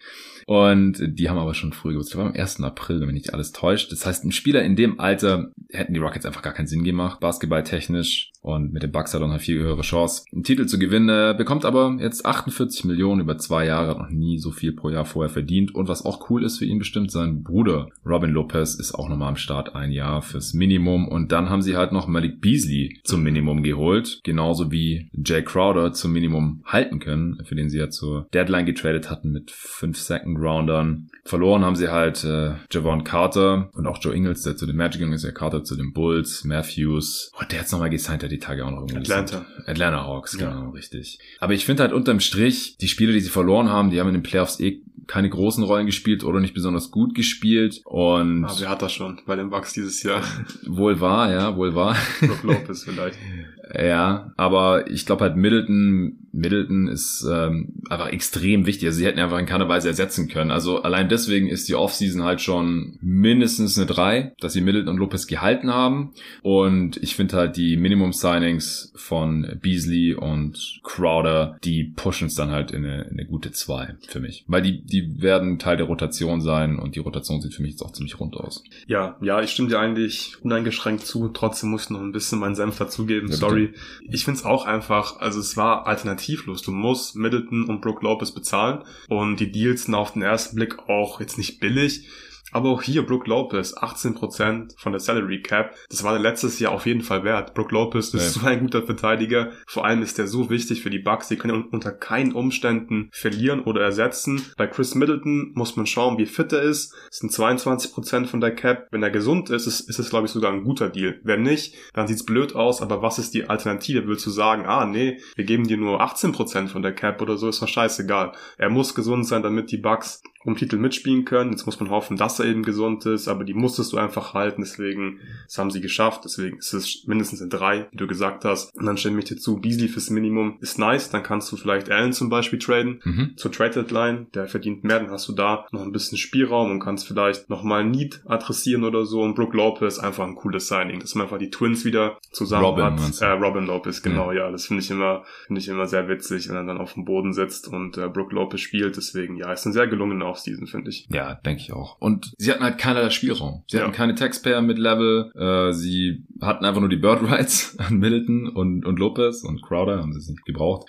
Und 0.45 1.01
die 1.01 1.29
haben 1.29 1.39
aber 1.39 1.55
schon 1.55 1.73
früh 1.73 1.93
gewusst. 1.93 2.11
Das 2.11 2.17
war 2.17 2.27
am 2.27 2.33
1. 2.33 2.61
April, 2.61 2.99
wenn 2.99 3.07
mich 3.07 3.15
nicht 3.15 3.33
alles 3.33 3.51
täuscht. 3.51 3.91
Das 3.91 4.05
heißt, 4.05 4.25
ein 4.25 4.31
Spieler 4.31 4.63
in 4.63 4.75
dem 4.75 4.99
Alter 4.99 5.51
hätten 5.71 5.93
die 5.93 5.99
Rockets 5.99 6.25
einfach 6.25 6.43
gar 6.43 6.53
keinen 6.53 6.67
Sinn 6.67 6.83
gemacht, 6.83 7.19
basketballtechnisch. 7.19 8.31
Und 8.45 8.73
mit 8.73 8.83
dem 8.83 8.91
Bucks 8.91 9.11
hat 9.11 9.21
er 9.21 9.25
noch 9.25 9.33
eine 9.33 9.39
viel 9.39 9.59
höhere 9.59 9.81
Chance, 9.81 10.25
einen 10.31 10.43
Titel 10.43 10.67
zu 10.67 10.77
gewinnen. 10.77 11.09
Er 11.09 11.33
bekommt 11.33 11.65
aber 11.65 11.97
jetzt 11.99 12.27
48 12.27 12.85
Millionen 12.85 13.21
über 13.21 13.39
zwei 13.39 13.65
Jahre, 13.65 13.89
hat 13.89 13.97
noch 13.97 14.11
nie 14.11 14.37
so 14.37 14.51
viel 14.51 14.71
pro 14.71 14.91
Jahr 14.91 15.05
vorher 15.05 15.33
verdient. 15.33 15.73
Und 15.73 15.87
was 15.87 16.05
auch 16.05 16.29
cool 16.29 16.43
ist 16.43 16.59
für 16.59 16.65
ihn 16.65 16.77
bestimmt, 16.77 17.09
sein 17.09 17.41
Bruder 17.41 17.87
Robin 18.05 18.29
Lopez 18.29 18.75
ist 18.75 18.93
auch 18.93 19.09
nochmal 19.09 19.29
am 19.29 19.35
Start 19.35 19.73
ein 19.73 19.91
Jahr 19.91 20.21
fürs 20.21 20.53
Minimum. 20.53 21.07
Und 21.07 21.31
dann 21.31 21.49
haben 21.49 21.63
sie 21.63 21.75
halt 21.75 21.91
noch 21.91 22.05
Malik 22.05 22.39
Beasley 22.39 22.99
zum 23.03 23.23
Minimum 23.23 23.63
geholt. 23.63 24.19
Genauso 24.23 24.71
wie 24.71 25.09
Jay 25.13 25.41
Crowder 25.41 25.93
zum 25.93 26.13
Minimum 26.13 26.61
halten 26.67 26.99
können, 26.99 27.41
für 27.45 27.55
den 27.55 27.71
sie 27.71 27.79
ja 27.79 27.89
zur 27.89 28.27
Deadline 28.31 28.67
getradet 28.67 29.09
hatten 29.09 29.31
mit 29.31 29.49
5 29.49 29.97
Second 29.97 30.37
Roundern. 30.37 31.09
Verloren 31.23 31.65
haben 31.65 31.75
sie 31.75 31.87
halt 31.87 32.23
äh, 32.23 32.51
Javon 32.71 33.03
Carter 33.03 33.71
und 33.73 33.87
auch 33.87 33.97
Joe 33.99 34.13
Ingles, 34.13 34.43
der 34.43 34.55
zu 34.55 34.67
den 34.67 34.75
Magic 34.75 35.01
ist, 35.01 35.23
ja 35.23 35.31
Carter 35.31 35.63
zu 35.63 35.75
den 35.75 35.93
Bulls, 35.93 36.43
Matthews. 36.43 37.31
Oh, 37.41 37.43
der 37.49 37.61
hat's 37.61 37.71
nochmal 37.71 37.89
gesigned, 37.89 38.21
der 38.21 38.34
die 38.35 38.39
Tage 38.39 38.65
auch 38.65 38.71
noch 38.71 38.81
irgendwie. 38.81 38.97
Atlanta. 38.97 39.45
Atlanta 39.65 40.03
Hawks, 40.03 40.37
genau, 40.37 40.51
ja. 40.51 40.69
richtig. 40.69 41.19
Aber 41.39 41.53
ich 41.53 41.65
finde 41.65 41.83
halt 41.83 41.93
unterm 41.93 42.19
Strich, 42.19 42.77
die 42.77 42.87
Spiele, 42.87 43.13
die 43.13 43.19
sie 43.19 43.29
verloren 43.29 43.69
haben, 43.69 43.91
die 43.91 43.99
haben 43.99 44.07
in 44.07 44.13
den 44.13 44.23
Playoffs 44.23 44.59
eh 44.59 44.81
keine 45.07 45.29
großen 45.29 45.63
Rollen 45.63 45.85
gespielt 45.85 46.23
oder 46.23 46.39
nicht 46.39 46.53
besonders 46.53 46.89
gut 46.91 47.13
gespielt 47.13 47.81
und 47.85 48.45
Aber 48.45 48.59
wer 48.59 48.69
hat 48.69 48.81
das 48.81 48.93
schon 48.93 49.21
bei 49.25 49.35
den 49.35 49.49
Bucks 49.49 49.73
dieses 49.73 50.01
Jahr? 50.03 50.23
wohl 50.65 50.99
wahr, 50.99 51.31
ja, 51.31 51.55
wohl 51.55 51.75
wahr. 51.75 51.95
Brook 52.19 52.43
Lopez 52.43 52.83
vielleicht. 52.83 53.17
Ja, 53.77 54.33
aber 54.37 54.89
ich 54.89 55.05
glaube 55.05 55.23
halt 55.23 55.35
Middleton, 55.35 56.27
Middleton 56.31 56.87
ist 56.87 57.25
ähm, 57.29 57.73
einfach 57.89 58.09
extrem 58.09 58.65
wichtig. 58.65 58.87
Also 58.87 58.99
sie 58.99 59.05
hätten 59.05 59.19
einfach 59.19 59.39
in 59.39 59.45
keiner 59.45 59.69
Weise 59.69 59.87
ersetzen 59.87 60.27
können. 60.27 60.51
Also 60.51 60.81
allein 60.81 61.09
deswegen 61.09 61.47
ist 61.47 61.67
die 61.67 61.75
Offseason 61.75 62.23
halt 62.23 62.41
schon 62.41 62.97
mindestens 63.01 63.77
eine 63.77 63.87
3, 63.87 64.33
dass 64.39 64.53
sie 64.53 64.61
Middleton 64.61 64.89
und 64.89 64.97
Lopez 64.97 65.27
gehalten 65.27 65.73
haben. 65.73 66.13
Und 66.41 66.97
ich 66.97 67.15
finde 67.15 67.37
halt 67.37 67.57
die 67.57 67.77
Minimum-Signings 67.77 68.93
von 68.95 69.57
Beasley 69.61 70.13
und 70.13 70.79
Crowder, 70.83 71.57
die 71.63 71.83
pushen 71.83 72.27
es 72.27 72.35
dann 72.35 72.51
halt 72.51 72.71
in 72.71 72.85
eine, 72.85 73.03
in 73.03 73.19
eine 73.19 73.25
gute 73.25 73.51
2 73.51 73.95
für 74.07 74.19
mich. 74.19 74.43
Weil 74.47 74.61
die, 74.61 74.81
die 74.83 75.21
werden 75.21 75.59
Teil 75.59 75.77
der 75.77 75.85
Rotation 75.85 76.41
sein 76.41 76.79
und 76.79 76.95
die 76.95 76.99
Rotation 76.99 77.41
sieht 77.41 77.53
für 77.53 77.61
mich 77.61 77.71
jetzt 77.71 77.81
auch 77.81 77.91
ziemlich 77.91 78.19
rund 78.19 78.35
aus. 78.35 78.63
Ja, 78.87 79.17
ja, 79.21 79.41
ich 79.41 79.51
stimme 79.51 79.69
dir 79.69 79.79
eigentlich 79.79 80.37
uneingeschränkt 80.43 81.05
zu. 81.05 81.29
Trotzdem 81.29 81.69
muss 81.69 81.85
ich 81.85 81.89
noch 81.91 82.01
ein 82.01 82.11
bisschen 82.11 82.39
meinen 82.39 82.55
Senf 82.55 82.77
dazugeben. 82.77 83.29
Ja, 83.29 83.35
Sorry. 83.35 83.64
Ich 84.09 84.25
finde 84.25 84.39
es 84.39 84.45
auch 84.45 84.65
einfach, 84.65 85.19
also 85.19 85.39
es 85.39 85.57
war 85.57 85.87
alternativlos. 85.87 86.61
Du 86.61 86.71
musst 86.71 87.15
Middleton 87.15 87.65
und 87.65 87.81
Brook 87.81 88.01
Lopez 88.01 88.31
bezahlen 88.31 88.83
und 89.07 89.39
die 89.39 89.51
Deals 89.51 89.83
sind 89.83 89.95
auf 89.95 90.13
den 90.13 90.21
ersten 90.21 90.55
Blick 90.55 90.87
auch 90.87 91.19
jetzt 91.19 91.37
nicht 91.37 91.59
billig. 91.59 92.07
Aber 92.55 92.69
auch 92.69 92.81
hier 92.81 93.05
Brook 93.05 93.27
Lopez, 93.27 93.75
18% 93.75 94.79
von 94.79 94.93
der 94.93 95.01
Salary 95.01 95.41
Cap. 95.41 95.75
Das 95.89 96.05
war 96.05 96.17
letztes 96.17 96.57
Jahr 96.57 96.71
auf 96.71 96.85
jeden 96.85 97.01
Fall 97.01 97.25
wert. 97.25 97.53
Brook 97.53 97.73
Lopez 97.73 98.13
ist 98.13 98.13
ja. 98.13 98.41
so 98.41 98.47
ein 98.47 98.61
guter 98.61 98.81
Verteidiger. 98.81 99.51
Vor 99.67 99.83
allem 99.83 100.01
ist 100.01 100.17
der 100.17 100.27
so 100.27 100.49
wichtig 100.49 100.81
für 100.81 100.89
die 100.89 100.99
Bucks. 100.99 101.27
Die 101.27 101.35
können 101.35 101.65
unter 101.65 101.91
keinen 101.91 102.31
Umständen 102.31 103.09
verlieren 103.11 103.59
oder 103.59 103.81
ersetzen. 103.81 104.41
Bei 104.55 104.67
Chris 104.67 104.95
Middleton 104.95 105.51
muss 105.53 105.75
man 105.75 105.85
schauen, 105.85 106.17
wie 106.17 106.25
fit 106.25 106.53
er 106.53 106.61
ist. 106.61 106.95
Es 107.11 107.17
sind 107.17 107.33
22% 107.33 108.25
von 108.25 108.39
der 108.39 108.55
Cap. 108.55 108.87
Wenn 108.89 109.03
er 109.03 109.11
gesund 109.11 109.49
ist, 109.49 109.67
ist, 109.67 109.81
ist 109.89 109.99
es, 109.99 110.09
glaube 110.09 110.27
ich, 110.27 110.31
sogar 110.31 110.53
ein 110.53 110.63
guter 110.63 110.87
Deal. 110.87 111.19
Wenn 111.23 111.43
nicht, 111.43 111.75
dann 111.91 112.07
sieht's 112.07 112.23
blöd 112.23 112.55
aus. 112.55 112.81
Aber 112.81 113.01
was 113.01 113.19
ist 113.19 113.33
die 113.33 113.49
Alternative? 113.49 114.07
Willst 114.07 114.25
du 114.25 114.29
sagen, 114.29 114.65
ah, 114.65 114.85
nee, 114.85 115.19
wir 115.35 115.43
geben 115.43 115.67
dir 115.67 115.75
nur 115.75 116.01
18% 116.01 116.69
von 116.69 116.83
der 116.83 116.95
Cap 116.95 117.21
oder 117.21 117.35
so, 117.35 117.49
ist 117.49 117.61
doch 117.61 117.67
scheißegal. 117.67 118.31
Er 118.57 118.69
muss 118.69 118.95
gesund 118.95 119.27
sein, 119.27 119.43
damit 119.43 119.73
die 119.73 119.77
Bucks 119.77 120.21
um 120.45 120.55
Titel 120.55 120.77
mitspielen 120.77 121.25
können. 121.25 121.51
Jetzt 121.51 121.65
muss 121.65 121.79
man 121.79 121.89
hoffen, 121.89 122.17
dass 122.17 122.39
er 122.39 122.45
eben 122.45 122.63
gesund 122.63 123.05
ist, 123.05 123.27
aber 123.27 123.43
die 123.43 123.53
musstest 123.53 123.91
du 123.91 123.97
einfach 123.97 124.33
halten. 124.33 124.61
Deswegen, 124.61 125.19
das 125.45 125.57
haben 125.57 125.71
sie 125.71 125.81
geschafft. 125.81 126.21
Deswegen 126.23 126.57
ist 126.59 126.73
es 126.73 127.03
mindestens 127.07 127.41
in 127.41 127.49
drei, 127.49 127.87
wie 127.91 127.97
du 127.97 128.07
gesagt 128.07 128.45
hast. 128.45 128.75
Und 128.75 128.85
dann 128.85 128.97
stimme 128.97 129.19
ich 129.19 129.25
dir 129.25 129.37
zu, 129.37 129.57
Beasley 129.57 129.87
fürs 129.87 130.09
Minimum 130.09 130.57
ist 130.61 130.77
nice. 130.77 131.09
Dann 131.09 131.23
kannst 131.23 131.51
du 131.51 131.57
vielleicht 131.57 131.89
Allen 131.89 132.13
zum 132.13 132.29
Beispiel 132.29 132.59
traden 132.59 133.01
mhm. 133.03 133.33
zur 133.35 133.51
Trade 133.51 133.83
Deadline. 133.83 134.27
Der 134.35 134.47
verdient 134.47 134.83
mehr, 134.83 134.99
dann 134.99 135.09
hast 135.09 135.27
du 135.27 135.33
da 135.33 135.65
noch 135.71 135.81
ein 135.81 135.91
bisschen 135.91 136.17
Spielraum 136.17 136.69
und 136.71 136.79
kannst 136.79 137.07
vielleicht 137.07 137.49
nochmal 137.49 137.83
Need 137.83 138.21
adressieren 138.25 138.83
oder 138.83 139.05
so. 139.05 139.21
Und 139.21 139.35
Brook 139.35 139.53
Lopez 139.53 139.97
einfach 139.97 140.25
ein 140.25 140.35
cooles 140.35 140.67
Signing, 140.67 140.99
dass 140.99 141.15
man 141.15 141.25
einfach 141.25 141.39
die 141.39 141.49
Twins 141.49 141.85
wieder 141.85 142.19
zusammen 142.31 142.65
Robin, 142.65 142.83
hat. 142.85 143.21
Äh, 143.21 143.25
Robin 143.31 143.65
Lopez, 143.65 144.03
genau, 144.03 144.31
ja. 144.31 144.45
ja 144.45 144.51
das 144.51 144.67
finde 144.67 144.83
ich 144.83 144.91
immer, 144.91 145.23
finde 145.47 145.61
ich 145.61 145.67
immer 145.67 145.87
sehr 145.87 146.07
witzig, 146.07 146.49
wenn 146.49 146.55
er 146.55 146.63
dann 146.63 146.77
auf 146.77 146.93
dem 146.93 147.05
Boden 147.05 147.33
sitzt 147.33 147.67
und 147.67 147.97
äh, 147.97 148.07
Brook 148.09 148.31
Lopez 148.31 148.61
spielt. 148.61 148.95
Deswegen, 148.95 149.37
ja, 149.37 149.51
ist 149.51 149.65
ein 149.65 149.73
sehr 149.73 149.87
gelungener 149.87 150.34
Offseason, 150.35 150.67
finde 150.67 150.89
ich. 150.89 151.07
Ja, 151.09 151.35
denke 151.35 151.61
ich 151.61 151.71
auch. 151.73 151.97
Und 151.99 152.33
sie 152.37 152.51
hatten 152.51 152.63
halt 152.63 152.77
keinerlei 152.77 153.09
Spielraum. 153.09 153.63
Sie 153.67 153.79
hatten 153.79 153.91
keine 153.91 154.15
Taxpayer 154.15 154.61
mit 154.61 154.77
Level. 154.77 155.31
Äh, 155.35 155.73
sie 155.73 156.25
hatten 156.41 156.65
einfach 156.65 156.81
nur 156.81 156.89
die 156.89 156.97
Bird 156.97 157.23
Rights 157.23 157.75
an 157.79 157.97
Middleton 157.97 158.49
und, 158.49 158.85
und 158.85 158.99
Lopez 158.99 159.43
und 159.43 159.61
Crowder 159.61 159.99
haben 159.99 160.13
sie 160.13 160.19
es 160.19 160.29
nicht 160.29 160.45
gebraucht 160.45 160.85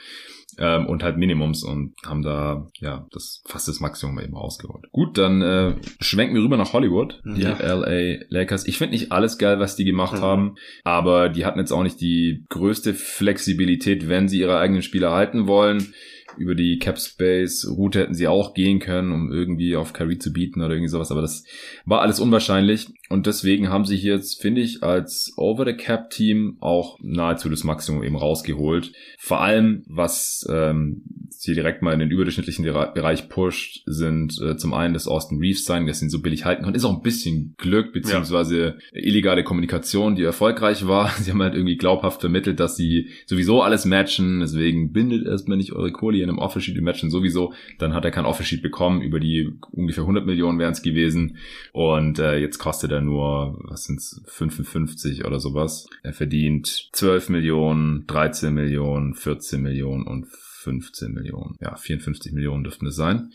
ähm, 0.58 0.86
und 0.86 1.02
halt 1.02 1.16
Minimums 1.16 1.62
und 1.62 1.94
haben 2.04 2.22
da 2.22 2.66
ja 2.80 3.06
das 3.10 3.42
fast 3.46 3.68
das 3.68 3.80
Maximum 3.80 4.18
eben 4.20 4.36
rausgeholt. 4.36 4.90
Gut, 4.92 5.18
dann 5.18 5.42
äh, 5.42 5.74
schwenken 6.00 6.34
wir 6.34 6.42
rüber 6.42 6.56
nach 6.56 6.72
Hollywood, 6.72 7.20
die 7.24 7.42
ja. 7.42 7.58
LA 7.58 8.24
Lakers. 8.28 8.66
Ich 8.66 8.78
finde 8.78 8.92
nicht 8.92 9.12
alles 9.12 9.38
geil, 9.38 9.58
was 9.58 9.76
die 9.76 9.84
gemacht 9.84 10.14
mhm. 10.14 10.22
haben, 10.22 10.54
aber 10.84 11.28
die 11.28 11.44
hatten 11.44 11.58
jetzt 11.58 11.72
auch 11.72 11.82
nicht 11.82 12.00
die 12.00 12.44
größte 12.48 12.94
Flexibilität, 12.94 14.08
wenn 14.08 14.28
sie 14.28 14.40
ihre 14.40 14.58
eigenen 14.58 14.82
Spieler 14.82 15.12
halten 15.12 15.46
wollen 15.46 15.94
über 16.38 16.54
die 16.54 16.78
Cap 16.78 16.98
Space 16.98 17.66
Route 17.68 18.00
hätten 18.00 18.14
sie 18.14 18.28
auch 18.28 18.54
gehen 18.54 18.78
können, 18.78 19.12
um 19.12 19.32
irgendwie 19.32 19.76
auf 19.76 19.92
Kyrie 19.92 20.18
zu 20.18 20.32
bieten 20.32 20.62
oder 20.62 20.74
irgendwie 20.74 20.88
sowas, 20.88 21.10
aber 21.10 21.22
das 21.22 21.44
war 21.84 22.00
alles 22.00 22.20
unwahrscheinlich 22.20 22.88
und 23.08 23.26
deswegen 23.26 23.68
haben 23.68 23.84
sie 23.84 23.96
hier 23.96 24.14
jetzt, 24.14 24.40
finde 24.40 24.60
ich, 24.60 24.82
als 24.82 25.32
Over 25.36 25.64
the 25.64 25.74
Cap 25.74 26.10
Team 26.10 26.56
auch 26.60 26.98
nahezu 27.00 27.48
das 27.48 27.62
Maximum 27.62 28.02
eben 28.02 28.16
rausgeholt. 28.16 28.92
Vor 29.18 29.40
allem, 29.40 29.84
was 29.86 30.44
ähm, 30.50 31.02
sie 31.28 31.54
direkt 31.54 31.82
mal 31.82 31.92
in 31.92 32.00
den 32.00 32.10
überdurchschnittlichen 32.10 32.64
Bereich 32.64 33.28
pusht, 33.28 33.82
sind 33.86 34.40
äh, 34.42 34.56
zum 34.56 34.74
einen 34.74 34.94
das 34.94 35.06
Austin 35.06 35.38
Reeves 35.38 35.64
sein, 35.64 35.86
das 35.86 36.02
ihn 36.02 36.10
so 36.10 36.20
billig 36.20 36.44
halten 36.44 36.64
kann. 36.64 36.74
Ist 36.74 36.84
auch 36.84 36.96
ein 36.96 37.02
bisschen 37.02 37.54
Glück 37.58 37.92
beziehungsweise 37.92 38.78
ja. 38.92 39.00
illegale 39.00 39.44
Kommunikation, 39.44 40.16
die 40.16 40.24
erfolgreich 40.24 40.88
war. 40.88 41.10
Sie 41.20 41.30
haben 41.30 41.42
halt 41.42 41.54
irgendwie 41.54 41.76
glaubhaft 41.76 42.20
vermittelt, 42.20 42.58
dass 42.58 42.76
sie 42.76 43.10
sowieso 43.26 43.62
alles 43.62 43.84
matchen, 43.84 44.40
deswegen 44.40 44.92
bindet 44.92 45.26
erstmal 45.26 45.56
nicht 45.56 45.72
eure 45.72 45.92
Kohle 45.92 46.18
in 46.26 46.30
einem 46.30 46.38
Offer 46.38 46.60
Sheet, 46.60 46.76
die 46.76 46.80
matchen 46.80 47.10
sowieso. 47.10 47.54
Dann 47.78 47.94
hat 47.94 48.04
er 48.04 48.10
kein 48.10 48.24
Offer 48.24 48.44
Sheet 48.44 48.62
bekommen, 48.62 49.02
über 49.02 49.20
die 49.20 49.52
ungefähr 49.70 50.04
100 50.04 50.26
Millionen 50.26 50.58
wären 50.58 50.72
es 50.72 50.82
gewesen 50.82 51.38
und 51.72 52.18
äh, 52.18 52.38
jetzt 52.38 52.58
kostet 52.58 52.92
er 52.92 53.00
nur, 53.00 53.58
was 53.64 53.84
sind's, 53.84 54.22
55 54.26 55.24
oder 55.24 55.40
sowas. 55.40 55.88
Er 56.02 56.12
verdient 56.12 56.90
12 56.92 57.28
Millionen, 57.28 58.06
13 58.06 58.52
Millionen, 58.52 59.14
14 59.14 59.62
Millionen 59.62 60.06
und 60.06 60.26
15 60.66 61.12
Millionen. 61.12 61.56
Ja, 61.60 61.76
54 61.76 62.32
Millionen 62.32 62.64
dürften 62.64 62.88
es 62.88 62.96
sein. 62.96 63.30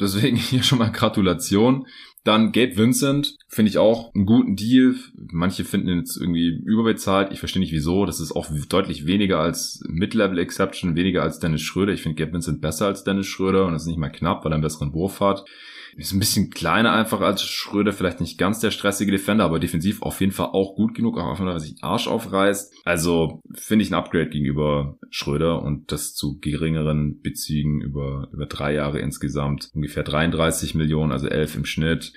Deswegen 0.00 0.36
hier 0.50 0.64
schon 0.64 0.78
mal 0.78 0.90
Gratulation. 0.90 1.86
Dann 2.24 2.52
Gabe 2.52 2.76
Vincent, 2.76 3.36
finde 3.48 3.70
ich 3.70 3.78
auch 3.78 4.14
einen 4.14 4.26
guten 4.26 4.54
Deal. 4.54 4.94
Manche 5.32 5.64
finden 5.64 5.88
ihn 5.88 5.98
jetzt 5.98 6.16
irgendwie 6.16 6.62
überbezahlt. 6.64 7.32
Ich 7.32 7.40
verstehe 7.40 7.60
nicht 7.60 7.72
wieso. 7.72 8.06
Das 8.06 8.20
ist 8.20 8.32
auch 8.32 8.46
deutlich 8.68 9.06
weniger 9.06 9.40
als 9.40 9.82
Mid-Level 9.88 10.38
Exception, 10.38 10.94
weniger 10.94 11.22
als 11.22 11.40
Dennis 11.40 11.62
Schröder. 11.62 11.92
Ich 11.92 12.02
finde 12.02 12.22
Gabe 12.22 12.34
Vincent 12.34 12.60
besser 12.60 12.86
als 12.86 13.02
Dennis 13.02 13.26
Schröder 13.26 13.66
und 13.66 13.72
das 13.72 13.82
ist 13.82 13.88
nicht 13.88 13.98
mal 13.98 14.10
knapp, 14.10 14.44
weil 14.44 14.52
er 14.52 14.54
einen 14.54 14.62
besseren 14.62 14.92
Wurf 14.92 15.20
hat. 15.20 15.44
Ist 15.96 16.12
ein 16.12 16.20
bisschen 16.20 16.50
kleiner 16.50 16.92
einfach 16.92 17.20
als 17.20 17.42
Schröder, 17.42 17.92
vielleicht 17.92 18.20
nicht 18.20 18.38
ganz 18.38 18.60
der 18.60 18.70
stressige 18.70 19.12
Defender, 19.12 19.44
aber 19.44 19.60
defensiv 19.60 20.00
auf 20.02 20.20
jeden 20.20 20.32
Fall 20.32 20.46
auch 20.46 20.74
gut 20.74 20.94
genug, 20.94 21.18
auch 21.18 21.38
wenn 21.38 21.46
er 21.46 21.60
sich 21.60 21.76
Arsch 21.82 22.08
aufreißt. 22.08 22.74
Also 22.84 23.42
finde 23.52 23.84
ich 23.84 23.90
ein 23.90 23.94
Upgrade 23.94 24.30
gegenüber 24.30 24.96
Schröder 25.10 25.62
und 25.62 25.92
das 25.92 26.14
zu 26.14 26.38
geringeren 26.38 27.20
Bezügen 27.20 27.82
über, 27.82 28.28
über 28.32 28.46
drei 28.46 28.72
Jahre 28.74 29.00
insgesamt. 29.00 29.70
Ungefähr 29.74 30.02
33 30.02 30.74
Millionen, 30.74 31.12
also 31.12 31.28
11 31.28 31.56
im 31.56 31.64
Schnitt. 31.66 32.12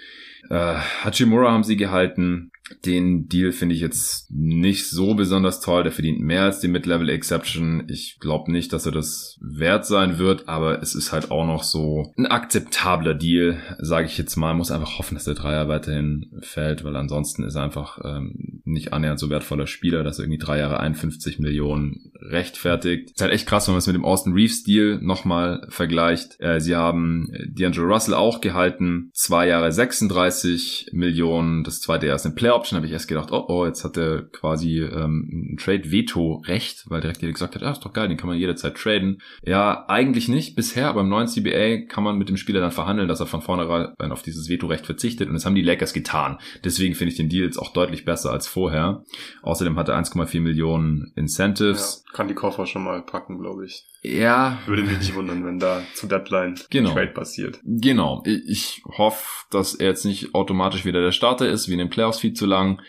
Äh, 0.50 0.76
Hachimura 1.04 1.52
haben 1.52 1.64
sie 1.64 1.78
gehalten. 1.78 2.52
Den 2.84 3.28
Deal 3.28 3.52
finde 3.52 3.76
ich 3.76 3.82
jetzt 3.82 4.32
nicht 4.32 4.90
so 4.90 5.14
besonders 5.14 5.62
toll. 5.62 5.84
Der 5.84 5.92
verdient 5.92 6.20
mehr 6.20 6.44
als 6.44 6.60
die 6.60 6.68
Mid-Level 6.68 7.10
Exception. 7.10 7.84
Ich 7.88 8.18
glaube 8.20 8.52
nicht, 8.52 8.74
dass 8.74 8.88
er 8.88 8.92
das 8.92 9.38
wert 9.40 9.86
sein 9.86 10.18
wird, 10.18 10.50
aber 10.50 10.82
es 10.82 10.96
ist 10.96 11.12
halt 11.12 11.30
auch 11.30 11.46
noch 11.46 11.64
so 11.64 12.12
ein 12.18 12.26
akzeptabler 12.26 13.14
Deal, 13.14 13.58
sage 13.78 14.08
ich 14.08 14.18
jetzt 14.18 14.36
mal. 14.36 14.56
Muss 14.56 14.72
einfach 14.72 14.98
hoffen, 14.98 15.14
dass 15.14 15.26
der 15.26 15.36
Dreier 15.36 15.68
weiterhin 15.68 16.32
fällt, 16.42 16.84
weil 16.84 16.96
ansonsten 16.96 17.44
ist 17.44 17.56
er 17.56 17.64
einfach 17.64 18.00
ähm, 18.04 18.62
nicht 18.64 18.94
annähernd 18.94 19.20
so 19.20 19.30
wertvoller 19.30 19.68
Spieler, 19.68 20.04
dass 20.04 20.18
er 20.18 20.26
irgendwie 20.26 20.44
drei 20.44 20.58
Jahre 20.58 20.80
51 20.80 21.38
Millionen 21.38 22.12
rechtfertigt. 22.20 23.12
Ist 23.12 23.22
halt 23.22 23.32
echt 23.32 23.48
krass, 23.48 23.68
wenn 23.68 23.74
man 23.74 23.80
es 23.80 23.88
mit 23.88 23.96
dem 23.96 24.06
Austin 24.06 24.34
Reeves 24.34 24.64
Deal 24.64 25.00
nochmal 25.02 25.68
vergleicht. 25.70 26.40
Äh, 26.40 26.60
sie 26.60 26.76
haben 26.76 27.30
D'Angelo 27.56 27.86
Russell 27.86 28.16
auch 28.16 28.42
gehalten. 28.42 29.12
Zwei 29.14 29.48
Jahre 29.48 29.72
36 29.72 30.90
Millionen. 30.94 31.64
Das 31.64 31.80
zweite 31.80 32.08
Jahr 32.08 32.16
ist 32.16 32.26
ein 32.26 32.34
Playoff 32.34 32.55
Option 32.56 32.78
habe 32.78 32.88
ich 32.88 32.94
erst 32.94 33.08
gedacht, 33.08 33.32
oh, 33.32 33.46
oh, 33.48 33.66
jetzt 33.66 33.84
hat 33.84 33.98
er 33.98 34.24
quasi 34.24 34.80
ähm, 34.82 35.54
ein 35.54 35.58
Trade-Veto-Recht, 35.58 36.86
weil 36.90 37.02
direkt 37.02 37.22
jeder 37.22 37.34
gesagt 37.34 37.56
hat, 37.56 37.62
ja, 37.62 37.72
ist 37.72 37.86
doch 37.86 37.94
geil, 37.94 38.08
den 38.08 38.18
kann 38.18 38.30
man 38.30 38.38
jederzeit 38.38 38.76
traden. 38.76 39.22
Ja, 39.44 39.86
eigentlich 39.88 40.28
nicht. 40.28 40.56
Bisher, 40.56 40.90
aber 40.90 41.02
im 41.02 41.10
neuen 41.10 41.28
CBA 41.28 41.86
kann 41.88 42.04
man 42.04 42.18
mit 42.18 42.30
dem 42.30 42.38
Spieler 42.38 42.62
dann 42.62 42.72
verhandeln, 42.72 43.08
dass 43.08 43.20
er 43.20 43.26
von 43.26 43.42
vornherein 43.42 44.12
auf 44.12 44.24
dieses 44.24 44.50
Veto-Recht 44.50 44.86
verzichtet 44.86 45.28
und 45.28 45.34
das 45.34 45.46
haben 45.46 45.56
die 45.56 45.62
Lakers 45.62 45.94
getan. 45.94 46.40
Deswegen 46.64 46.96
finde 46.96 47.12
ich 47.12 47.18
den 47.18 47.30
Deal 47.30 47.46
jetzt 47.46 47.58
auch 47.58 47.74
deutlich 47.74 48.06
besser 48.06 48.32
als 48.32 48.48
vorher. 48.48 49.04
Außerdem 49.42 49.78
hat 49.78 49.90
er 49.90 49.98
1,4 49.98 50.42
Millionen 50.42 51.12
Incentives. 51.16 52.04
Ja, 52.06 52.14
kann 52.14 52.28
die 52.28 52.34
Koffer 52.34 52.66
schon 52.66 52.84
mal 52.84 53.02
packen, 53.02 53.40
glaube 53.40 53.66
ich. 53.66 53.86
Ja. 54.06 54.60
Würde 54.66 54.84
mich 54.84 54.98
nicht 54.98 55.16
wundern, 55.16 55.46
wenn 55.46 55.60
da 55.60 55.84
zu 55.94 56.08
Deadline 56.08 56.60
genau. 56.70 56.94
Trade 56.94 57.12
passiert. 57.12 57.60
Genau. 57.64 58.24
Ich 58.26 58.84
hoffe, 58.86 59.46
dass 59.52 59.76
er 59.76 59.88
jetzt 59.88 60.06
nicht 60.06 60.34
automatisch 60.36 60.86
wieder 60.86 61.02
der 61.02 61.12
Starter 61.12 61.48
ist, 61.48 61.68
wie 61.68 61.74
in 61.74 61.80
den 61.80 61.90
Playoffs 61.90 62.20
viel 62.20 62.34
zu 62.34 62.46
lang 62.46 62.82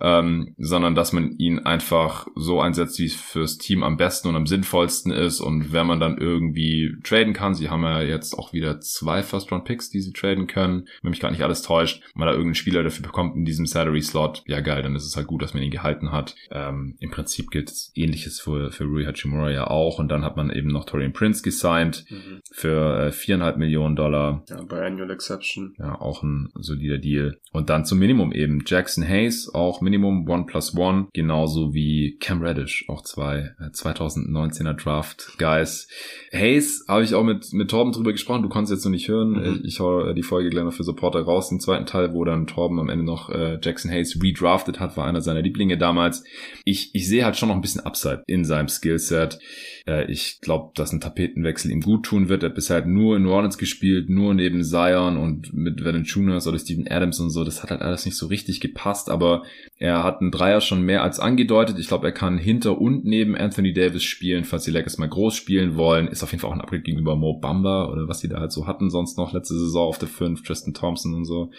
ähm, 0.00 0.54
sondern 0.58 0.94
dass 0.94 1.12
man 1.12 1.32
ihn 1.38 1.60
einfach 1.60 2.26
so 2.34 2.60
einsetzt, 2.60 2.98
wie 2.98 3.06
es 3.06 3.14
fürs 3.14 3.58
Team 3.58 3.82
am 3.82 3.96
besten 3.96 4.28
und 4.28 4.36
am 4.36 4.46
sinnvollsten 4.46 5.12
ist. 5.12 5.40
Und 5.40 5.72
wenn 5.72 5.86
man 5.86 6.00
dann 6.00 6.18
irgendwie 6.18 6.96
traden 7.02 7.32
kann, 7.32 7.54
sie 7.54 7.70
haben 7.70 7.82
ja 7.82 8.02
jetzt 8.02 8.34
auch 8.34 8.52
wieder 8.52 8.80
zwei 8.80 9.22
First-Round-Picks, 9.22 9.90
die 9.90 10.00
sie 10.00 10.12
traden 10.12 10.46
können, 10.46 10.86
wenn 11.02 11.10
mich 11.10 11.20
gar 11.20 11.30
nicht 11.30 11.42
alles 11.42 11.62
täuscht, 11.62 12.02
man 12.14 12.26
da 12.26 12.32
irgendeinen 12.32 12.54
Spieler 12.54 12.82
dafür 12.82 13.02
bekommt 13.02 13.36
in 13.36 13.44
diesem 13.44 13.66
Salary-Slot, 13.66 14.44
ja 14.46 14.60
geil, 14.60 14.82
dann 14.82 14.96
ist 14.96 15.06
es 15.06 15.16
halt 15.16 15.26
gut, 15.26 15.42
dass 15.42 15.54
man 15.54 15.62
ihn 15.62 15.70
gehalten 15.70 16.12
hat. 16.12 16.34
Ähm, 16.50 16.96
Im 17.00 17.10
Prinzip 17.10 17.50
gilt 17.50 17.72
ähnliches 17.94 18.40
für, 18.40 18.70
für 18.70 18.84
Rui 18.84 19.04
Hachimura 19.04 19.50
ja 19.50 19.66
auch. 19.66 19.98
Und 19.98 20.08
dann 20.08 20.24
hat 20.24 20.36
man 20.36 20.50
eben 20.50 20.68
noch 20.68 20.84
Torian 20.84 21.12
Prince 21.12 21.42
gesigned 21.42 22.04
mhm. 22.10 22.40
für 22.50 23.06
äh, 23.06 23.12
viereinhalb 23.12 23.56
Millionen 23.56 23.96
Dollar. 23.96 24.44
Ja, 24.48 24.62
bei 24.62 24.84
Annual 24.86 25.10
Exception. 25.10 25.74
Ja, 25.78 26.00
auch 26.00 26.22
ein 26.22 26.50
solider 26.54 26.98
Deal. 26.98 27.38
Und 27.52 27.70
dann 27.70 27.84
zum 27.84 27.98
Minimum 27.98 28.32
eben 28.32 28.62
Jackson 28.66 29.06
Hayes, 29.06 29.52
auch 29.52 29.80
Minimum 29.86 30.28
One 30.28 30.46
plus 30.46 30.76
One, 30.76 31.06
genauso 31.12 31.72
wie 31.72 32.16
Cam 32.18 32.42
Reddish, 32.42 32.84
auch 32.88 33.02
zwei 33.02 33.54
äh, 33.60 33.70
2019er 33.72 34.74
Draft 34.74 35.36
Guys. 35.38 35.88
Hayes 36.32 36.84
habe 36.88 37.04
ich 37.04 37.14
auch 37.14 37.22
mit, 37.22 37.52
mit 37.52 37.70
Torben 37.70 37.92
drüber 37.92 38.12
gesprochen, 38.12 38.42
du 38.42 38.48
konntest 38.48 38.72
jetzt 38.72 38.84
noch 38.84 38.90
nicht 38.90 39.08
hören. 39.08 39.30
Mhm. 39.30 39.60
Ich, 39.62 39.74
ich 39.74 39.80
hau 39.80 40.12
die 40.12 40.22
Folge 40.22 40.50
gleich 40.50 40.64
noch 40.64 40.72
für 40.72 40.84
Supporter 40.84 41.22
raus, 41.22 41.48
den 41.48 41.60
zweiten 41.60 41.86
Teil, 41.86 42.12
wo 42.14 42.24
dann 42.24 42.46
Torben 42.46 42.80
am 42.80 42.88
Ende 42.88 43.04
noch 43.04 43.30
äh, 43.30 43.58
Jackson 43.62 43.90
Hayes 43.90 44.18
redrafted 44.22 44.80
hat, 44.80 44.96
war 44.96 45.06
einer 45.06 45.20
seiner 45.20 45.42
Lieblinge 45.42 45.78
damals. 45.78 46.24
Ich, 46.64 46.94
ich 46.94 47.08
sehe 47.08 47.24
halt 47.24 47.36
schon 47.36 47.48
noch 47.48 47.56
ein 47.56 47.62
bisschen 47.62 47.82
Upside 47.82 48.24
in 48.26 48.44
seinem 48.44 48.68
Skillset. 48.68 49.38
Äh, 49.86 50.10
ich 50.10 50.40
glaube, 50.40 50.72
dass 50.74 50.92
ein 50.92 51.00
Tapetenwechsel 51.00 51.70
ihm 51.70 51.80
gut 51.80 52.04
tun 52.04 52.28
wird. 52.28 52.42
Er 52.42 52.50
hat 52.50 52.54
bisher 52.56 52.76
halt 52.76 52.86
nur 52.86 53.16
in 53.16 53.22
New 53.22 53.30
Orleans 53.30 53.58
gespielt, 53.58 54.10
nur 54.10 54.34
neben 54.34 54.62
Zion 54.64 55.16
und 55.16 55.52
mit 55.52 55.84
Valanciunas 55.84 56.46
oder 56.46 56.58
Steven 56.58 56.88
Adams 56.88 57.20
und 57.20 57.30
so. 57.30 57.44
Das 57.44 57.62
hat 57.62 57.70
halt 57.70 57.82
alles 57.82 58.04
nicht 58.04 58.16
so 58.16 58.26
richtig 58.26 58.60
gepasst, 58.60 59.08
aber 59.10 59.44
er 59.78 60.02
hat 60.02 60.20
einen 60.20 60.30
Dreier 60.30 60.62
schon 60.62 60.82
mehr 60.82 61.02
als 61.02 61.20
angedeutet. 61.20 61.78
Ich 61.78 61.88
glaube, 61.88 62.06
er 62.06 62.12
kann 62.12 62.38
hinter 62.38 62.80
und 62.80 63.04
neben 63.04 63.36
Anthony 63.36 63.74
Davis 63.74 64.04
spielen, 64.04 64.44
falls 64.44 64.64
die 64.64 64.70
Lakers 64.70 64.96
mal 64.96 65.08
groß 65.08 65.36
spielen 65.36 65.76
wollen. 65.76 66.08
Ist 66.08 66.22
auf 66.22 66.32
jeden 66.32 66.40
Fall 66.40 66.50
auch 66.50 66.54
ein 66.54 66.62
Upgrade 66.62 66.82
gegenüber 66.82 67.14
Mo 67.14 67.34
Bamba 67.34 67.90
oder 67.90 68.08
was 68.08 68.20
sie 68.20 68.28
da 68.28 68.40
halt 68.40 68.52
so 68.52 68.66
hatten 68.66 68.88
sonst 68.88 69.18
noch 69.18 69.34
letzte 69.34 69.54
Saison 69.54 69.88
auf 69.88 69.98
der 69.98 70.08
5, 70.08 70.42
Tristan 70.42 70.72
Thompson 70.72 71.12
und 71.14 71.26
so. 71.26 71.50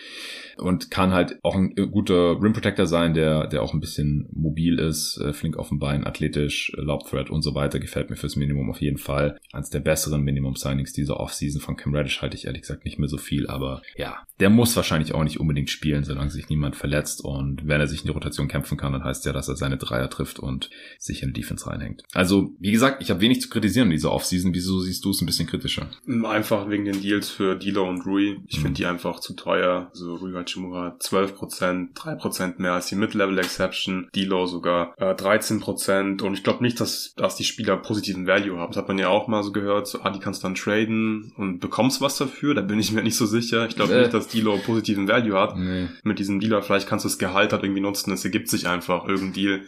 Und 0.57 0.89
kann 0.89 1.13
halt 1.13 1.37
auch 1.43 1.55
ein 1.55 1.75
guter 1.75 2.41
Rim 2.41 2.53
Protector 2.53 2.87
sein, 2.87 3.13
der, 3.13 3.45
der 3.45 3.61
auch 3.61 3.75
ein 3.75 3.79
bisschen 3.79 4.27
mobil 4.31 4.79
ist, 4.79 5.21
äh, 5.21 5.31
flink 5.31 5.57
auf 5.57 5.69
dem 5.69 5.77
Bein, 5.77 6.07
athletisch, 6.07 6.73
äh, 6.75 6.81
Lob 6.81 7.07
Threat 7.07 7.29
und 7.29 7.43
so 7.43 7.53
weiter. 7.53 7.79
Gefällt 7.79 8.09
mir 8.09 8.15
fürs 8.15 8.35
Minimum 8.35 8.71
auf 8.71 8.81
jeden 8.81 8.97
Fall. 8.97 9.37
Eines 9.51 9.69
der 9.69 9.79
besseren 9.79 10.23
Minimum-Signings 10.23 10.91
dieser 10.91 11.19
Offseason 11.19 11.61
von 11.61 11.75
Cam 11.75 11.93
Reddish 11.93 12.23
halte 12.23 12.35
ich 12.35 12.45
ehrlich 12.45 12.61
gesagt 12.61 12.83
nicht 12.83 12.97
mehr 12.97 13.09
so 13.09 13.17
viel, 13.17 13.45
aber 13.45 13.83
ja, 13.95 14.17
der 14.39 14.49
muss 14.49 14.75
wahrscheinlich 14.75 15.13
auch 15.13 15.23
nicht 15.23 15.39
unbedingt 15.39 15.69
spielen, 15.69 16.03
solange 16.03 16.31
sich 16.31 16.49
niemand 16.49 16.75
verletzt 16.75 17.23
und 17.23 17.67
wenn 17.67 17.79
er 17.79 17.87
sich 17.87 18.06
die 18.07 18.13
Rotation 18.13 18.47
kämpfen 18.47 18.77
kann, 18.77 18.93
dann 18.93 19.03
heißt 19.03 19.25
ja, 19.25 19.33
dass 19.33 19.47
er 19.47 19.55
seine 19.55 19.77
Dreier 19.77 20.09
trifft 20.09 20.39
und 20.39 20.69
sich 20.97 21.23
in 21.23 21.33
die 21.33 21.41
Defense 21.41 21.67
reinhängt. 21.67 22.03
Also, 22.13 22.51
wie 22.59 22.71
gesagt, 22.71 23.01
ich 23.01 23.09
habe 23.09 23.21
wenig 23.21 23.41
zu 23.41 23.49
kritisieren 23.49 23.87
in 23.87 23.91
dieser 23.91 24.11
Offseason. 24.11 24.53
Wieso 24.53 24.79
siehst 24.79 25.05
du 25.05 25.11
es 25.11 25.21
ein 25.21 25.25
bisschen 25.25 25.47
kritischer? 25.47 25.87
Einfach 26.25 26.69
wegen 26.69 26.85
den 26.85 27.01
Deals 27.01 27.29
für 27.29 27.55
Dilo 27.55 27.87
und 27.87 28.05
Rui. 28.05 28.39
Ich 28.47 28.57
mhm. 28.57 28.61
finde 28.61 28.77
die 28.77 28.85
einfach 28.85 29.19
zu 29.19 29.33
teuer. 29.33 29.89
Also 29.91 30.15
Rui 30.15 30.33
Hachimura 30.33 30.97
12%, 30.99 31.93
3% 31.93 32.53
mehr 32.57 32.73
als 32.73 32.87
die 32.87 32.95
Mid-Level 32.95 33.37
Exception. 33.39 34.09
Dilo 34.15 34.45
sogar 34.45 34.93
äh, 34.97 35.13
13% 35.13 36.21
und 36.21 36.33
ich 36.33 36.43
glaube 36.43 36.63
nicht, 36.63 36.79
dass, 36.79 37.13
dass 37.15 37.35
die 37.35 37.43
Spieler 37.43 37.77
positiven 37.77 38.27
Value 38.27 38.57
haben. 38.57 38.71
Das 38.71 38.77
hat 38.77 38.87
man 38.87 38.99
ja 38.99 39.09
auch 39.09 39.27
mal 39.27 39.43
so 39.43 39.51
gehört. 39.51 39.87
So, 39.87 40.01
ah, 40.01 40.09
die 40.09 40.19
kannst 40.19 40.43
dann 40.43 40.55
traden 40.55 41.33
und 41.37 41.59
bekommst 41.59 42.01
was 42.01 42.17
dafür. 42.17 42.53
Da 42.53 42.61
bin 42.61 42.79
ich 42.79 42.91
mir 42.91 43.03
nicht 43.03 43.17
so 43.17 43.25
sicher. 43.25 43.67
Ich 43.67 43.75
glaube 43.75 43.93
äh. 43.93 44.01
nicht, 44.01 44.13
dass 44.13 44.27
Dilo 44.27 44.57
positiven 44.57 45.07
Value 45.07 45.39
hat. 45.39 45.57
Nee. 45.57 45.87
Mit 46.03 46.19
diesem 46.19 46.39
Dealer 46.39 46.61
vielleicht 46.61 46.87
kannst 46.87 47.05
du 47.05 47.09
das 47.09 47.17
Gehalt 47.17 47.53
halt 47.53 47.63
irgendwie 47.63 47.81
nutzen. 47.81 47.96
Es 48.05 48.25
ergibt 48.25 48.49
sich 48.49 48.67
einfach 48.67 49.07
irgendein 49.07 49.33
Deal 49.33 49.61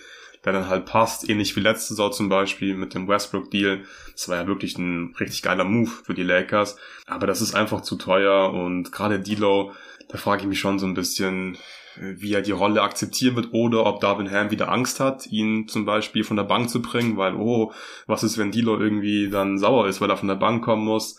der 0.45 0.53
dann 0.53 0.69
halt 0.69 0.85
passt, 0.85 1.29
ähnlich 1.29 1.55
wie 1.55 1.61
letzte 1.61 1.89
Saison 1.89 2.11
zum 2.11 2.29
Beispiel 2.29 2.75
mit 2.75 2.93
dem 2.93 3.07
Westbrook-Deal. 3.07 3.83
Das 4.13 4.29
war 4.29 4.37
ja 4.37 4.47
wirklich 4.47 4.77
ein 4.77 5.13
richtig 5.19 5.41
geiler 5.41 5.65
Move 5.65 5.89
für 5.89 6.13
die 6.13 6.23
Lakers. 6.23 6.77
Aber 7.07 7.27
das 7.27 7.41
ist 7.41 7.55
einfach 7.55 7.81
zu 7.81 7.97
teuer 7.97 8.53
und 8.53 8.91
gerade 8.91 9.17
D'Lo, 9.17 9.71
da 10.07 10.17
frage 10.17 10.43
ich 10.43 10.47
mich 10.47 10.59
schon 10.59 10.79
so 10.79 10.85
ein 10.85 10.93
bisschen, 10.93 11.57
wie 11.97 12.33
er 12.33 12.41
die 12.41 12.51
Rolle 12.51 12.81
akzeptieren 12.81 13.35
wird 13.35 13.49
oder 13.51 13.85
ob 13.85 13.99
Darvin 13.99 14.31
Ham 14.31 14.51
wieder 14.51 14.71
Angst 14.71 15.01
hat, 15.01 15.27
ihn 15.27 15.67
zum 15.67 15.85
Beispiel 15.85 16.23
von 16.23 16.37
der 16.37 16.45
Bank 16.45 16.69
zu 16.69 16.81
bringen, 16.81 17.17
weil, 17.17 17.35
oh, 17.35 17.73
was 18.07 18.23
ist, 18.23 18.37
wenn 18.37 18.51
Dilo 18.51 18.79
irgendwie 18.79 19.29
dann 19.29 19.57
sauer 19.59 19.87
ist, 19.87 19.99
weil 19.99 20.09
er 20.09 20.17
von 20.17 20.29
der 20.29 20.35
Bank 20.35 20.63
kommen 20.63 20.85
muss. 20.85 21.17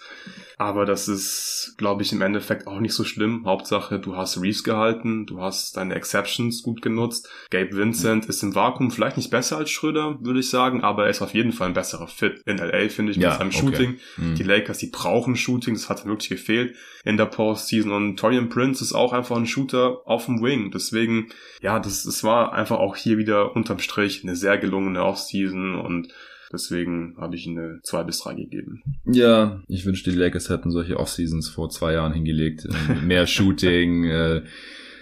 Aber 0.61 0.85
das 0.85 1.09
ist, 1.09 1.73
glaube 1.79 2.03
ich, 2.03 2.13
im 2.13 2.21
Endeffekt 2.21 2.67
auch 2.67 2.81
nicht 2.81 2.93
so 2.93 3.03
schlimm. 3.03 3.47
Hauptsache, 3.47 3.99
du 3.99 4.15
hast 4.15 4.43
Reeves 4.43 4.63
gehalten, 4.63 5.25
du 5.25 5.41
hast 5.41 5.79
deine 5.79 5.95
Exceptions 5.95 6.63
gut 6.63 6.83
genutzt. 6.83 7.31
Gabe 7.49 7.75
Vincent 7.75 8.27
ist 8.27 8.43
im 8.43 8.55
Vakuum 8.55 8.91
vielleicht 8.91 9.17
nicht 9.17 9.31
besser 9.31 9.57
als 9.57 9.71
Schröder, 9.71 10.19
würde 10.21 10.41
ich 10.41 10.51
sagen, 10.51 10.85
aber 10.85 11.05
er 11.05 11.11
ist 11.11 11.23
auf 11.23 11.33
jeden 11.33 11.53
Fall 11.53 11.69
ein 11.69 11.73
besserer 11.73 12.09
Fit. 12.09 12.43
In 12.45 12.59
LA, 12.59 12.91
finde 12.91 13.13
ich, 13.13 13.17
mit 13.17 13.25
ja, 13.25 13.39
seinem 13.39 13.49
okay. 13.49 13.59
Shooting. 13.59 13.99
Mhm. 14.19 14.35
Die 14.35 14.43
Lakers, 14.43 14.77
die 14.77 14.89
brauchen 14.89 15.35
Shooting, 15.35 15.73
das 15.73 15.89
hat 15.89 16.05
wirklich 16.05 16.29
gefehlt 16.29 16.77
in 17.07 17.17
der 17.17 17.25
Postseason. 17.25 17.91
Und 17.91 18.19
Torian 18.19 18.51
Prince 18.51 18.85
ist 18.85 18.93
auch 18.93 19.15
einfach 19.15 19.39
ein 19.39 19.47
Shooter 19.47 20.03
auf 20.05 20.27
dem 20.27 20.43
Wing. 20.43 20.71
Deswegen, 20.73 21.31
ja, 21.63 21.81
das, 21.81 22.03
das 22.03 22.23
war 22.23 22.53
einfach 22.53 22.81
auch 22.81 22.97
hier 22.97 23.17
wieder 23.17 23.57
unterm 23.57 23.79
Strich 23.79 24.25
eine 24.25 24.37
sehr 24.37 24.59
gelungene 24.59 25.03
Offseason 25.03 25.77
und 25.77 26.13
Deswegen 26.53 27.15
habe 27.19 27.37
ich 27.37 27.47
eine 27.47 27.81
2 27.83 28.03
bis 28.05 28.21
3 28.21 28.35
gegeben. 28.35 28.83
Ja, 29.05 29.63
ich 29.69 29.87
wünschte, 29.87 30.11
die 30.11 30.17
Lakers 30.19 30.49
hätten 30.51 30.71
solche 30.71 30.99
Off-Seasons 30.99 31.49
vor 31.49 31.71
zwei 31.71 31.93
Jahren 31.93 32.13
hingelegt. 32.13 32.67
Mehr 33.05 33.27
Shooting, 33.29 34.05
äh, 34.05 34.43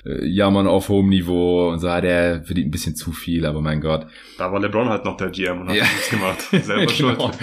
äh, 0.05 0.27
jammern 0.27 0.67
auf 0.67 0.89
hohem 0.89 1.09
Niveau 1.09 1.71
und 1.71 1.81
so, 1.81 1.89
ah, 1.89 2.01
der 2.01 2.45
verdient 2.45 2.69
ein 2.69 2.71
bisschen 2.71 2.97
zu 2.97 3.13
viel, 3.13 3.45
aber 3.47 3.61
mein 3.61 3.81
Gott. 3.81 4.07
Da 4.37 4.53
war 4.53 4.61
LeBron 4.61 4.89
halt 4.89 5.05
noch 5.05 5.17
der 5.17 5.31
GM 5.31 5.63
und 5.63 5.69
hat 5.69 5.77
ja. 5.77 5.85
nichts 5.85 6.11
gemacht. 6.11 6.41
Selber 6.51 6.87
genau. 6.97 7.33
schuld. 7.33 7.39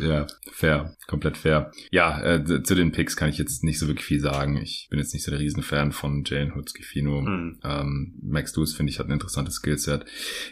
Ja, 0.00 0.26
fair. 0.52 0.95
Komplett 1.06 1.36
fair. 1.36 1.70
Ja, 1.90 2.22
äh, 2.22 2.62
zu 2.62 2.74
den 2.74 2.92
Picks 2.92 3.16
kann 3.16 3.28
ich 3.28 3.38
jetzt 3.38 3.62
nicht 3.62 3.78
so 3.78 3.86
wirklich 3.86 4.06
viel 4.06 4.20
sagen. 4.20 4.56
Ich 4.56 4.88
bin 4.90 4.98
jetzt 4.98 5.14
nicht 5.14 5.24
so 5.24 5.30
der 5.30 5.40
Riesenfan 5.40 5.92
von 5.92 6.24
Jane 6.24 6.54
Hutzkifino. 6.54 7.22
Mhm. 7.22 7.58
Ähm, 7.62 8.14
Max 8.22 8.52
Deuce, 8.52 8.74
finde 8.74 8.90
ich, 8.90 8.98
hat 8.98 9.06
ein 9.06 9.12
interessantes 9.12 9.56
Skillset. 9.56 10.04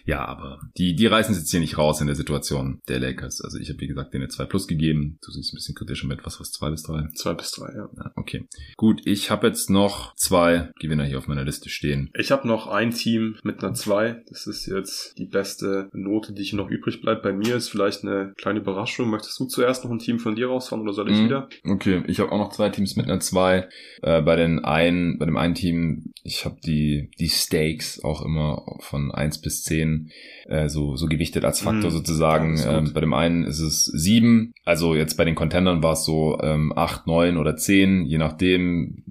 Ja, 0.04 0.24
aber 0.24 0.60
die, 0.76 0.94
die 0.94 1.06
reißen 1.06 1.34
jetzt 1.34 1.50
hier 1.50 1.60
nicht 1.60 1.78
raus 1.78 2.00
in 2.00 2.06
der 2.06 2.16
Situation 2.16 2.80
der 2.88 3.00
Lakers. 3.00 3.40
Also 3.40 3.58
ich 3.58 3.68
habe, 3.68 3.80
wie 3.80 3.88
gesagt, 3.88 4.14
denen 4.14 4.30
2 4.30 4.44
Plus 4.44 4.68
gegeben. 4.68 5.18
Du 5.24 5.32
siehst 5.32 5.52
ein 5.52 5.56
bisschen 5.56 5.74
kritischer 5.74 6.06
mit. 6.06 6.24
Was, 6.24 6.40
was, 6.40 6.52
2 6.52 6.70
bis 6.70 6.82
3? 6.84 7.08
2 7.14 7.34
bis 7.34 7.50
3, 7.52 7.72
ja. 7.74 7.88
ja. 7.96 8.12
Okay. 8.14 8.46
Gut, 8.76 9.02
ich 9.04 9.30
habe 9.30 9.46
jetzt 9.46 9.70
noch 9.70 10.14
zwei 10.14 10.70
Gewinner 10.78 11.04
hier 11.04 11.18
auf 11.18 11.28
meiner 11.28 11.44
Liste 11.44 11.68
stehen. 11.68 12.10
Ich 12.14 12.30
habe 12.30 12.46
noch 12.46 12.68
ein 12.68 12.92
Team 12.92 13.36
mit 13.42 13.62
einer 13.62 13.74
2. 13.74 14.24
Das 14.28 14.46
ist 14.46 14.66
jetzt 14.66 15.18
die 15.18 15.26
beste 15.26 15.88
Note, 15.92 16.32
die 16.32 16.44
hier 16.44 16.58
noch 16.58 16.70
übrig 16.70 17.00
bleibt. 17.00 17.22
Bei 17.22 17.32
mir 17.32 17.56
ist 17.56 17.68
vielleicht 17.68 18.04
eine 18.04 18.34
kleine 18.36 18.60
Überraschung. 18.60 19.10
Möchtest 19.10 19.38
du 19.40 19.46
zuerst 19.46 19.84
noch 19.84 19.90
ein 19.90 19.98
Team 19.98 20.18
von 20.18 20.36
dir 20.36 20.43
dir 20.44 20.50
rausfahren 20.50 20.82
oder 20.82 20.92
soll 20.92 21.10
ich 21.10 21.18
mhm. 21.18 21.24
wieder? 21.24 21.48
Okay, 21.64 22.02
ich 22.06 22.20
habe 22.20 22.32
auch 22.32 22.38
noch 22.38 22.50
zwei 22.50 22.68
Teams 22.68 22.96
mit 22.96 23.06
einer 23.06 23.20
2. 23.20 23.68
Äh, 24.02 24.22
bei 24.22 24.36
den 24.36 24.64
einen, 24.64 25.18
bei 25.18 25.26
dem 25.26 25.36
einen 25.36 25.54
Team, 25.54 26.12
ich 26.22 26.44
habe 26.44 26.56
die 26.64 27.10
die 27.18 27.28
Stakes 27.28 28.02
auch 28.02 28.24
immer 28.24 28.64
von 28.80 29.10
1 29.10 29.40
bis 29.40 29.62
10 29.64 30.10
äh, 30.46 30.68
so 30.68 30.96
so 30.96 31.06
gewichtet 31.06 31.44
als 31.44 31.60
Faktor 31.60 31.90
mhm. 31.90 31.94
sozusagen. 31.94 32.60
Ähm, 32.66 32.92
bei 32.92 33.00
dem 33.00 33.14
einen 33.14 33.44
ist 33.44 33.60
es 33.60 33.84
7, 33.84 34.52
also 34.64 34.94
jetzt 34.94 35.16
bei 35.16 35.24
den 35.24 35.34
Contendern 35.34 35.82
war 35.82 35.92
es 35.92 36.04
so 36.04 36.38
ähm, 36.42 36.72
8, 36.76 37.06
9 37.06 37.36
oder 37.36 37.56
10, 37.56 38.06
je 38.06 38.18
nachdem 38.18 39.02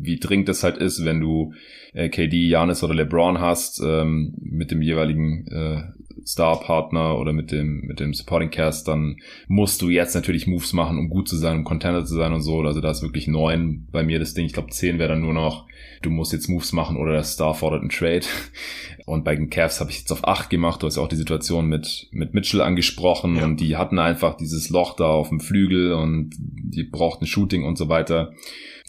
wie 0.00 0.18
dringend 0.18 0.48
es 0.48 0.62
halt 0.62 0.76
ist, 0.78 1.04
wenn 1.04 1.20
du 1.20 1.52
äh, 1.92 2.08
KD, 2.08 2.48
Janis 2.48 2.82
oder 2.84 2.94
LeBron 2.94 3.40
hast, 3.40 3.80
ähm, 3.84 4.34
mit 4.40 4.70
dem 4.70 4.80
jeweiligen 4.80 5.46
äh, 5.48 5.82
Star-Partner 6.26 7.18
oder 7.18 7.32
mit 7.32 7.52
dem, 7.52 7.80
mit 7.82 8.00
dem 8.00 8.14
Supporting 8.14 8.50
Cast, 8.50 8.88
dann 8.88 9.16
musst 9.46 9.82
du 9.82 9.88
jetzt 9.88 10.14
natürlich 10.14 10.46
Moves 10.46 10.72
machen, 10.72 10.98
um 10.98 11.08
gut 11.08 11.28
zu 11.28 11.36
sein, 11.36 11.56
um 11.58 11.64
Contender 11.64 12.04
zu 12.04 12.14
sein 12.14 12.32
und 12.32 12.42
so. 12.42 12.60
Also 12.60 12.80
da 12.80 12.90
ist 12.90 13.02
wirklich 13.02 13.26
neun 13.26 13.86
bei 13.90 14.02
mir 14.02 14.18
das 14.18 14.34
Ding. 14.34 14.46
Ich 14.46 14.52
glaube, 14.52 14.70
zehn 14.70 14.98
wäre 14.98 15.10
dann 15.10 15.20
nur 15.20 15.34
noch, 15.34 15.66
du 16.02 16.10
musst 16.10 16.32
jetzt 16.32 16.48
Moves 16.48 16.72
machen 16.72 16.96
oder 16.96 17.12
der 17.12 17.24
Star 17.24 17.54
fordert 17.54 17.80
einen 17.80 17.90
Trade. 17.90 18.26
Und 19.06 19.24
bei 19.24 19.34
den 19.34 19.48
Cavs 19.48 19.80
habe 19.80 19.90
ich 19.90 20.00
jetzt 20.00 20.12
auf 20.12 20.28
acht 20.28 20.50
gemacht. 20.50 20.82
Du 20.82 20.86
hast 20.86 20.96
ja 20.96 21.02
auch 21.02 21.08
die 21.08 21.16
Situation 21.16 21.66
mit, 21.66 22.08
mit 22.10 22.34
Mitchell 22.34 22.60
angesprochen 22.60 23.36
ja. 23.36 23.44
und 23.46 23.58
die 23.58 23.78
hatten 23.78 23.98
einfach 23.98 24.36
dieses 24.36 24.68
Loch 24.68 24.96
da 24.96 25.06
auf 25.06 25.30
dem 25.30 25.40
Flügel 25.40 25.94
und 25.94 26.34
die 26.38 26.82
brauchten 26.82 27.24
Shooting 27.24 27.64
und 27.64 27.78
so 27.78 27.88
weiter. 27.88 28.34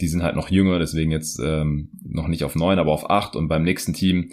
Die 0.02 0.08
sind 0.08 0.22
halt 0.22 0.36
noch 0.36 0.50
jünger, 0.50 0.78
deswegen 0.78 1.10
jetzt 1.10 1.40
ähm, 1.42 1.88
noch 2.04 2.28
nicht 2.28 2.44
auf 2.44 2.54
neun, 2.54 2.78
aber 2.78 2.92
auf 2.92 3.08
acht. 3.08 3.34
Und 3.34 3.48
beim 3.48 3.62
nächsten 3.62 3.94
Team 3.94 4.30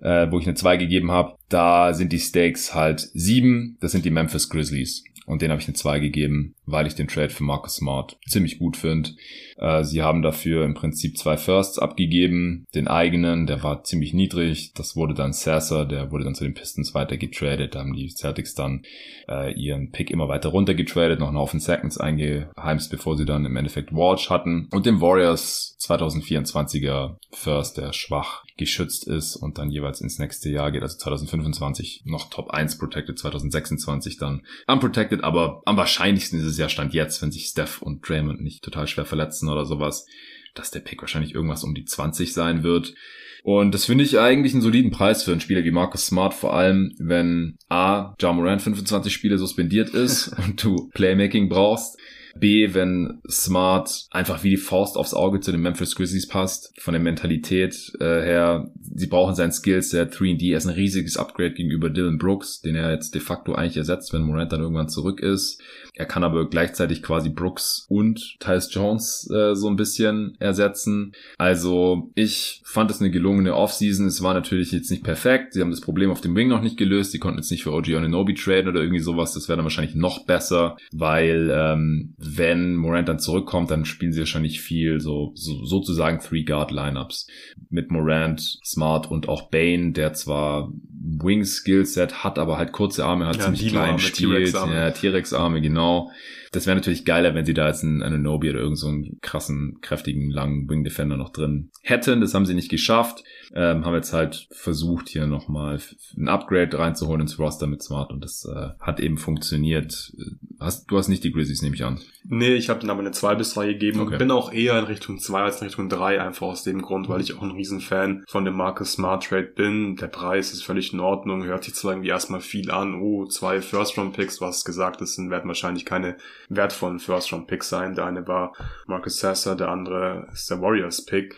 äh, 0.00 0.30
wo 0.30 0.38
ich 0.38 0.46
eine 0.46 0.54
2 0.54 0.76
gegeben 0.76 1.10
habe, 1.10 1.35
da 1.48 1.94
sind 1.94 2.12
die 2.12 2.18
Stakes 2.18 2.74
halt 2.74 3.00
7. 3.14 3.78
Das 3.80 3.92
sind 3.92 4.04
die 4.04 4.10
Memphis 4.10 4.48
Grizzlies. 4.48 5.04
Und 5.26 5.42
den 5.42 5.50
habe 5.50 5.60
ich 5.60 5.66
eine 5.66 5.74
2 5.74 5.98
gegeben, 5.98 6.54
weil 6.66 6.86
ich 6.86 6.94
den 6.94 7.08
Trade 7.08 7.30
für 7.30 7.42
Marcus 7.42 7.76
Smart 7.76 8.16
ziemlich 8.28 8.60
gut 8.60 8.76
finde. 8.76 9.10
Äh, 9.58 9.82
sie 9.82 10.02
haben 10.02 10.22
dafür 10.22 10.64
im 10.64 10.74
Prinzip 10.74 11.18
zwei 11.18 11.36
Firsts 11.36 11.80
abgegeben. 11.80 12.64
Den 12.76 12.86
eigenen, 12.86 13.48
der 13.48 13.64
war 13.64 13.82
ziemlich 13.82 14.14
niedrig. 14.14 14.72
Das 14.74 14.94
wurde 14.94 15.14
dann 15.14 15.32
Sasser, 15.32 15.84
der 15.84 16.12
wurde 16.12 16.22
dann 16.22 16.36
zu 16.36 16.44
den 16.44 16.54
Pistons 16.54 16.94
weiter 16.94 17.16
getradet. 17.16 17.74
Da 17.74 17.80
haben 17.80 17.94
die 17.94 18.08
Celtics 18.08 18.54
dann 18.54 18.84
äh, 19.28 19.52
ihren 19.52 19.90
Pick 19.90 20.12
immer 20.12 20.28
weiter 20.28 20.50
runter 20.50 20.74
getradet, 20.74 21.18
noch 21.18 21.28
einen 21.28 21.38
Haufen 21.38 21.58
Seconds 21.58 21.98
eingeheimst, 21.98 22.92
bevor 22.92 23.16
sie 23.16 23.26
dann 23.26 23.44
im 23.44 23.56
Endeffekt 23.56 23.92
Walsh 23.92 24.30
hatten. 24.30 24.68
Und 24.70 24.86
dem 24.86 25.00
Warriors 25.00 25.76
2024er 25.80 27.16
First, 27.32 27.78
der 27.78 27.92
schwach 27.92 28.44
geschützt 28.56 29.06
ist 29.06 29.36
und 29.36 29.58
dann 29.58 29.70
jeweils 29.70 30.00
ins 30.00 30.18
nächste 30.18 30.48
Jahr 30.48 30.72
geht, 30.72 30.82
also 30.82 30.96
2025 30.96 32.02
noch 32.06 32.30
Top 32.30 32.50
1 32.50 32.78
protected, 32.78 33.18
2026 33.18 34.16
dann 34.16 34.42
unprotected, 34.66 35.22
aber 35.22 35.62
am 35.66 35.76
wahrscheinlichsten 35.76 36.40
ist 36.40 36.46
es 36.46 36.58
ja 36.58 36.68
Stand 36.68 36.94
jetzt, 36.94 37.20
wenn 37.22 37.32
sich 37.32 37.46
Steph 37.46 37.82
und 37.82 38.08
Draymond 38.08 38.42
nicht 38.42 38.64
total 38.64 38.86
schwer 38.86 39.04
verletzen 39.04 39.48
oder 39.48 39.66
sowas, 39.66 40.06
dass 40.54 40.70
der 40.70 40.80
Pick 40.80 41.02
wahrscheinlich 41.02 41.34
irgendwas 41.34 41.64
um 41.64 41.74
die 41.74 41.84
20 41.84 42.32
sein 42.32 42.62
wird. 42.62 42.94
Und 43.42 43.72
das 43.74 43.84
finde 43.84 44.02
ich 44.02 44.18
eigentlich 44.18 44.54
einen 44.54 44.62
soliden 44.62 44.90
Preis 44.90 45.22
für 45.22 45.30
einen 45.30 45.40
Spieler 45.40 45.62
wie 45.62 45.70
Marcus 45.70 46.06
Smart, 46.06 46.34
vor 46.34 46.54
allem 46.54 46.92
wenn 46.98 47.58
A, 47.68 48.14
Ja 48.20 48.32
Moran 48.32 48.58
25 48.58 49.12
Spiele 49.12 49.38
suspendiert 49.38 49.90
ist 49.90 50.28
und 50.44 50.62
du 50.64 50.88
Playmaking 50.94 51.48
brauchst 51.48 51.96
B, 52.38 52.74
wenn 52.74 53.20
Smart 53.28 54.06
einfach 54.10 54.42
wie 54.44 54.50
die 54.50 54.56
Faust 54.56 54.96
aufs 54.96 55.14
Auge 55.14 55.40
zu 55.40 55.52
den 55.52 55.60
Memphis 55.60 55.94
Grizzlies 55.94 56.28
passt, 56.28 56.72
von 56.80 56.92
der 56.92 57.02
Mentalität 57.02 57.92
äh, 58.00 58.04
her. 58.04 58.70
Sie 58.94 59.06
brauchen 59.06 59.34
sein 59.34 59.52
Skillset, 59.52 60.14
3D, 60.14 60.52
er 60.52 60.58
ist 60.58 60.66
ein 60.66 60.74
riesiges 60.74 61.16
Upgrade 61.16 61.54
gegenüber 61.54 61.90
Dylan 61.90 62.18
Brooks, 62.18 62.60
den 62.60 62.76
er 62.76 62.90
jetzt 62.90 63.14
de 63.14 63.20
facto 63.20 63.54
eigentlich 63.54 63.76
ersetzt, 63.76 64.12
wenn 64.12 64.22
Morant 64.22 64.52
dann 64.52 64.60
irgendwann 64.60 64.88
zurück 64.88 65.20
ist. 65.20 65.60
Er 65.98 66.04
kann 66.04 66.24
aber 66.24 66.48
gleichzeitig 66.50 67.02
quasi 67.02 67.30
Brooks 67.30 67.86
und 67.88 68.36
Tyus 68.38 68.72
Jones 68.72 69.30
äh, 69.34 69.54
so 69.54 69.68
ein 69.68 69.76
bisschen 69.76 70.36
ersetzen. 70.38 71.12
Also 71.38 72.10
ich 72.14 72.60
fand 72.64 72.90
es 72.90 73.00
eine 73.00 73.10
gelungene 73.10 73.54
Offseason. 73.54 74.06
Es 74.06 74.22
war 74.22 74.34
natürlich 74.34 74.72
jetzt 74.72 74.90
nicht 74.90 75.04
perfekt. 75.04 75.54
Sie 75.54 75.62
haben 75.62 75.70
das 75.70 75.80
Problem 75.80 76.10
auf 76.10 76.20
dem 76.20 76.36
Wing 76.36 76.48
noch 76.48 76.60
nicht 76.60 76.76
gelöst. 76.76 77.12
Sie 77.12 77.18
konnten 77.18 77.38
jetzt 77.38 77.50
nicht 77.50 77.62
für 77.62 77.72
OG 77.72 77.88
Oninobi 77.94 78.34
traden 78.34 78.68
oder 78.68 78.80
irgendwie 78.80 79.00
sowas. 79.00 79.32
Das 79.32 79.48
wäre 79.48 79.56
dann 79.56 79.64
wahrscheinlich 79.64 79.94
noch 79.94 80.26
besser, 80.26 80.76
weil 80.92 81.50
ähm, 81.50 82.14
wenn 82.18 82.76
Morant 82.76 83.08
dann 83.08 83.18
zurückkommt, 83.18 83.70
dann 83.70 83.86
spielen 83.86 84.12
sie 84.12 84.20
wahrscheinlich 84.20 84.60
viel 84.60 85.00
so, 85.00 85.32
so 85.34 85.64
sozusagen 85.64 86.20
Three-Guard-Lineups 86.20 87.26
mit 87.70 87.90
Morant, 87.90 88.58
Smart 88.62 89.10
und 89.10 89.30
auch 89.30 89.48
Bane, 89.48 89.92
der 89.92 90.12
zwar 90.12 90.70
Wing-Skillset 91.06 92.24
hat, 92.24 92.38
aber 92.38 92.58
halt 92.58 92.72
kurze 92.72 93.04
Arme, 93.04 93.26
hat 93.26 93.36
ja, 93.36 93.44
ziemlich 93.44 93.68
klein 93.68 93.98
spielt. 93.98 94.52
Ja, 94.52 94.90
T-Rex-Arme, 94.90 95.60
genau. 95.60 96.10
Das 96.52 96.66
wäre 96.66 96.76
natürlich 96.76 97.04
geiler, 97.04 97.34
wenn 97.34 97.46
sie 97.46 97.54
da 97.54 97.68
jetzt 97.68 97.84
einen 97.84 98.02
Ananobi 98.02 98.50
oder 98.50 98.60
irgend 98.60 98.78
so 98.78 98.88
einen 98.88 99.18
krassen, 99.20 99.78
kräftigen, 99.80 100.30
langen 100.30 100.68
Wing 100.68 100.84
Defender 100.84 101.16
noch 101.16 101.30
drin 101.30 101.70
hätten. 101.82 102.20
Das 102.20 102.34
haben 102.34 102.46
sie 102.46 102.54
nicht 102.54 102.70
geschafft. 102.70 103.24
Ähm, 103.54 103.84
haben 103.84 103.94
jetzt 103.94 104.12
halt 104.12 104.48
versucht, 104.50 105.08
hier 105.08 105.26
nochmal 105.26 105.80
ein 106.16 106.28
Upgrade 106.28 106.78
reinzuholen 106.78 107.22
ins 107.22 107.38
Roster 107.38 107.66
mit 107.66 107.82
Smart 107.82 108.10
und 108.10 108.22
das 108.22 108.44
äh, 108.44 108.70
hat 108.80 109.00
eben 109.00 109.18
funktioniert. 109.18 110.12
hast, 110.58 110.90
du 110.90 110.98
hast 110.98 111.08
nicht 111.08 111.24
die 111.24 111.32
Grizzlies, 111.32 111.62
nehme 111.62 111.74
ich 111.74 111.84
an. 111.84 112.00
Nee, 112.28 112.54
ich 112.54 112.68
habe 112.68 112.80
dann 112.80 112.90
aber 112.90 113.00
eine 113.00 113.12
2 113.12 113.36
bis 113.36 113.54
3 113.54 113.68
gegeben 113.68 114.00
okay. 114.00 114.12
und 114.12 114.18
bin 114.18 114.30
auch 114.30 114.52
eher 114.52 114.78
in 114.78 114.86
Richtung 114.86 115.18
2 115.18 115.42
als 115.42 115.60
in 115.60 115.68
Richtung 115.68 115.88
3, 115.88 116.20
einfach 116.20 116.46
aus 116.48 116.64
dem 116.64 116.82
Grund, 116.82 117.08
weil 117.08 117.20
ich 117.20 117.36
auch 117.36 117.42
ein 117.42 117.52
Riesenfan 117.52 118.24
von 118.26 118.44
dem 118.44 118.56
Marcus 118.56 118.92
Smart 118.92 119.24
Trade 119.24 119.52
bin. 119.54 119.96
Der 119.96 120.08
Preis 120.08 120.52
ist 120.52 120.64
völlig 120.64 120.92
in 120.92 121.00
Ordnung, 121.00 121.44
hört 121.44 121.64
sich 121.64 121.74
zwar 121.74 121.92
irgendwie 121.92 122.08
erstmal 122.08 122.40
viel 122.40 122.70
an, 122.70 123.00
oh, 123.00 123.26
zwei 123.26 123.60
First-Round-Picks, 123.60 124.40
was 124.40 124.64
gesagt 124.64 125.00
ist, 125.02 125.14
sind 125.14 125.30
werden 125.30 125.46
wahrscheinlich 125.46 125.84
keine 125.84 126.16
wertvollen 126.48 126.98
First-Round-Picks 126.98 127.68
sein. 127.68 127.94
Der 127.94 128.06
eine 128.06 128.26
war 128.26 128.52
Marcus 128.86 129.18
Sasser, 129.18 129.56
der 129.56 129.68
andere 129.68 130.28
ist 130.32 130.50
der 130.50 130.60
Warriors-Pick. 130.60 131.34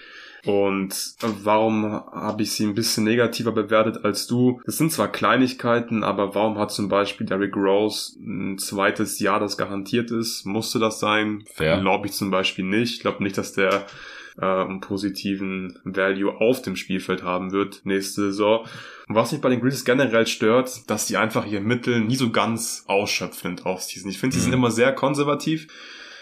Und 0.46 1.16
warum 1.20 1.84
habe 2.12 2.42
ich 2.42 2.52
sie 2.52 2.64
ein 2.64 2.74
bisschen 2.74 3.04
negativer 3.04 3.52
bewertet 3.52 4.04
als 4.04 4.26
du? 4.26 4.60
Es 4.66 4.78
sind 4.78 4.92
zwar 4.92 5.10
Kleinigkeiten, 5.10 6.04
aber 6.04 6.34
warum 6.34 6.58
hat 6.58 6.70
zum 6.70 6.88
Beispiel 6.88 7.26
Derrick 7.26 7.56
Rose 7.56 8.16
ein 8.20 8.56
zweites 8.58 9.18
Jahr, 9.18 9.40
das 9.40 9.56
garantiert 9.58 10.10
ist? 10.10 10.46
Musste 10.46 10.78
das 10.78 11.00
sein? 11.00 11.44
Fair. 11.52 11.80
Glaube 11.80 12.06
ich 12.06 12.12
zum 12.12 12.30
Beispiel 12.30 12.64
nicht. 12.64 12.94
Ich 12.94 13.00
glaube 13.00 13.22
nicht, 13.22 13.36
dass 13.36 13.52
der 13.52 13.86
äh, 14.40 14.44
einen 14.44 14.80
positiven 14.80 15.78
Value 15.84 16.40
auf 16.40 16.62
dem 16.62 16.76
Spielfeld 16.76 17.22
haben 17.22 17.52
wird 17.52 17.80
nächste 17.84 18.22
Saison. 18.26 18.64
Und 19.08 19.14
was 19.14 19.32
mich 19.32 19.40
bei 19.40 19.48
den 19.48 19.60
Grizzlies 19.60 19.86
generell 19.86 20.26
stört, 20.26 20.88
dass 20.90 21.06
die 21.06 21.16
einfach 21.16 21.46
ihr 21.46 21.62
Mittel 21.62 22.00
nie 22.00 22.16
so 22.16 22.30
ganz 22.30 22.84
ausschöpfen 22.86 23.56
in 23.56 23.64
Offseason. 23.64 24.10
Ich 24.10 24.18
finde, 24.18 24.34
sie 24.34 24.40
mhm. 24.40 24.44
sind 24.44 24.52
immer 24.52 24.70
sehr 24.70 24.92
konservativ 24.92 25.66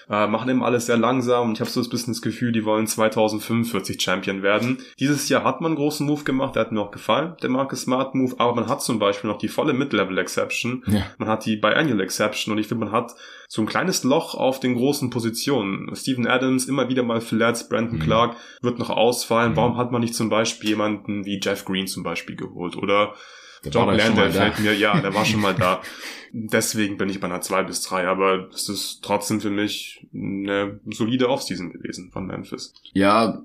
äh, 0.09 0.27
machen 0.27 0.49
eben 0.49 0.63
alles 0.63 0.87
sehr 0.87 0.97
langsam 0.97 1.49
und 1.49 1.55
ich 1.55 1.61
habe 1.61 1.71
so 1.71 1.81
ein 1.81 1.89
bisschen 1.89 2.13
das 2.13 2.23
Gefühl, 2.23 2.53
die 2.53 2.65
wollen 2.65 2.87
2045 2.87 4.01
Champion 4.01 4.43
werden. 4.43 4.79
Dieses 5.01 5.29
Jahr 5.29 5.45
hat 5.45 5.61
man 5.61 5.73
einen 5.73 5.77
großen 5.77 6.07
Move 6.07 6.25
gemacht, 6.25 6.55
der 6.55 6.63
hat 6.63 6.73
mir 6.73 6.81
auch 6.81 6.91
gefallen, 6.91 7.35
der 7.43 7.51
Marcus 7.51 7.83
Smart 7.83 8.15
Move, 8.15 8.35
aber 8.39 8.55
man 8.55 8.69
hat 8.69 8.83
zum 8.83 8.99
Beispiel 8.99 9.31
noch 9.31 9.39
die 9.39 9.49
volle 9.49 9.73
Mid-Level 9.73 10.17
Exception, 10.19 10.85
ja. 10.87 11.03
man 11.19 11.29
hat 11.29 11.45
die 11.45 11.57
Biannual 11.57 12.01
Exception 12.01 12.53
und 12.53 12.59
ich 12.59 12.69
finde, 12.69 12.85
man 12.85 12.95
hat 12.95 13.15
so 13.49 13.63
ein 13.63 13.67
kleines 13.67 14.05
Loch 14.05 14.35
auf 14.35 14.61
den 14.61 14.75
großen 14.75 15.11
Positionen. 15.11 15.95
Steven 15.95 16.27
Adams 16.27 16.67
immer 16.67 16.89
wieder 16.89 17.03
mal 17.03 17.21
verletzt, 17.21 17.71
Brandon 17.71 17.99
mhm. 17.99 18.03
Clark 18.03 18.37
wird 18.61 18.79
noch 18.79 18.91
ausfallen. 18.91 19.53
Mhm. 19.53 19.57
Warum 19.57 19.77
hat 19.77 19.93
man 19.93 20.01
nicht 20.01 20.15
zum 20.15 20.29
Beispiel 20.29 20.71
jemanden 20.71 21.25
wie 21.25 21.41
Jeff 21.43 21.65
Green 21.65 21.87
zum 21.87 22.03
Beispiel 22.03 22.37
geholt 22.37 22.77
oder 22.77 23.15
der 23.67 23.81
John 23.81 23.97
Landell 23.97 24.33
fällt 24.33 24.59
mir, 24.61 24.75
ja, 24.75 25.01
der 25.01 25.15
war 25.15 25.25
schon 25.25 25.41
mal 25.41 25.55
da. 25.55 25.81
Deswegen 26.33 26.99
bin 26.99 27.09
ich 27.09 27.21
bei 27.21 27.27
einer 27.27 27.41
2 27.41 27.63
bis 27.63 27.83
3, 27.83 28.07
aber 28.09 28.51
es 28.53 28.69
ist 28.69 29.01
trotzdem 29.03 29.41
für 29.41 29.49
mich 29.49 30.07
eine 30.13 30.81
solide 30.91 31.31
Offseason 31.31 31.73
gewesen 31.73 32.11
von 32.13 32.27
Memphis. 32.27 32.75
Ja, 32.93 33.41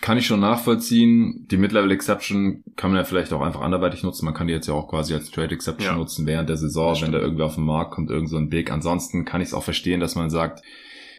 kann 0.00 0.18
ich 0.18 0.26
schon 0.26 0.40
nachvollziehen. 0.40 1.46
Die 1.50 1.56
Mid-Level 1.56 1.90
Exception 1.90 2.62
kann 2.76 2.90
man 2.90 2.98
ja 2.98 3.04
vielleicht 3.04 3.32
auch 3.32 3.40
einfach 3.40 3.62
anderweitig 3.62 4.02
nutzen. 4.02 4.26
Man 4.26 4.34
kann 4.34 4.46
die 4.46 4.52
jetzt 4.52 4.66
ja 4.66 4.74
auch 4.74 4.88
quasi 4.88 5.14
als 5.14 5.30
Trade 5.30 5.54
Exception 5.54 5.94
ja. 5.94 5.96
nutzen 5.96 6.26
während 6.26 6.48
der 6.48 6.58
Saison, 6.58 7.00
wenn 7.00 7.12
da 7.12 7.18
irgendwie 7.18 7.44
auf 7.44 7.54
den 7.54 7.64
Markt 7.64 7.92
kommt, 7.92 8.10
irgend 8.10 8.28
so 8.28 8.36
ein 8.36 8.50
Big. 8.50 8.70
Ansonsten 8.70 9.24
kann 9.24 9.40
ich 9.40 9.48
es 9.48 9.54
auch 9.54 9.64
verstehen, 9.64 10.00
dass 10.00 10.14
man 10.14 10.28
sagt, 10.28 10.62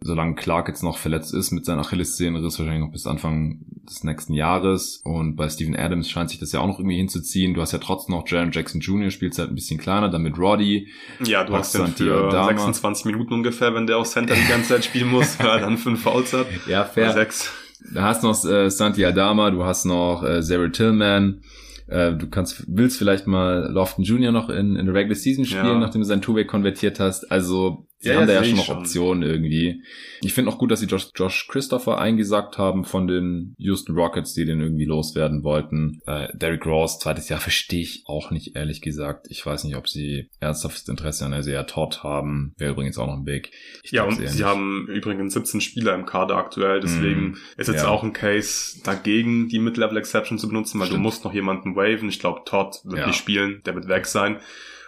solange 0.01 0.35
Clark 0.35 0.67
jetzt 0.67 0.83
noch 0.83 0.97
verletzt 0.97 1.33
ist 1.33 1.51
mit 1.51 1.65
seinem 1.65 1.79
Achillessehnenriss, 1.79 2.59
wahrscheinlich 2.59 2.85
noch 2.85 2.91
bis 2.91 3.07
Anfang 3.07 3.61
des 3.85 4.03
nächsten 4.03 4.33
Jahres. 4.33 5.01
Und 5.03 5.35
bei 5.35 5.49
Steven 5.49 5.75
Adams 5.75 6.09
scheint 6.09 6.29
sich 6.29 6.39
das 6.39 6.51
ja 6.51 6.59
auch 6.59 6.67
noch 6.67 6.79
irgendwie 6.79 6.97
hinzuziehen. 6.97 7.53
Du 7.53 7.61
hast 7.61 7.71
ja 7.71 7.79
trotzdem 7.79 8.15
noch 8.15 8.27
Jaron 8.27 8.51
Jackson 8.51 8.81
Jr., 8.81 9.09
spielt 9.11 9.37
halt 9.37 9.49
ein 9.49 9.55
bisschen 9.55 9.79
kleiner, 9.79 10.09
dann 10.09 10.23
mit 10.23 10.37
Roddy. 10.37 10.87
Ja, 11.23 11.43
du 11.43 11.55
hast 11.55 11.75
dann 11.75 11.93
für 11.93 12.29
Dama. 12.29 12.47
26 12.47 13.05
Minuten 13.05 13.33
ungefähr, 13.33 13.73
wenn 13.73 13.87
der 13.87 13.97
auf 13.97 14.07
Center 14.07 14.35
die 14.35 14.47
ganze 14.47 14.69
Zeit 14.69 14.85
spielen 14.85 15.09
muss, 15.09 15.39
weil 15.39 15.47
er 15.47 15.59
dann 15.59 15.77
fünf 15.77 16.03
Fouls 16.03 16.33
hat. 16.33 16.47
Ja, 16.67 16.83
fair. 16.83 17.11
sechs. 17.13 17.51
Da 17.93 18.03
hast 18.03 18.23
noch 18.23 18.43
äh, 18.45 18.69
Santi 18.69 19.05
Adama, 19.05 19.51
du 19.51 19.63
hast 19.63 19.85
noch 19.85 20.23
äh, 20.23 20.41
Zary 20.41 20.71
Tillman, 20.71 21.41
äh, 21.87 22.13
du 22.13 22.27
kannst, 22.29 22.63
willst 22.67 22.97
vielleicht 22.97 23.27
mal 23.27 23.69
Lofton 23.71 24.03
Jr. 24.03 24.31
noch 24.31 24.49
in, 24.49 24.75
in 24.75 24.85
der 24.85 24.95
Regular 24.95 25.15
Season 25.15 25.45
spielen, 25.45 25.65
ja. 25.65 25.79
nachdem 25.79 26.01
du 26.01 26.07
sein 26.07 26.21
Two-Way 26.21 26.45
konvertiert 26.45 26.99
hast. 26.99 27.31
Also 27.31 27.87
Sie 28.05 28.11
ja, 28.11 28.17
haben 28.17 28.27
da 28.27 28.33
ja 28.33 28.43
schon 28.43 28.57
noch 28.57 28.69
Optionen 28.69 29.23
irgendwie. 29.23 29.81
Ich 30.21 30.35
finde 30.35 30.51
auch 30.51 30.59
gut, 30.59 30.69
dass 30.69 30.79
sie 30.79 30.85
Josh, 30.85 31.07
Josh 31.15 31.47
Christopher 31.47 31.97
eingesagt 31.97 32.59
haben 32.59 32.85
von 32.85 33.07
den 33.07 33.55
Houston 33.57 33.95
Rockets, 33.95 34.35
die 34.35 34.45
den 34.45 34.61
irgendwie 34.61 34.85
loswerden 34.85 35.43
wollten. 35.43 36.01
Äh, 36.05 36.27
Derrick 36.37 36.67
Rose, 36.67 36.99
zweites 36.99 37.29
Jahr, 37.29 37.39
verstehe 37.39 37.81
ich 37.81 38.03
auch 38.05 38.29
nicht, 38.29 38.55
ehrlich 38.55 38.81
gesagt. 38.81 39.25
Ich 39.31 39.43
weiß 39.43 39.63
nicht, 39.63 39.75
ob 39.75 39.89
sie 39.89 40.29
ernsthaftes 40.39 40.87
Interesse 40.87 41.25
an 41.25 41.33
Isaiah 41.33 41.63
Todd 41.63 42.03
haben. 42.03 42.53
Wäre 42.59 42.73
übrigens 42.73 42.99
auch 42.99 43.07
noch 43.07 43.17
ein 43.17 43.25
Big. 43.25 43.49
Ich 43.81 43.89
ja, 43.89 44.03
und 44.03 44.17
sie 44.17 44.43
haben 44.43 44.87
übrigens 44.87 45.33
17 45.33 45.59
Spieler 45.59 45.95
im 45.95 46.05
Kader 46.05 46.37
aktuell, 46.37 46.81
deswegen 46.81 47.29
mm, 47.29 47.37
ist 47.57 47.69
jetzt 47.69 47.81
ja. 47.81 47.87
auch 47.87 48.03
ein 48.03 48.13
Case 48.13 48.83
dagegen, 48.83 49.49
die 49.49 49.57
Mid-Level 49.57 49.97
Exception 49.97 50.37
zu 50.37 50.47
benutzen, 50.47 50.79
weil 50.79 50.85
Stimmt. 50.85 50.99
du 50.99 51.01
musst 51.01 51.23
noch 51.23 51.33
jemanden 51.33 51.75
waven. 51.75 52.07
Ich 52.07 52.19
glaube, 52.19 52.41
Todd 52.45 52.81
wird 52.83 52.99
ja. 52.99 53.07
nicht 53.07 53.17
spielen, 53.17 53.63
der 53.65 53.73
wird 53.73 53.87
weg 53.87 54.05
sein. 54.05 54.41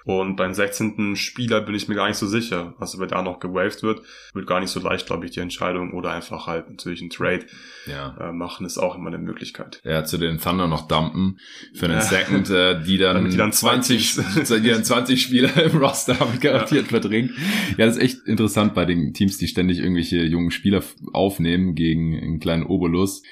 Und 0.08 0.38
beim 0.38 0.53
16. 0.53 1.18
Spieler 1.18 1.60
bin 1.60 1.76
ich 1.76 1.89
mir 1.89 1.95
gar 1.95 2.08
nicht 2.08 2.18
so 2.18 2.28
sicher. 2.28 2.74
Also 2.80 2.97
wer 2.97 3.08
da 3.08 3.22
noch 3.22 3.41
gewaved 3.41 3.84
wird, 3.84 4.01
wird 4.34 4.47
gar 4.47 4.62
nicht 4.62 4.70
so 4.70 4.80
leicht, 4.80 5.05
glaube 5.05 5.26
ich, 5.26 5.32
die 5.32 5.41
Entscheidung. 5.41 5.91
Oder 5.91 6.12
einfach 6.12 6.47
halt 6.47 6.70
natürlich 6.70 7.01
ein 7.01 7.10
Trade 7.10 7.45
ja. 7.88 8.16
äh, 8.18 8.32
machen, 8.32 8.66
ist 8.66 8.78
auch 8.78 8.95
immer 8.95 9.08
eine 9.08 9.18
Möglichkeit. 9.18 9.82
Ja, 9.84 10.05
zu 10.05 10.18
den 10.18 10.39
Thunder 10.39 10.68
noch 10.68 10.88
dumpen 10.88 11.39
für 11.74 11.88
einen 11.88 11.95
ja. 11.95 12.01
Second, 12.01 12.49
äh, 12.49 12.82
die 12.82 12.97
dann, 12.97 13.30
die 13.30 13.36
dann 13.36 13.51
20, 13.51 14.14
20 14.14 14.62
die 14.64 14.70
dann 14.70 14.86
20 14.86 15.22
Spieler 15.22 15.62
im 15.62 15.78
Roster 15.78 16.18
haben 16.18 16.39
garantiert 16.39 16.86
ja. 16.86 16.89
verdrängt. 16.89 17.32
Ja, 17.78 17.86
das 17.86 17.97
ist 17.97 18.03
echt 18.03 18.28
interessant 18.28 18.76
bei 18.76 18.86
den 18.86 19.14
Teams, 19.14 19.38
die 19.38 19.47
ständig 19.47 19.80
irgendwelche 19.80 20.24
jungen 20.24 20.51
Spieler 20.51 20.84
aufnehmen 21.12 21.76
gegen 21.76 22.18
einen 22.18 22.39
kleinen 22.39 22.64
Obolus, 22.64 23.24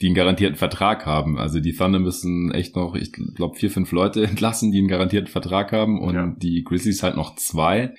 die 0.00 0.06
einen 0.06 0.16
garantierten 0.16 0.56
Vertrag 0.56 1.06
haben. 1.06 1.38
Also 1.38 1.60
die 1.60 1.74
Thunder 1.74 2.00
müssen 2.00 2.50
echt 2.50 2.74
noch, 2.74 2.96
ich 2.96 3.12
glaube, 3.12 3.56
vier, 3.56 3.70
fünf 3.70 3.92
Leute 3.92 4.26
entlassen, 4.26 4.72
die 4.72 4.78
einen 4.78 4.88
garantierten 4.88 5.30
Vertrag 5.30 5.70
haben 5.70 6.00
und 6.00 6.14
ja. 6.14 6.23
Die 6.26 6.64
Grizzlies 6.64 7.02
halt 7.02 7.16
noch 7.16 7.36
zwei. 7.36 7.94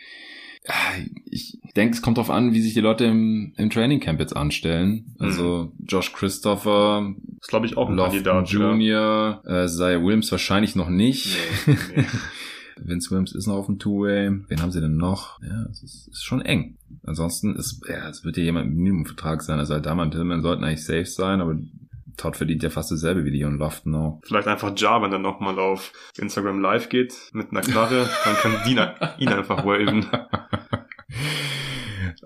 Ich 1.29 1.59
denke, 1.75 1.95
es 1.95 2.01
kommt 2.01 2.17
darauf 2.17 2.31
an, 2.31 2.53
wie 2.53 2.61
sich 2.61 2.73
die 2.73 2.81
Leute 2.81 3.05
im, 3.05 3.53
im 3.55 3.69
Training 3.69 3.99
Camp 3.99 4.19
jetzt 4.19 4.35
anstellen. 4.35 5.15
Also 5.19 5.71
mhm. 5.71 5.85
Josh 5.85 6.11
Christopher, 6.11 7.13
ist 7.39 7.49
glaube 7.49 7.67
ich 7.67 7.77
auch 7.77 7.89
ein 7.89 7.95
Lofton 7.95 8.23
Kandidat. 8.23 8.49
Junior, 8.49 9.41
ja. 9.45 9.63
äh, 9.63 9.67
Zaya 9.67 10.01
Williams 10.01 10.31
wahrscheinlich 10.31 10.75
noch 10.75 10.89
nicht. 10.89 11.37
Nee, 11.67 11.75
nee. 11.95 12.05
Vince 12.77 13.09
Williams 13.09 13.33
ist 13.33 13.47
noch 13.47 13.55
auf 13.55 13.67
dem 13.67 13.79
Two-Way. 13.79 14.31
Wen 14.49 14.61
haben 14.61 14.71
sie 14.71 14.81
denn 14.81 14.97
noch? 14.97 15.41
Ja, 15.41 15.65
es 15.71 15.81
ist, 15.81 16.09
ist 16.09 16.25
schon 16.25 16.41
eng. 16.41 16.77
Ansonsten 17.03 17.55
ist, 17.55 17.81
ja, 17.87 18.09
es 18.09 18.25
wird 18.25 18.37
ja 18.37 18.43
jemand 18.43 18.67
im 18.67 18.75
Minimumvertrag 18.75 19.41
sein. 19.41 19.59
Also 19.59 19.73
Aldama 19.73 20.03
und 20.03 20.11
Tillman 20.11 20.41
sollten 20.41 20.63
eigentlich 20.63 20.83
safe 20.83 21.05
sein, 21.05 21.41
aber 21.41 21.57
Todd 22.17 22.37
verdient 22.37 22.63
ja 22.63 22.69
fast 22.69 22.91
dasselbe 22.91 23.25
wie 23.25 23.29
Leon 23.29 23.59
auch. 23.95 24.19
Vielleicht 24.23 24.47
einfach 24.47 24.73
Ja, 24.75 25.01
wenn 25.01 25.11
er 25.11 25.19
nochmal 25.19 25.59
auf 25.59 25.91
Instagram 26.17 26.59
Live 26.61 26.89
geht 26.89 27.13
mit 27.33 27.51
einer 27.51 27.61
Knarre, 27.61 28.09
dann 28.23 28.35
kann 28.35 28.55
Dina 28.65 29.15
ihn 29.17 29.29
einfach 29.29 29.65
waven. 29.65 30.05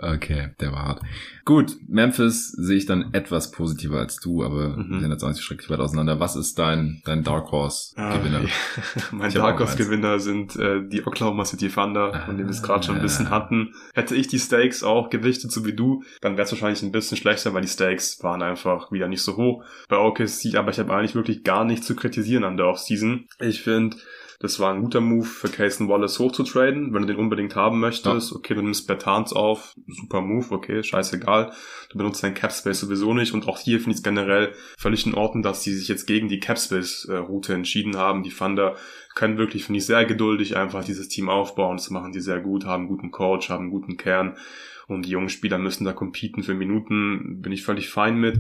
Okay, 0.02 0.50
der 0.62 0.72
war 0.72 0.86
hart. 0.86 1.02
Gut, 1.44 1.76
Memphis 1.88 2.52
sehe 2.52 2.78
ich 2.78 2.86
dann 2.86 3.14
etwas 3.14 3.52
positiver 3.52 4.00
als 4.00 4.18
du, 4.18 4.44
aber 4.44 4.78
mhm. 4.78 4.92
wir 4.92 5.00
sind 5.02 5.12
jetzt 5.12 5.24
auch 5.24 5.28
nicht 5.28 5.38
so 5.38 5.44
schrecklich 5.44 5.70
weit 5.70 5.80
auseinander. 5.80 6.20
Was 6.20 6.38
ist 6.38 6.58
dein, 6.58 7.02
dein 7.06 7.24
Dark 7.24 7.52
Horse 7.52 7.96
Gewinner? 7.96 8.42
Ah, 8.46 9.02
mein 9.12 9.34
Dark 9.34 9.60
Horse 9.60 9.76
Gewinner 9.76 10.20
sind 10.20 10.56
äh, 10.56 10.88
die 10.88 11.06
Oklahoma 11.06 11.44
City 11.44 11.70
Thunder, 11.70 12.24
von 12.26 12.38
denen 12.38 12.48
wir 12.48 12.54
es 12.54 12.64
gerade 12.64 12.84
schon 12.84 12.96
ein 12.96 13.02
bisschen 13.02 13.28
ah. 13.28 13.32
hatten. 13.32 13.74
Hätte 13.94 14.16
ich 14.16 14.28
die 14.28 14.40
Stakes 14.40 14.84
auch 14.84 15.10
gewichtet, 15.10 15.52
so 15.52 15.66
wie 15.66 15.74
du, 15.74 16.04
dann 16.22 16.38
wäre 16.38 16.46
es 16.46 16.52
wahrscheinlich 16.52 16.82
ein 16.82 16.92
bisschen 16.92 17.18
schlechter, 17.18 17.54
weil 17.54 17.62
die 17.62 17.68
Stakes 17.68 18.24
waren 18.24 18.42
einfach 18.42 18.92
wieder 18.92 19.10
nicht 19.10 19.22
so 19.22 19.36
hoch 19.36 19.66
bei 19.90 19.98
OKC, 19.98 20.56
aber 20.56 20.72
ich 20.72 20.80
habe 20.80 20.94
eigentlich 20.94 21.16
wirklich 21.16 21.44
gar 21.44 21.66
nichts 21.66 21.88
zu 21.88 21.96
kritisieren 21.96 22.46
an 22.46 22.56
der 22.56 22.68
Offseason. 22.68 23.28
Ich 23.40 23.62
finde, 23.62 23.98
das 24.40 24.58
war 24.60 24.74
ein 24.74 24.82
guter 24.82 25.02
Move 25.02 25.26
für 25.26 25.50
Cason 25.50 25.90
Wallace 25.90 26.18
hochzutraden, 26.18 26.94
wenn 26.94 27.02
du 27.02 27.08
den 27.10 27.18
unbedingt 27.18 27.58
haben 27.58 27.80
möchtest. 27.80 28.32
Ja. 28.32 28.38
Okay, 28.38 28.56
du 28.56 28.62
nimmst 28.62 28.88
Bertans 28.88 29.34
auf, 29.34 29.76
super 29.88 30.22
Move, 30.22 30.48
okay, 30.52 30.82
scheißegal. 30.82 31.52
Du 31.90 31.98
benutzt 31.98 32.24
deinen 32.24 32.36
Capspace 32.36 32.80
sowieso 32.80 33.14
nicht 33.14 33.34
und 33.34 33.50
auch 33.50 33.60
hier 33.60 33.80
finde 33.80 33.92
ich 33.92 33.98
es 33.98 34.04
generell 34.04 34.54
völlig 34.78 35.06
in 35.06 35.14
Ordnung, 35.14 35.44
dass 35.44 35.62
die 35.62 35.74
sich 35.74 35.90
jetzt 35.90 36.08
gegen 36.08 36.30
die 36.30 36.40
Capspace-Route 36.40 37.54
entschieden 37.54 37.98
haben. 37.98 38.24
Die 38.24 38.30
Thunder 38.30 38.76
können 39.14 39.38
wirklich, 39.38 39.66
finde 39.66 39.80
ich, 39.80 39.86
sehr 39.86 40.06
geduldig 40.06 40.56
einfach 40.56 40.86
dieses 40.86 41.10
Team 41.10 41.28
aufbauen. 41.30 41.76
Das 41.76 41.90
machen 41.90 42.14
die 42.14 42.22
sehr 42.22 42.40
gut, 42.40 42.66
haben 42.66 42.84
einen 42.84 42.90
guten 42.90 43.12
Coach, 43.12 43.50
haben 43.50 43.64
einen 43.64 43.72
guten 43.72 43.98
Kern 43.98 44.38
und 44.90 45.06
die 45.06 45.12
jungen 45.12 45.30
Spieler 45.30 45.60
müssen 45.60 45.86
da 45.86 45.94
competen 45.94 46.44
für 46.44 46.56
Minuten, 46.56 47.42
bin 47.42 47.52
ich 47.52 47.64
völlig 47.64 47.90
fein 47.90 48.18
mit. 48.18 48.40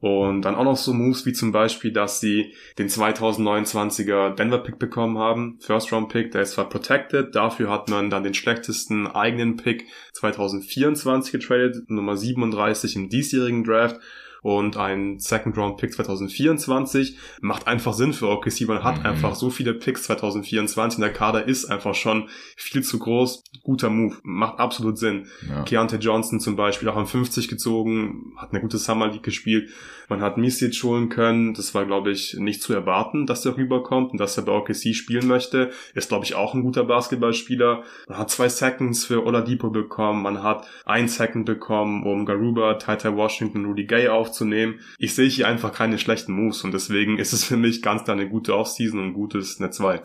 Und 0.00 0.42
dann 0.42 0.54
auch 0.54 0.64
noch 0.64 0.78
so 0.78 0.94
Moves 0.94 1.26
wie 1.26 1.34
zum 1.34 1.52
Beispiel, 1.52 1.92
dass 1.92 2.20
sie 2.20 2.54
den 2.78 2.88
2029er 2.88 4.34
Denver 4.34 4.58
Pick 4.58 4.78
bekommen 4.78 5.18
haben, 5.18 5.58
First 5.60 5.92
Round 5.92 6.08
Pick, 6.08 6.32
der 6.32 6.42
ist 6.42 6.52
zwar 6.52 6.70
protected, 6.70 7.34
dafür 7.34 7.70
hat 7.70 7.90
man 7.90 8.08
dann 8.08 8.24
den 8.24 8.32
schlechtesten 8.32 9.06
eigenen 9.06 9.56
Pick 9.58 9.86
2024 10.14 11.32
getradet, 11.32 11.90
Nummer 11.90 12.16
37 12.16 12.96
im 12.96 13.08
diesjährigen 13.10 13.62
Draft 13.62 14.00
und 14.42 14.76
ein 14.76 15.18
Second 15.18 15.56
Round 15.56 15.76
Pick 15.76 15.92
2024. 15.92 17.16
Macht 17.40 17.66
einfach 17.66 17.94
Sinn 17.94 18.12
für 18.12 18.28
OKC. 18.28 18.62
Man 18.66 18.84
hat 18.84 19.00
mhm. 19.00 19.06
einfach 19.06 19.34
so 19.34 19.50
viele 19.50 19.74
Picks 19.74 20.04
2024. 20.04 21.00
Der 21.00 21.12
Kader 21.12 21.46
ist 21.46 21.66
einfach 21.66 21.94
schon 21.94 22.28
viel 22.56 22.82
zu 22.82 22.98
groß. 22.98 23.44
Guter 23.62 23.90
Move. 23.90 24.16
Macht 24.22 24.58
absolut 24.58 24.98
Sinn. 24.98 25.26
Ja. 25.48 25.62
Keontae 25.62 25.98
Johnson 25.98 26.40
zum 26.40 26.56
Beispiel 26.56 26.88
auch 26.88 26.96
an 26.96 27.06
50 27.06 27.48
gezogen, 27.48 28.32
hat 28.36 28.50
eine 28.52 28.60
gute 28.60 28.78
Summer 28.78 29.08
League 29.08 29.22
gespielt. 29.22 29.70
Man 30.10 30.22
hat 30.22 30.38
Misic 30.38 30.82
holen 30.82 31.08
können. 31.08 31.54
Das 31.54 31.72
war, 31.72 31.86
glaube 31.86 32.10
ich, 32.10 32.34
nicht 32.34 32.62
zu 32.62 32.72
erwarten, 32.74 33.26
dass 33.26 33.42
der 33.42 33.56
rüberkommt 33.56 34.10
und 34.10 34.18
dass 34.18 34.36
er 34.36 34.44
bei 34.44 34.52
OKC 34.52 34.94
spielen 34.94 35.28
möchte. 35.28 35.70
Ist, 35.94 36.08
glaube 36.08 36.24
ich, 36.24 36.34
auch 36.34 36.52
ein 36.52 36.62
guter 36.62 36.82
Basketballspieler. 36.84 37.84
Man 38.08 38.18
hat 38.18 38.30
zwei 38.30 38.48
Seconds 38.48 39.04
für 39.04 39.24
Oladipo 39.24 39.70
bekommen. 39.70 40.22
Man 40.22 40.42
hat 40.42 40.66
ein 40.84 41.06
Second 41.06 41.46
bekommen, 41.46 42.02
um 42.02 42.26
Garuba, 42.26 42.74
Tata 42.74 43.14
Washington, 43.14 43.66
Rudy 43.66 43.84
Gay 43.84 44.08
aufzunehmen. 44.30 44.80
Ich 44.98 45.14
sehe 45.14 45.28
hier 45.28 45.48
einfach 45.48 45.72
keine 45.72 45.98
schlechten 45.98 46.32
Moves 46.32 46.62
und 46.62 46.72
deswegen 46.72 47.18
ist 47.18 47.32
es 47.32 47.44
für 47.44 47.56
mich 47.56 47.82
ganz 47.82 48.04
klar 48.04 48.16
eine 48.16 48.28
gute 48.28 48.56
Offseason 48.56 49.00
und 49.00 49.06
ein 49.08 49.14
gutes 49.14 49.58
Net 49.58 49.74
2. 49.74 50.00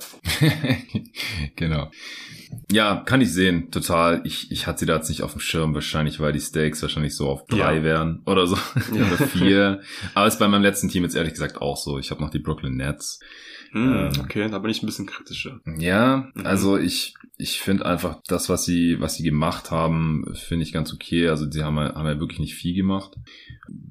genau. 1.56 1.92
Ja, 2.72 3.04
kann 3.06 3.22
ich 3.22 3.32
sehen, 3.32 3.70
total. 3.72 4.22
Ich, 4.24 4.52
ich 4.52 4.66
hatte 4.66 4.80
sie 4.80 4.86
da 4.86 4.96
jetzt 4.96 5.10
nicht 5.10 5.22
auf 5.22 5.34
dem 5.34 5.42
Schirm, 5.42 5.74
wahrscheinlich, 5.74 6.20
weil 6.20 6.34
die 6.34 6.40
Stakes 6.40 6.82
wahrscheinlich 6.82 7.16
so 7.16 7.30
auf 7.30 7.46
drei 7.48 7.78
ja. 7.78 7.84
wären 7.84 8.22
oder 8.26 8.48
so. 8.48 8.58
Ja. 8.94 9.08
oder 9.08 9.28
vier. 9.28 9.82
Aber 10.14 10.28
ist 10.28 10.40
bei 10.40 10.48
meinem 10.48 10.64
letzten 10.64 10.90
Team 10.90 11.04
jetzt 11.04 11.16
ehrlich 11.16 11.34
gesagt 11.34 11.62
auch 11.62 11.78
so. 11.78 12.00
Ich 12.00 12.12
habe 12.12 12.22
noch 12.22 12.30
die 12.30 12.40
Brooklyn 12.40 12.76
Nets. 12.76 13.20
Hm, 13.72 13.94
ähm, 13.94 14.22
okay, 14.22 14.48
da 14.50 14.60
bin 14.60 14.72
ich 14.72 14.82
ein 14.82 14.86
bisschen 14.86 15.06
kritischer. 15.06 15.60
Ja, 15.78 16.30
mhm. 16.34 16.46
also 16.46 16.78
ich, 16.78 17.16
ich 17.38 17.60
finde 17.60 17.86
einfach 17.86 18.22
das, 18.28 18.48
was 18.48 18.64
sie, 18.64 19.02
was 19.02 19.16
sie 19.16 19.24
gemacht 19.24 19.70
haben, 19.70 20.26
finde 20.34 20.64
ich 20.64 20.72
ganz 20.72 20.94
okay. 20.94 21.28
Also 21.28 21.50
sie 21.50 21.64
haben, 21.64 21.78
haben 21.78 22.08
ja 22.08 22.20
wirklich 22.20 22.40
nicht 22.40 22.56
viel 22.56 22.74
gemacht. 22.74 23.16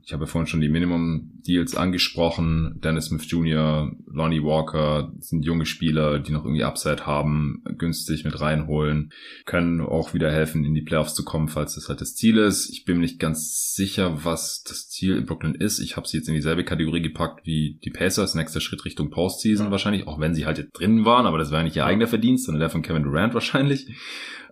Ich 0.04 0.12
habe 0.12 0.24
ja 0.24 0.26
vorhin 0.26 0.46
schon 0.46 0.60
die 0.60 0.68
Minimum-Deals 0.68 1.76
angesprochen. 1.76 2.78
Dennis 2.82 3.06
Smith 3.06 3.30
Jr., 3.30 3.90
Lonnie 4.06 4.42
Walker 4.42 5.12
sind 5.18 5.44
junge 5.44 5.66
Spieler, 5.66 6.18
die 6.18 6.32
noch 6.32 6.44
irgendwie 6.44 6.64
Upside 6.64 7.06
haben, 7.06 7.62
günstig 7.78 8.24
mit 8.24 8.40
reinholen, 8.40 9.12
können 9.46 9.80
auch 9.80 10.14
wieder 10.14 10.30
helfen, 10.30 10.64
in 10.64 10.74
die 10.74 10.82
Playoffs 10.82 11.14
zu 11.14 11.24
kommen, 11.24 11.48
falls 11.48 11.74
das 11.74 11.88
halt 11.88 12.00
das 12.00 12.14
Ziel 12.14 12.38
ist. 12.38 12.70
Ich 12.70 12.84
bin 12.84 12.96
mir 12.96 13.02
nicht 13.02 13.18
ganz 13.18 13.74
sicher, 13.74 14.24
was 14.24 14.62
das 14.62 14.88
Ziel 14.88 15.16
in 15.16 15.26
Brooklyn 15.26 15.54
ist. 15.54 15.78
Ich 15.78 15.96
habe 15.96 16.06
sie 16.06 16.18
jetzt 16.18 16.28
in 16.28 16.34
dieselbe 16.34 16.64
Kategorie 16.64 17.02
gepackt 17.02 17.46
wie 17.46 17.78
die 17.84 17.90
Pacers. 17.90 18.34
Nächster 18.34 18.60
Schritt 18.60 18.84
Richtung 18.84 19.10
Postseason 19.10 19.70
wahrscheinlich, 19.70 20.06
auch 20.06 20.20
wenn 20.20 20.34
sie 20.34 20.46
halt 20.46 20.58
jetzt 20.58 20.72
drin 20.72 21.04
waren, 21.04 21.26
aber 21.26 21.38
das 21.38 21.50
war 21.50 21.62
nicht 21.62 21.76
ihr 21.76 21.86
eigener 21.86 22.06
Verdienst, 22.06 22.44
sondern 22.44 22.60
der 22.60 22.70
von 22.70 22.82
Kevin 22.82 23.04
Durant 23.04 23.34
wahrscheinlich. 23.34 23.88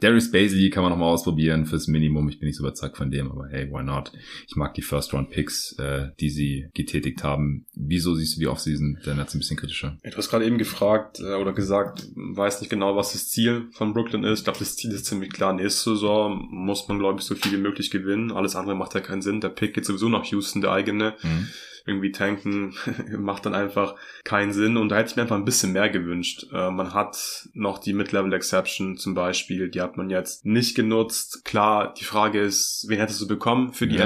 Darius 0.02 0.32
Basley 0.32 0.68
kann 0.70 0.82
man 0.82 0.90
noch 0.90 0.98
mal 0.98 1.06
ausprobieren 1.06 1.64
fürs 1.64 1.86
Minimum. 1.86 2.28
Ich 2.28 2.40
bin 2.40 2.48
nicht 2.48 2.56
so 2.56 2.64
überzeugt 2.64 2.96
von 2.96 3.10
dem, 3.10 3.30
aber 3.30 3.48
hey, 3.48 3.70
why 3.70 3.84
not? 3.84 4.10
Ich 4.48 4.56
mag 4.56 4.74
die 4.74 4.82
First-Round-Picks, 4.82 5.78
äh, 5.78 6.08
die 6.18 6.30
sie 6.30 6.66
getätigt 6.74 7.22
haben. 7.22 7.66
Wieso 7.74 8.14
siehst 8.14 8.36
du 8.36 8.40
die 8.40 8.48
Offseason 8.48 8.98
der 9.06 9.14
Nets 9.14 9.34
ein 9.34 9.38
bisschen 9.38 9.56
kritischer? 9.56 9.98
du 10.02 10.16
hast 10.16 10.28
gerade 10.28 10.44
eben 10.44 10.58
gefragt 10.58 11.20
äh, 11.20 11.34
oder 11.34 11.52
gesagt, 11.52 12.08
weiß 12.16 12.60
nicht 12.60 12.70
genau, 12.70 12.96
was 12.96 13.12
das 13.12 13.28
Ziel 13.28 13.68
von 13.72 13.92
Brooklyn 13.92 14.24
ist. 14.24 14.40
Ich 14.40 14.44
glaube, 14.44 14.58
das 14.58 14.74
Ziel 14.74 14.90
ist 14.90 15.06
ziemlich 15.06 15.32
klar. 15.32 15.52
Nächste 15.52 15.90
Saison 15.90 16.48
muss 16.50 16.88
man, 16.88 16.98
glaube 16.98 17.20
ich, 17.20 17.24
so 17.24 17.36
viel 17.36 17.52
wie 17.52 17.62
möglich 17.62 17.90
gewinnen. 17.90 18.32
Alles 18.32 18.56
andere 18.56 18.74
macht 18.74 18.94
ja 18.94 19.00
keinen 19.00 19.22
Sinn. 19.22 19.40
Der 19.40 19.50
Pick 19.50 19.74
geht 19.74 19.84
sowieso 19.84 20.08
nach 20.08 20.24
Houston, 20.24 20.62
der 20.62 20.72
eigene. 20.72 21.14
Mhm 21.22 21.48
irgendwie 21.86 22.12
tanken 22.12 22.74
macht 23.18 23.46
dann 23.46 23.54
einfach 23.54 23.94
keinen 24.24 24.52
Sinn 24.52 24.76
und 24.76 24.88
da 24.88 24.96
hätte 24.96 25.10
ich 25.10 25.16
mir 25.16 25.22
einfach 25.22 25.36
ein 25.36 25.44
bisschen 25.44 25.72
mehr 25.72 25.88
gewünscht. 25.88 26.46
Äh, 26.52 26.70
man 26.70 26.94
hat 26.94 27.48
noch 27.54 27.78
die 27.78 27.92
Mid-Level 27.92 28.32
Exception 28.32 28.96
zum 28.96 29.14
Beispiel, 29.14 29.70
die 29.70 29.80
hat 29.80 29.96
man 29.96 30.10
jetzt 30.10 30.44
nicht 30.44 30.74
genutzt. 30.74 31.44
Klar, 31.44 31.94
die 31.94 32.04
Frage 32.04 32.40
ist, 32.40 32.86
wen 32.88 32.98
hättest 32.98 33.20
du 33.20 33.26
bekommen 33.26 33.72
für 33.72 33.86
die 33.86 33.96
ja? 33.96 34.04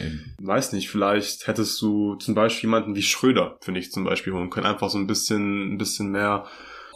Eben. 0.00 0.34
Weiß 0.38 0.72
nicht, 0.72 0.90
vielleicht 0.90 1.46
hättest 1.46 1.80
du 1.82 2.14
zum 2.16 2.34
Beispiel 2.34 2.68
jemanden 2.68 2.94
wie 2.94 3.02
Schröder, 3.02 3.58
finde 3.60 3.80
ich 3.80 3.92
zum 3.92 4.04
Beispiel 4.04 4.32
holen 4.32 4.50
können. 4.50 4.66
Einfach 4.66 4.90
so 4.90 4.98
ein 4.98 5.06
bisschen, 5.06 5.74
ein 5.74 5.78
bisschen 5.78 6.10
mehr 6.10 6.46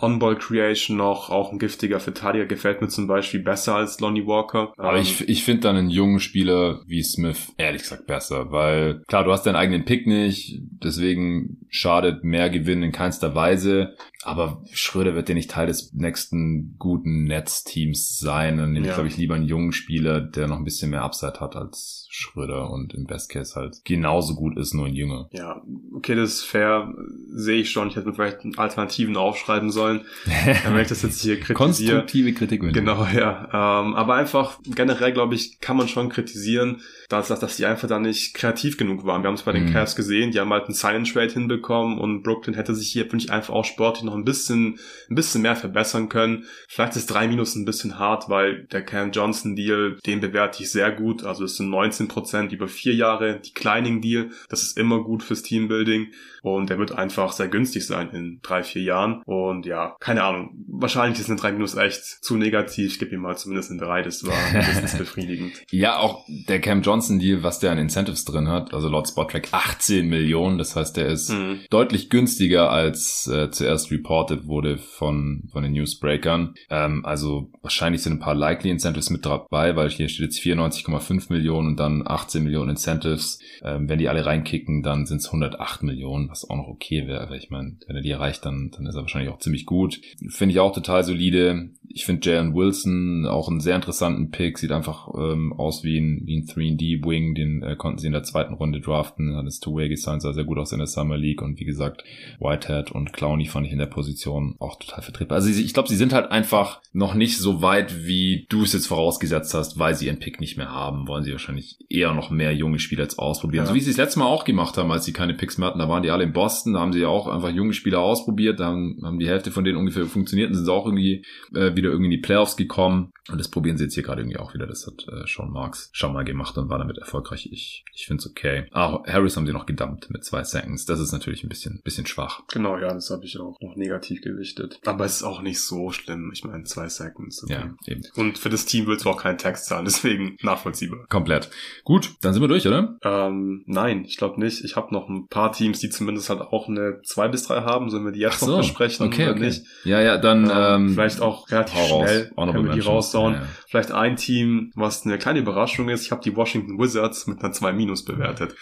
On-Ball 0.05 0.37
Creation 0.37 0.97
noch, 0.97 1.31
auch 1.31 1.53
ein 1.53 1.59
giftiger 1.59 2.01
Verteidiger 2.01 2.47
gefällt 2.47 2.81
mir 2.81 2.89
zum 2.89 3.07
Beispiel 3.07 3.41
besser 3.41 3.77
als 3.77 4.01
Lonnie 4.01 4.27
Walker. 4.27 4.73
Aber 4.77 4.97
ähm, 4.97 5.03
ich, 5.03 5.29
ich 5.29 5.45
finde 5.45 5.63
dann 5.63 5.77
einen 5.77 5.91
jungen 5.91 6.21
Spieler 6.21 6.83
wie 6.87 7.03
Smith 7.03 7.53
ehrlich 7.57 7.83
gesagt 7.83 8.07
besser, 8.07 8.51
weil 8.51 9.03
klar, 9.07 9.25
du 9.25 9.33
hast 9.33 9.45
deinen 9.45 9.57
eigenen 9.57 9.85
Pick 9.85 10.07
nicht, 10.07 10.61
deswegen 10.61 11.67
schadet 11.69 12.23
mehr 12.25 12.51
Gewinn 12.51 12.83
in 12.83 12.93
keinster 12.93 13.35
Weise. 13.35 13.95
Aber 14.25 14.63
Schröder 14.73 15.15
wird 15.15 15.29
ja 15.29 15.35
nicht 15.35 15.51
Teil 15.51 15.67
des 15.67 15.93
nächsten 15.93 16.77
guten 16.79 17.25
Netzteams 17.25 18.19
sein. 18.19 18.57
Dann 18.57 18.73
nehme 18.73 18.87
ja. 18.87 18.93
ich, 18.93 18.95
glaube 18.97 19.09
ich, 19.09 19.19
lieber 19.19 19.35
einen 19.35 19.45
jungen 19.45 19.73
Spieler, 19.73 20.21
der 20.21 20.49
noch 20.49 20.57
ein 20.57 20.65
bisschen 20.65 20.91
mehr 20.91 21.03
Upside 21.03 21.41
hat 21.41 21.57
als 21.57 22.07
Schröder 22.11 22.71
und 22.71 22.95
im 22.95 23.05
Best 23.05 23.29
Case 23.29 23.55
halt 23.55 23.85
genauso 23.85 24.35
gut 24.35 24.57
ist, 24.57 24.73
nur 24.73 24.87
ein 24.87 24.95
Jünger. 24.95 25.29
Ja, 25.33 25.63
okay, 25.95 26.15
das 26.15 26.35
ist 26.35 26.45
fair. 26.45 26.95
Sehe 27.29 27.61
ich 27.61 27.71
schon. 27.71 27.89
Ich 27.89 27.97
hätte 27.97 28.09
mir 28.09 28.15
vielleicht 28.15 28.39
Alternativen 28.57 29.17
aufschreiben 29.17 29.71
sollen. 29.71 29.94
Wenn 30.25 30.81
ich 30.81 30.89
das 30.89 31.03
jetzt 31.03 31.21
hier 31.21 31.41
kritisiere. 31.41 31.55
Konstruktive 31.55 32.33
Kritik. 32.33 32.61
Genau, 32.73 33.07
ja. 33.07 33.49
Ähm, 33.53 33.95
aber 33.95 34.15
einfach 34.15 34.59
generell, 34.67 35.13
glaube 35.13 35.35
ich, 35.35 35.61
kann 35.61 35.77
man 35.77 35.89
schon 35.89 36.09
kritisieren, 36.09 36.81
dass, 37.09 37.29
dass, 37.29 37.41
dass 37.41 37.57
die 37.57 37.67
einfach 37.67 37.89
da 37.89 37.99
nicht 37.99 38.35
kreativ 38.35 38.77
genug 38.77 39.05
waren. 39.05 39.23
Wir 39.23 39.29
haben 39.29 39.35
es 39.35 39.43
bei 39.43 39.53
den 39.53 39.67
mhm. 39.67 39.73
Cavs 39.73 39.97
gesehen, 39.97 40.31
die 40.31 40.41
haben 40.41 40.53
halt 40.53 40.65
einen 40.65 40.75
Silent 40.75 41.13
Trade 41.13 41.33
hinbekommen 41.33 41.99
und 41.99 42.23
Brooklyn 42.23 42.55
hätte 42.55 42.75
sich 42.75 42.91
hier, 42.91 43.07
finde 43.09 43.25
ich, 43.25 43.31
einfach 43.31 43.55
auch 43.55 43.65
sportlich 43.65 44.05
noch 44.05 44.15
ein 44.15 44.25
bisschen, 44.25 44.79
ein 45.11 45.15
bisschen 45.15 45.43
mehr 45.43 45.57
verbessern 45.57 46.09
können. 46.09 46.45
Vielleicht 46.69 46.97
ist 46.97 47.07
drei 47.07 47.29
Minus 47.29 47.55
ein 47.55 47.65
bisschen 47.65 47.99
hart, 47.99 48.29
weil 48.29 48.65
der 48.65 48.83
Cam 48.83 49.13
Johnson 49.13 49.57
Deal, 49.57 49.99
den 50.07 50.21
bewerte 50.21 50.63
ich 50.63 50.71
sehr 50.71 50.91
gut. 50.91 51.25
Also 51.25 51.45
es 51.45 51.57
sind 51.57 51.71
19 51.71 52.09
Prozent 52.09 52.53
über 52.53 52.69
vier 52.69 52.95
Jahre. 52.95 53.41
Die 53.41 53.53
Kleining 53.53 54.01
Deal, 54.01 54.31
das 54.49 54.63
ist 54.63 54.79
immer 54.79 55.03
gut 55.03 55.23
fürs 55.23 55.43
Teambuilding 55.43 56.09
und 56.43 56.69
der 56.69 56.79
wird 56.79 56.93
einfach 56.93 57.33
sehr 57.33 57.49
günstig 57.49 57.87
sein 57.87 58.11
in 58.11 58.41
drei, 58.43 58.63
vier 58.63 58.83
Jahren. 58.83 59.23
Und 59.25 59.67
ja, 59.67 59.74
keine 60.01 60.23
Ahnung. 60.23 60.51
Wahrscheinlich 60.69 61.19
ist 61.21 61.31
eine 61.31 61.39
3 61.39 61.53
Minus 61.53 61.77
echt 61.77 62.03
zu 62.03 62.37
negativ. 62.37 62.93
Ich 62.93 62.99
gebe 62.99 63.15
ihm 63.15 63.21
mal 63.21 63.37
zumindest 63.37 63.71
eine 63.71 63.81
3. 63.81 64.03
Das 64.03 64.27
war 64.27 64.35
mindestens 64.53 64.99
befriedigend. 64.99 65.63
ja, 65.71 65.99
auch 65.99 66.25
der 66.49 66.61
Cam 66.61 66.83
Johnson 66.83 67.19
Deal, 67.19 67.43
was 67.43 67.61
der 67.61 67.73
an 67.73 67.79
Incentives 67.79 68.25
drin 68.25 68.49
hat, 68.49 68.75
also 68.75 68.89
laut 68.89 69.09
Spottrack 69.09 69.49
18 69.53 70.09
Millionen. 70.09 70.59
Das 70.59 70.77
heißt, 70.77 70.97
der 70.97 71.07
ist 71.07 71.31
mhm. 71.31 71.61
deutlich 71.71 72.11
günstiger 72.11 72.71
als 72.71 73.27
äh, 73.27 73.51
zuerst 73.51 73.91
reported 73.91 74.47
wurde 74.47 74.79
von, 74.79 75.49
von 75.53 75.63
den 75.63 75.73
Newsbreakern. 75.73 76.55
Ähm, 76.71 77.05
also 77.05 77.51
wahrscheinlich 77.63 78.03
sind 78.03 78.15
ein 78.15 78.21
paar 78.21 78.35
likely 78.35 78.71
Incentives 78.71 79.11
mit 79.11 79.25
dabei, 79.25 79.77
weil 79.77 79.91
hier 79.91 80.09
steht 80.09 80.27
jetzt 80.27 80.41
94,5 80.41 81.33
Millionen 81.33 81.69
und 81.69 81.81
dann 81.81 82.07
18 82.07 82.43
Millionen 82.43 82.71
Incentives. 82.71 83.39
Ähm, 83.63 83.89
wenn 83.89 83.99
die 83.99 84.09
alle 84.09 84.27
reinkicken, 84.27 84.83
dann 84.83 85.07
sind 85.07 85.19
es 85.19 85.27
108 85.27 85.83
Millionen 85.83 86.29
was 86.35 86.49
auch 86.49 86.57
noch 86.57 86.69
okay 86.69 87.07
wäre. 87.07 87.21
Aber 87.21 87.37
ich 87.37 87.51
meine, 87.51 87.77
wenn 87.87 87.97
er 87.97 88.03
die 88.03 88.11
erreicht, 88.11 88.45
dann, 88.45 88.71
dann 88.71 88.87
ist 88.87 88.95
er 88.95 89.03
wahrscheinlich 89.03 89.33
auch 89.33 89.39
ziemlich 89.39 89.64
gut. 89.67 90.01
Finde 90.29 90.53
ich 90.53 90.61
auch 90.61 90.73
total 90.73 91.05
solide. 91.05 91.71
Ich 91.89 92.07
finde 92.07 92.29
Jalen 92.29 92.55
Wilson 92.55 93.27
auch 93.27 93.49
einen 93.49 93.61
sehr 93.61 93.77
interessanten 93.77 94.31
Pick. 94.31 94.59
Sieht 94.59 94.73
einfach 94.73 95.09
ähm, 95.17 95.53
aus 95.53 95.85
wie 95.85 95.99
ein, 95.99 96.23
wie 96.25 96.39
ein 96.39 96.47
3D-Wing. 96.47 97.35
Den 97.35 97.63
äh, 97.63 97.77
konnten 97.77 97.99
sie 97.99 98.09
in 98.09 98.13
der 98.13 98.25
zweiten 98.25 98.55
Runde 98.55 98.81
draften. 98.81 99.37
Hat 99.37 99.47
es 99.47 99.61
Two-Way 99.61 99.89
gesigned, 99.89 100.23
sah 100.23 100.33
sehr 100.33 100.45
gut 100.45 100.59
aus 100.59 100.73
in 100.73 100.79
der 100.79 100.87
Summer 100.87 101.17
League. 101.17 101.43
Und 101.43 101.61
wie 101.61 101.65
gesagt, 101.65 102.03
Whitehead 102.41 102.91
und 102.91 103.13
Clowney 103.13 103.47
fand 103.47 103.67
ich 103.67 103.73
in 103.73 103.79
der 103.79 103.87
Position 103.87 104.57
auch 104.59 104.77
total 104.77 105.03
vertretbar. 105.03 105.37
Also 105.37 105.51
ich 105.51 105.73
glaube, 105.73 105.89
sie 105.89 105.97
sind 105.97 106.13
halt 106.13 106.31
einfach 106.31 106.81
noch 106.93 107.15
nicht 107.15 107.39
so 107.39 107.63
weit, 107.63 108.07
wie 108.07 108.47
du 108.49 108.63
es 108.63 108.73
jetzt 108.73 108.87
vorausgesetzt 108.87 109.55
hast, 109.55 109.79
weil 109.79 109.95
sie 109.95 110.07
ihren 110.07 110.19
Pick 110.19 110.41
nicht 110.41 110.57
mehr 110.57 110.71
haben. 110.71 111.07
Wollen 111.07 111.25
sie 111.25 111.33
wahrscheinlich 111.33 111.79
eher 111.89 112.13
noch 112.15 112.31
mehr 112.31 112.55
junge 112.55 112.79
Spieler 112.79 113.03
jetzt 113.03 113.19
ausprobieren. 113.19 113.65
Ja. 113.65 113.69
So 113.69 113.75
wie 113.75 113.81
sie 113.81 113.91
es 113.91 113.97
letztes 113.97 114.17
Mal 114.17 114.27
auch 114.27 114.45
gemacht 114.45 114.77
haben, 114.77 114.91
als 114.91 115.05
sie 115.05 115.13
keine 115.13 115.35
Picks 115.35 115.59
mehr 115.59 115.69
hatten. 115.69 115.79
Da 115.79 115.89
waren 115.89 116.03
die 116.03 116.11
alle 116.11 116.25
in 116.25 116.33
Boston, 116.33 116.75
da 116.75 116.81
haben 116.81 116.93
sie 116.93 117.01
ja 117.01 117.09
auch 117.09 117.29
einfach 117.29 117.51
junge 117.51 117.73
Spieler 117.73 118.01
ausprobiert, 118.01 118.61
da 118.61 118.67
haben, 118.67 119.01
haben 119.03 119.19
die 119.19 119.29
Hälfte 119.29 119.51
von 119.55 119.65
denen 119.65 119.79
ungefähr 119.79 120.07
funktioniert 120.07 120.51
und 120.51 120.57
sind 120.57 120.69
auch 120.69 120.87
irgendwie 120.87 121.25
äh, 121.55 121.75
wieder 121.75 121.91
irgendwie 121.91 122.07
in 122.07 122.11
die 122.11 122.19
Playoffs 122.19 122.57
gekommen. 122.57 123.13
Und 123.31 123.39
das 123.39 123.49
probieren 123.49 123.79
sie 123.79 123.85
jetzt 123.85 123.95
hier 123.95 124.03
gerade 124.03 124.21
irgendwie 124.21 124.39
auch 124.39 124.53
wieder. 124.53 124.67
Das 124.67 124.87
hat 124.87 125.07
äh, 125.09 125.27
Sean 125.27 125.51
Marks 125.51 125.89
schon 125.93 126.13
mal 126.13 126.25
gemacht 126.25 126.59
und 126.59 126.69
war 126.69 126.79
damit 126.79 126.99
erfolgreich. 126.99 127.49
Ich, 127.51 127.85
ich 127.95 128.07
finde 128.07 128.21
es 128.21 128.31
okay. 128.31 128.67
Ah, 128.73 129.03
Harris 129.07 129.37
haben 129.37 129.47
sie 129.47 129.53
noch 129.53 129.65
gedumpt 129.65 130.11
mit 130.11 130.25
zwei 130.25 130.45
Seconds. 130.45 130.85
Das 130.85 131.01
ist 131.01 131.13
natürlich 131.13 131.43
ein 131.43 131.49
bisschen, 131.49 131.81
bisschen 131.83 132.05
schwach. 132.05 132.43
Genau, 132.53 132.77
ja, 132.77 132.93
das 132.93 133.09
habe 133.09 133.25
ich 133.25 133.39
auch 133.41 133.59
noch 133.63 133.77
negativ 133.77 134.21
gewichtet. 134.21 134.79
Aber 134.85 135.07
es 135.07 135.17
ist 135.17 135.23
auch 135.23 135.41
nicht 135.41 135.63
so 135.63 135.91
schlimm. 135.91 136.31
Ich 136.35 136.45
meine, 136.45 136.65
zwei 136.65 136.91
Seconds. 136.91 137.45
Okay. 137.45 137.53
Ja, 137.55 137.75
eben. 137.87 138.03
Und 138.17 138.37
für 138.37 138.51
das 138.51 138.67
Team 138.67 138.87
willst 138.87 139.07
du 139.07 139.11
auch 139.11 139.23
keinen 139.23 139.39
Text 139.39 139.67
zahlen, 139.67 139.85
deswegen 139.87 140.37
nachvollziehbar. 140.43 141.07
Komplett. 141.09 141.49
Gut, 141.85 142.17
dann 142.21 142.35
sind 142.35 142.43
wir 142.43 142.49
durch, 142.49 142.67
oder? 142.69 142.99
Ähm, 143.03 143.65
nein, 143.67 144.05
ich 144.05 144.19
glaube 144.19 144.39
nicht. 144.39 144.63
Ich 144.65 144.77
habe 144.77 144.93
noch 144.93 145.09
ein 145.09 145.29
paar 145.29 145.53
Teams, 145.53 145.81
die 145.81 145.89
zumindest 145.89 146.29
halt 146.29 146.43
auch 146.43 146.69
eine 146.69 147.01
zwei 147.05 147.29
bis 147.29 147.45
drei 147.45 147.63
haben. 147.63 147.89
Sollen 147.89 148.05
wir 148.05 148.13
die 148.13 148.21
jetzt 148.21 148.41
so. 148.41 148.49
noch 148.49 148.59
besprechen 148.59 149.07
okay, 149.07 149.31
okay. 149.31 149.41
nicht? 149.41 149.65
Ja, 149.85 150.03
ja, 150.03 150.19
dann 150.19 150.45
ähm, 150.45 150.75
ähm, 150.75 150.89
vielleicht 150.91 151.23
auch 151.23 151.51
relativ 151.51 151.79
schnell 151.87 152.33
raus. 152.37 152.53
können 152.53 152.67
wir 152.67 152.75
die 152.75 152.81
raussauen. 152.81 153.14
Ja, 153.15 153.33
ja. 153.33 153.43
Vielleicht 153.69 153.93
ein 153.93 154.17
Team, 154.17 154.73
was 154.75 155.05
eine 155.05 155.19
kleine 155.19 155.41
Überraschung 155.41 155.89
ist. 155.89 156.05
Ich 156.05 156.11
habe 156.11 156.23
die 156.23 156.37
Washington 156.37 156.79
Wizards 156.79 157.27
mit 157.27 157.43
einer 157.43 157.53
2 157.53 157.73
Minus 157.73 158.05
bewertet. 158.05 158.55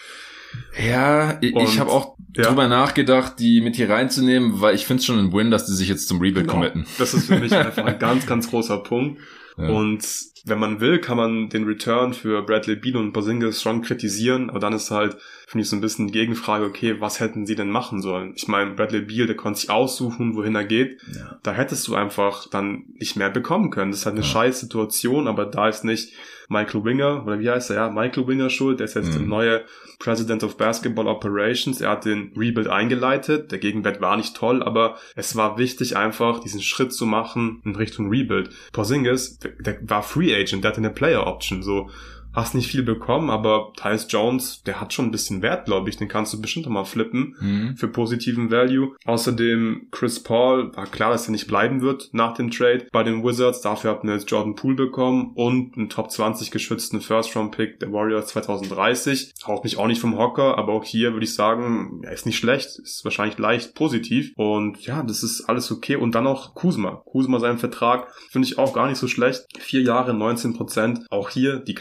Ja, 0.87 1.37
ich, 1.41 1.55
ich 1.55 1.79
habe 1.79 1.91
auch 1.91 2.15
ja. 2.35 2.43
drüber 2.43 2.67
nachgedacht, 2.67 3.39
die 3.39 3.61
mit 3.61 3.75
hier 3.75 3.89
reinzunehmen, 3.89 4.61
weil 4.61 4.75
ich 4.75 4.85
finde 4.85 5.01
es 5.01 5.05
schon 5.05 5.19
ein 5.19 5.33
Win, 5.33 5.51
dass 5.51 5.65
die 5.65 5.73
sich 5.73 5.89
jetzt 5.89 6.07
zum 6.07 6.19
Rebuild 6.19 6.47
genau. 6.47 6.53
committen. 6.53 6.85
Das 6.97 7.13
ist 7.13 7.27
für 7.27 7.39
mich 7.39 7.53
einfach 7.55 7.85
ein 7.85 7.99
ganz, 7.99 8.25
ganz 8.25 8.49
großer 8.49 8.77
Punkt. 8.77 9.19
Ja. 9.57 9.69
Und 9.69 10.03
wenn 10.45 10.59
man 10.59 10.81
will, 10.81 10.99
kann 10.99 11.17
man 11.17 11.49
den 11.49 11.63
Return 11.63 12.13
für 12.13 12.41
Bradley 12.41 12.75
Beal 12.75 12.97
und 12.97 13.13
Porzingis 13.13 13.61
schon 13.61 13.81
kritisieren, 13.81 14.49
aber 14.49 14.59
dann 14.59 14.73
ist 14.73 14.91
halt, 14.91 15.15
finde 15.47 15.63
ich, 15.63 15.69
so 15.69 15.77
ein 15.77 15.81
bisschen 15.81 16.07
die 16.07 16.13
Gegenfrage, 16.13 16.65
okay, 16.65 16.99
was 16.99 17.19
hätten 17.19 17.45
sie 17.45 17.55
denn 17.55 17.69
machen 17.69 18.01
sollen? 18.01 18.33
Ich 18.35 18.47
meine, 18.47 18.71
Bradley 18.71 19.01
Beal, 19.01 19.27
der 19.27 19.37
konnte 19.37 19.61
sich 19.61 19.69
aussuchen, 19.69 20.35
wohin 20.35 20.55
er 20.55 20.65
geht. 20.65 21.01
Ja. 21.15 21.39
Da 21.43 21.53
hättest 21.53 21.87
du 21.87 21.95
einfach 21.95 22.49
dann 22.49 22.83
nicht 22.99 23.15
mehr 23.15 23.29
bekommen 23.29 23.69
können. 23.69 23.91
Das 23.91 24.01
ist 24.01 24.05
halt 24.05 24.15
eine 24.15 24.25
ja. 24.25 24.29
scheiß 24.29 24.59
Situation, 24.59 25.27
aber 25.27 25.45
da 25.45 25.69
ist 25.69 25.85
nicht 25.85 26.13
Michael 26.49 26.83
Winger, 26.83 27.23
oder 27.25 27.39
wie 27.39 27.49
heißt 27.49 27.69
er, 27.71 27.75
ja, 27.75 27.89
Michael 27.89 28.27
Winger 28.27 28.49
schuld, 28.49 28.79
der 28.79 28.85
ist 28.85 28.95
jetzt 28.95 29.13
mhm. 29.13 29.19
der 29.19 29.27
neue 29.27 29.65
President 29.99 30.43
of 30.43 30.57
Basketball 30.57 31.07
Operations. 31.07 31.81
Er 31.81 31.91
hat 31.91 32.05
den 32.05 32.33
Rebuild 32.35 32.67
eingeleitet. 32.67 33.51
Der 33.51 33.59
Gegenwert 33.59 34.01
war 34.01 34.17
nicht 34.17 34.35
toll, 34.35 34.61
aber 34.61 34.97
es 35.15 35.35
war 35.35 35.57
wichtig, 35.57 35.95
einfach 35.95 36.39
diesen 36.39 36.61
Schritt 36.61 36.93
zu 36.93 37.05
machen 37.05 37.61
in 37.63 37.75
Richtung 37.75 38.09
Rebuild. 38.09 38.49
Porzingis, 38.71 39.39
der, 39.39 39.51
der 39.51 39.77
war 39.89 40.03
Free 40.03 40.35
Agent, 40.35 40.63
der 40.63 40.71
hatte 40.71 40.79
eine 40.79 40.89
Player 40.89 41.25
Option, 41.25 41.63
so 41.63 41.89
hast 42.33 42.55
nicht 42.55 42.67
viel 42.67 42.83
bekommen, 42.83 43.29
aber 43.29 43.73
Tyus 43.75 44.07
Jones, 44.09 44.63
der 44.63 44.81
hat 44.81 44.93
schon 44.93 45.05
ein 45.05 45.11
bisschen 45.11 45.41
Wert, 45.41 45.65
glaube 45.65 45.89
ich. 45.89 45.97
Den 45.97 46.07
kannst 46.07 46.33
du 46.33 46.41
bestimmt 46.41 46.67
mal 46.67 46.85
flippen 46.85 47.35
mhm. 47.39 47.77
für 47.77 47.87
positiven 47.87 48.51
Value. 48.51 48.95
Außerdem 49.05 49.87
Chris 49.91 50.21
Paul, 50.21 50.75
war 50.75 50.87
klar, 50.87 51.11
dass 51.11 51.27
er 51.27 51.31
nicht 51.31 51.47
bleiben 51.47 51.81
wird 51.81 52.09
nach 52.13 52.33
dem 52.33 52.51
Trade 52.51 52.87
bei 52.91 53.03
den 53.03 53.23
Wizards. 53.23 53.61
Dafür 53.61 53.91
hat 53.91 54.03
man 54.03 54.15
jetzt 54.15 54.29
Jordan 54.29 54.55
Poole 54.55 54.75
bekommen 54.75 55.31
und 55.35 55.77
einen 55.77 55.89
Top 55.89 56.11
20 56.11 56.51
geschützten 56.51 57.01
First-Round-Pick 57.01 57.79
der 57.79 57.91
Warriors 57.91 58.27
2030. 58.27 59.33
Haut 59.45 59.63
mich 59.63 59.77
auch 59.77 59.87
nicht 59.87 60.01
vom 60.01 60.17
Hocker, 60.17 60.57
aber 60.57 60.73
auch 60.73 60.83
hier 60.83 61.13
würde 61.13 61.25
ich 61.25 61.35
sagen, 61.35 62.01
er 62.03 62.13
ist 62.13 62.25
nicht 62.25 62.37
schlecht, 62.37 62.79
ist 62.79 63.03
wahrscheinlich 63.03 63.37
leicht 63.37 63.75
positiv 63.75 64.33
und 64.35 64.85
ja, 64.85 65.03
das 65.03 65.23
ist 65.23 65.49
alles 65.49 65.71
okay. 65.71 65.95
Und 65.95 66.15
dann 66.15 66.23
noch 66.23 66.55
Kuzma. 66.55 67.01
Kuzma 67.05 67.39
seinen 67.39 67.57
Vertrag 67.57 68.07
finde 68.29 68.47
ich 68.47 68.57
auch 68.57 68.73
gar 68.73 68.87
nicht 68.87 68.97
so 68.97 69.07
schlecht. 69.07 69.45
Vier 69.59 69.81
Jahre, 69.81 70.13
19 70.13 70.53
Prozent. 70.53 70.99
Auch 71.09 71.29
hier 71.29 71.59
die 71.59 71.75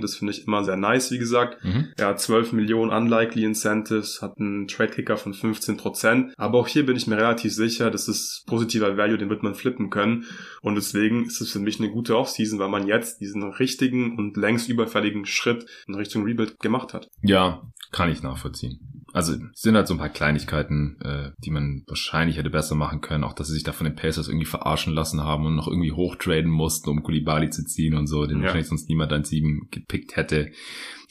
Das 0.00 0.16
finde 0.16 0.32
ich 0.32 0.46
immer 0.46 0.64
sehr 0.64 0.76
nice, 0.76 1.10
wie 1.10 1.18
gesagt. 1.18 1.62
Mhm. 1.64 1.88
Er 1.96 2.08
hat 2.08 2.20
12 2.20 2.52
Millionen 2.52 2.90
Unlikely 2.90 3.44
Incentives, 3.44 4.22
hat 4.22 4.38
einen 4.38 4.68
Trade-Kicker 4.68 5.16
von 5.16 5.34
15%. 5.34 6.32
Aber 6.36 6.58
auch 6.58 6.68
hier 6.68 6.86
bin 6.86 6.96
ich 6.96 7.06
mir 7.06 7.16
relativ 7.16 7.52
sicher, 7.52 7.90
das 7.90 8.08
ist 8.08 8.44
positiver 8.46 8.96
Value, 8.96 9.18
den 9.18 9.30
wird 9.30 9.42
man 9.42 9.54
flippen 9.54 9.90
können. 9.90 10.24
Und 10.62 10.74
deswegen 10.74 11.26
ist 11.26 11.40
es 11.40 11.52
für 11.52 11.60
mich 11.60 11.80
eine 11.80 11.90
gute 11.90 12.16
Offseason, 12.16 12.58
weil 12.58 12.68
man 12.68 12.86
jetzt 12.86 13.20
diesen 13.20 13.42
richtigen 13.42 14.16
und 14.16 14.36
längst 14.36 14.68
überfälligen 14.68 15.26
Schritt 15.26 15.66
in 15.86 15.94
Richtung 15.94 16.24
Rebuild 16.24 16.58
gemacht 16.60 16.94
hat. 16.94 17.08
Ja, 17.22 17.62
kann 17.92 18.10
ich 18.10 18.22
nachvollziehen. 18.22 18.97
Also 19.12 19.34
sind 19.54 19.74
halt 19.74 19.88
so 19.88 19.94
ein 19.94 19.98
paar 19.98 20.10
Kleinigkeiten, 20.10 21.00
äh, 21.00 21.30
die 21.38 21.50
man 21.50 21.82
wahrscheinlich 21.86 22.36
hätte 22.36 22.50
besser 22.50 22.74
machen 22.74 23.00
können. 23.00 23.24
Auch, 23.24 23.32
dass 23.32 23.48
sie 23.48 23.54
sich 23.54 23.64
da 23.64 23.72
von 23.72 23.86
den 23.86 23.96
Pacers 23.96 24.28
irgendwie 24.28 24.46
verarschen 24.46 24.92
lassen 24.92 25.22
haben 25.22 25.46
und 25.46 25.56
noch 25.56 25.68
irgendwie 25.68 25.92
hochtraden 25.92 26.50
mussten, 26.50 26.90
um 26.90 27.02
Kulibali 27.02 27.50
zu 27.50 27.64
ziehen 27.64 27.94
und 27.94 28.06
so, 28.06 28.26
den 28.26 28.38
ja. 28.38 28.44
wahrscheinlich 28.44 28.68
sonst 28.68 28.88
niemand 28.88 29.12
an 29.12 29.24
sieben 29.24 29.68
gepickt 29.70 30.16
hätte. 30.16 30.52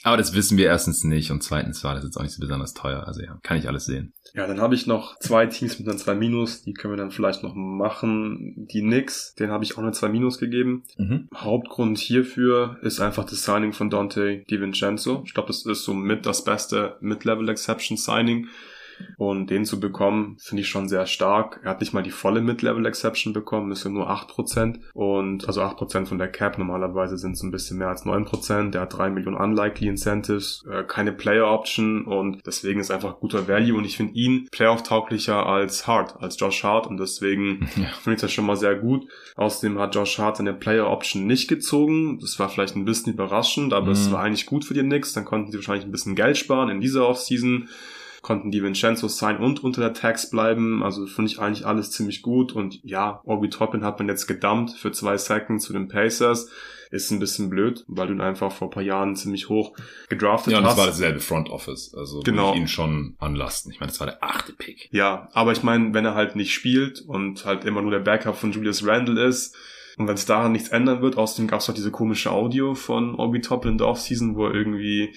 Aber 0.04 0.18
das 0.18 0.34
wissen 0.34 0.58
wir 0.58 0.68
erstens 0.68 1.04
nicht 1.04 1.32
und 1.32 1.44
zweitens 1.44 1.84
war 1.84 1.96
das 1.96 2.04
jetzt 2.04 2.18
auch 2.18 2.22
nicht 2.22 2.34
so 2.34 2.40
besonders 2.40 2.74
teuer. 2.74 3.08
Also 3.08 3.22
ja, 3.22 3.40
kann 3.42 3.58
ich 3.58 3.68
alles 3.68 3.86
sehen. 3.86 4.14
Ja, 4.34 4.46
dann 4.46 4.62
habe 4.62 4.76
ich 4.76 4.86
noch 4.86 5.18
zwei 5.20 5.48
Teams 5.48 5.80
mit 5.80 5.88
einer 5.88 5.98
2 5.98 6.16
Minus, 6.16 6.62
die 6.62 6.74
können 6.74 6.94
wir 6.94 6.98
dann 6.98 7.12
vielleicht 7.12 7.44
noch 7.44 7.56
machen. 7.56 8.68
Die 8.72 8.82
Knicks, 8.82 9.34
den 9.36 9.50
habe 9.50 9.64
ich 9.64 9.76
auch 9.76 9.82
eine 9.82 9.92
2 9.92 10.10
Minus 10.10 10.38
gegeben. 10.38 10.84
Mhm. 10.98 11.28
Hauptgrund 11.34 11.98
hierfür 11.98 12.78
ist 12.82 13.00
einfach 13.00 13.26
das 13.26 13.44
Signing 13.44 13.74
von 13.74 13.90
Dante 13.90 14.44
DiVincenzo. 14.50 15.24
Ich 15.26 15.34
glaube, 15.34 15.48
das 15.48 15.66
ist 15.66 15.84
so 15.84 15.94
mit 15.94 16.26
das 16.26 16.44
beste 16.44 16.98
Mid-Level 17.02 17.50
Exception 17.50 17.98
Signing 17.98 18.48
und 19.18 19.50
den 19.50 19.66
zu 19.66 19.80
bekommen, 19.80 20.38
finde 20.40 20.62
ich 20.62 20.70
schon 20.70 20.88
sehr 20.88 21.06
stark. 21.06 21.60
Er 21.64 21.72
hat 21.72 21.80
nicht 21.80 21.94
mal 21.94 22.04
die 22.04 22.12
volle 22.12 22.42
Mid-Level-Exception 22.42 23.34
bekommen, 23.34 23.72
ist 23.72 23.84
ja 23.84 23.90
nur 23.90 24.10
8%. 24.10 24.80
Und 24.94 25.48
also 25.48 25.62
8% 25.62 26.06
von 26.06 26.18
der 26.18 26.28
Cap 26.28 26.58
normalerweise 26.58 27.18
sind 27.18 27.34
es 27.34 27.44
ein 27.44 27.52
bisschen 27.52 27.78
mehr 27.78 27.90
als 27.90 28.06
9%. 28.06 28.72
Der 28.72 28.82
hat 28.82 28.98
3 28.98 29.10
Millionen 29.10 29.38
Unlikely 29.38 29.88
Incentives, 29.88 30.66
äh, 30.72 30.84
keine 30.84 31.12
Player-Option 31.12 32.06
und 32.06 32.46
deswegen 32.46 32.80
ist 32.80 32.92
einfach 32.92 33.20
guter 33.20 33.48
Value. 33.48 33.78
Und 33.78 33.86
ich 33.86 33.98
finde 33.98 34.14
ihn 34.14 34.48
Playoff-tauglicher 34.52 35.46
als 35.46 35.88
Hart, 35.88 36.22
als 36.22 36.40
Josh 36.40 36.64
Hart. 36.64 36.88
Und 36.88 36.98
deswegen 37.00 37.68
ja. 37.76 37.88
finde 38.02 38.16
ich 38.16 38.22
das 38.22 38.32
schon 38.32 38.46
mal 38.46 38.58
sehr 38.58 38.76
gut. 38.76 39.08
Außerdem 39.36 39.80
hat 39.80 39.96
Josh 39.96 40.20
Hart 40.20 40.38
seine 40.38 40.54
Player-Option 40.54 41.26
nicht 41.26 41.48
gezogen. 41.48 42.20
Das 42.20 42.38
war 42.40 42.50
vielleicht 42.50 42.76
ein 42.76 42.86
bisschen 42.86 43.14
überraschend, 43.14 43.74
aber 43.74 43.88
mhm. 43.88 43.92
es 43.94 44.12
war 44.12 44.22
eigentlich 44.22 44.46
gut 44.46 44.66
für 44.66 44.74
die 44.74 44.82
Knicks. 44.82 45.14
Dann 45.14 45.26
konnten 45.26 45.52
sie 45.52 45.58
wahrscheinlich 45.58 45.86
ein 45.86 45.92
bisschen 45.92 46.16
Geld 46.16 46.38
sparen 46.38 46.70
in 46.70 46.82
dieser 46.82 47.08
Offseason 47.08 47.68
konnten 48.28 48.52
die 48.52 48.62
Vincenzo 48.62 49.08
sein 49.08 49.38
und 49.38 49.64
unter 49.64 49.80
der 49.80 49.94
Tax 49.94 50.30
bleiben. 50.30 50.84
Also 50.84 51.08
finde 51.08 51.32
ich 51.32 51.40
eigentlich 51.40 51.66
alles 51.66 51.92
ziemlich 51.92 52.22
gut. 52.22 52.52
Und 52.52 52.84
ja, 52.84 53.22
Obi 53.24 53.50
Toppin 53.50 53.86
hat 53.86 54.00
man 54.00 54.10
jetzt 54.10 54.28
gedumpt 54.28 54.72
für 54.72 54.92
zwei 54.92 55.16
Seconds 55.18 55.64
zu 55.64 55.72
den 55.72 55.88
Pacers. 55.88 56.50
Ist 56.92 57.10
ein 57.12 57.20
bisschen 57.20 57.50
blöd, 57.50 57.86
weil 57.88 58.08
du 58.08 58.14
ihn 58.14 58.20
einfach 58.20 58.52
vor 58.52 58.68
ein 58.68 58.72
paar 58.72 58.84
Jahren 58.84 59.16
ziemlich 59.16 59.48
hoch 59.48 59.78
gedraftet 60.10 60.48
hast. 60.48 60.52
Ja, 60.52 60.58
und 60.58 60.66
das 60.66 60.76
war 60.76 60.88
dasselbe 60.88 61.22
Front 61.22 61.50
Office. 61.50 61.94
Also 61.96 62.20
genau. 62.20 62.52
ich 62.52 62.60
ihn 62.60 62.68
schon 62.68 63.16
anlasten. 63.18 63.72
Ich 63.72 63.80
meine, 63.80 63.94
das 63.94 64.00
war 64.02 64.08
der 64.08 64.22
achte 64.22 64.52
Pick. 64.52 64.90
Ja, 64.92 65.30
aber 65.32 65.54
ich 65.54 65.64
meine, 65.64 65.94
wenn 65.94 66.04
er 66.04 66.14
halt 66.14 66.36
nicht 66.36 66.54
spielt 66.54 67.00
und 67.00 67.46
halt 67.46 67.64
immer 67.64 67.82
nur 67.82 67.92
der 67.92 68.00
Backup 68.00 68.36
von 68.36 68.52
Julius 68.52 68.86
Randle 68.86 69.24
ist, 69.24 69.56
und 69.98 70.08
wenn 70.08 70.16
es 70.16 70.28
daran 70.28 70.52
nichts 70.52 70.70
ändern 70.70 71.02
wird, 71.02 71.18
außerdem 71.18 71.48
gab 71.48 71.62
es 71.62 71.70
auch 71.70 71.74
diese 71.74 71.90
komische 71.90 72.32
Audio 72.32 72.76
von 72.76 73.16
Obi 73.16 73.42
Toppin 73.42 73.72
in 73.72 73.78
der 73.80 73.88
Offseason, 73.88 74.36
wo 74.36 74.46
er 74.46 74.54
irgendwie 74.54 75.16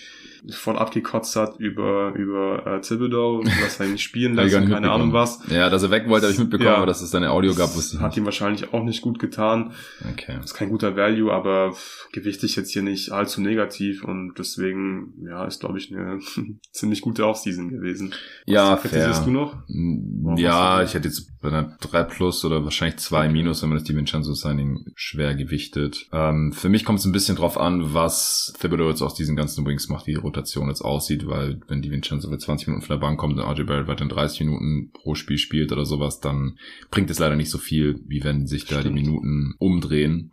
voll 0.50 0.78
abgekotzt 0.78 1.36
hat 1.36 1.58
über, 1.58 2.14
über 2.14 2.66
äh, 2.66 2.80
Thibodeau, 2.80 3.42
was 3.62 3.80
er 3.80 3.86
nicht 3.86 4.02
spielen 4.02 4.34
lässt 4.34 4.54
und 4.54 4.68
keine 4.68 4.90
Ahnung 4.90 5.12
was. 5.12 5.40
Ja, 5.48 5.70
dass 5.70 5.82
er 5.82 5.90
weg 5.90 6.08
wollte, 6.08 6.26
habe 6.26 6.32
ich 6.34 6.38
mitbekommen, 6.38 6.70
ja, 6.70 6.76
aber 6.76 6.86
dass 6.86 7.02
es 7.02 7.10
seine 7.10 7.30
Audio 7.30 7.54
gab, 7.54 7.74
wusste 7.74 7.96
ich 7.96 8.02
Hat 8.02 8.16
ihm 8.16 8.24
wahrscheinlich 8.24 8.72
auch 8.72 8.84
nicht 8.84 9.02
gut 9.02 9.18
getan. 9.18 9.72
Okay. 10.12 10.38
Ist 10.42 10.54
kein 10.54 10.70
guter 10.70 10.96
Value, 10.96 11.32
aber 11.32 11.74
gewichte 12.12 12.46
ich 12.46 12.56
jetzt 12.56 12.72
hier 12.72 12.82
nicht 12.82 13.12
allzu 13.12 13.40
negativ 13.40 14.04
und 14.04 14.34
deswegen, 14.38 15.14
ja, 15.24 15.44
ist 15.44 15.60
glaube 15.60 15.78
ich 15.78 15.94
eine 15.94 16.20
ziemlich 16.72 17.00
gute 17.00 17.26
Offseason 17.26 17.68
gewesen. 17.68 18.10
Was 18.10 18.54
ja, 18.54 18.76
fair. 18.76 19.22
du 19.24 19.30
noch? 19.30 19.56
Warum 19.68 20.38
ja, 20.38 20.82
ich 20.82 20.94
hätte 20.94 21.08
jetzt 21.08 21.40
bei 21.40 21.48
einer 21.48 21.76
3 21.80 22.04
plus 22.04 22.44
oder 22.44 22.64
wahrscheinlich 22.64 22.98
2 22.98 23.28
minus, 23.28 23.62
wenn 23.62 23.70
man 23.70 23.78
das 23.78 23.84
die 23.84 23.96
Vincenzo 23.96 24.34
Signing 24.34 24.84
schwer 24.94 25.34
gewichtet. 25.34 26.06
Ähm, 26.12 26.52
für 26.52 26.68
mich 26.68 26.84
kommt 26.84 26.98
es 26.98 27.04
ein 27.04 27.12
bisschen 27.12 27.36
drauf 27.36 27.58
an, 27.58 27.94
was 27.94 28.52
Thibodeau 28.60 28.88
jetzt 28.88 29.02
aus 29.02 29.14
diesen 29.14 29.36
ganzen 29.36 29.66
Wings 29.66 29.88
macht, 29.88 30.06
wie 30.06 30.12
die 30.12 30.16
Rotation 30.30 30.68
jetzt 30.68 30.82
aussieht, 30.82 31.26
weil 31.26 31.60
wenn 31.68 31.82
die 31.82 31.90
Vincenzo 31.90 32.30
für 32.30 32.38
20 32.38 32.68
Minuten 32.68 32.86
von 32.86 32.96
der 32.96 33.00
Bank 33.00 33.18
kommt 33.18 33.38
und 33.38 33.44
RJ 33.44 33.64
Barrett 33.64 33.88
weiter 33.88 34.06
30 34.06 34.40
Minuten 34.40 34.90
pro 34.92 35.14
Spiel 35.14 35.38
spielt 35.38 35.72
oder 35.72 35.84
sowas, 35.84 36.20
dann 36.20 36.58
bringt 36.90 37.10
es 37.10 37.18
leider 37.18 37.36
nicht 37.36 37.50
so 37.50 37.58
viel, 37.58 38.00
wie 38.06 38.24
wenn 38.24 38.46
sich 38.46 38.64
da 38.64 38.80
Stimmt. 38.80 38.96
die 38.96 39.02
Minuten 39.02 39.54
umdrehen 39.58 40.30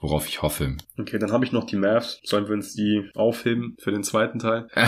worauf 0.00 0.28
ich 0.28 0.42
hoffe. 0.42 0.76
Okay, 0.98 1.18
dann 1.18 1.32
habe 1.32 1.44
ich 1.44 1.52
noch 1.52 1.64
die 1.64 1.76
Mavs. 1.76 2.20
Sollen 2.24 2.46
wir 2.46 2.54
uns 2.54 2.74
die 2.74 3.08
aufheben 3.14 3.76
für 3.78 3.90
den 3.90 4.02
zweiten 4.02 4.38
Teil? 4.38 4.68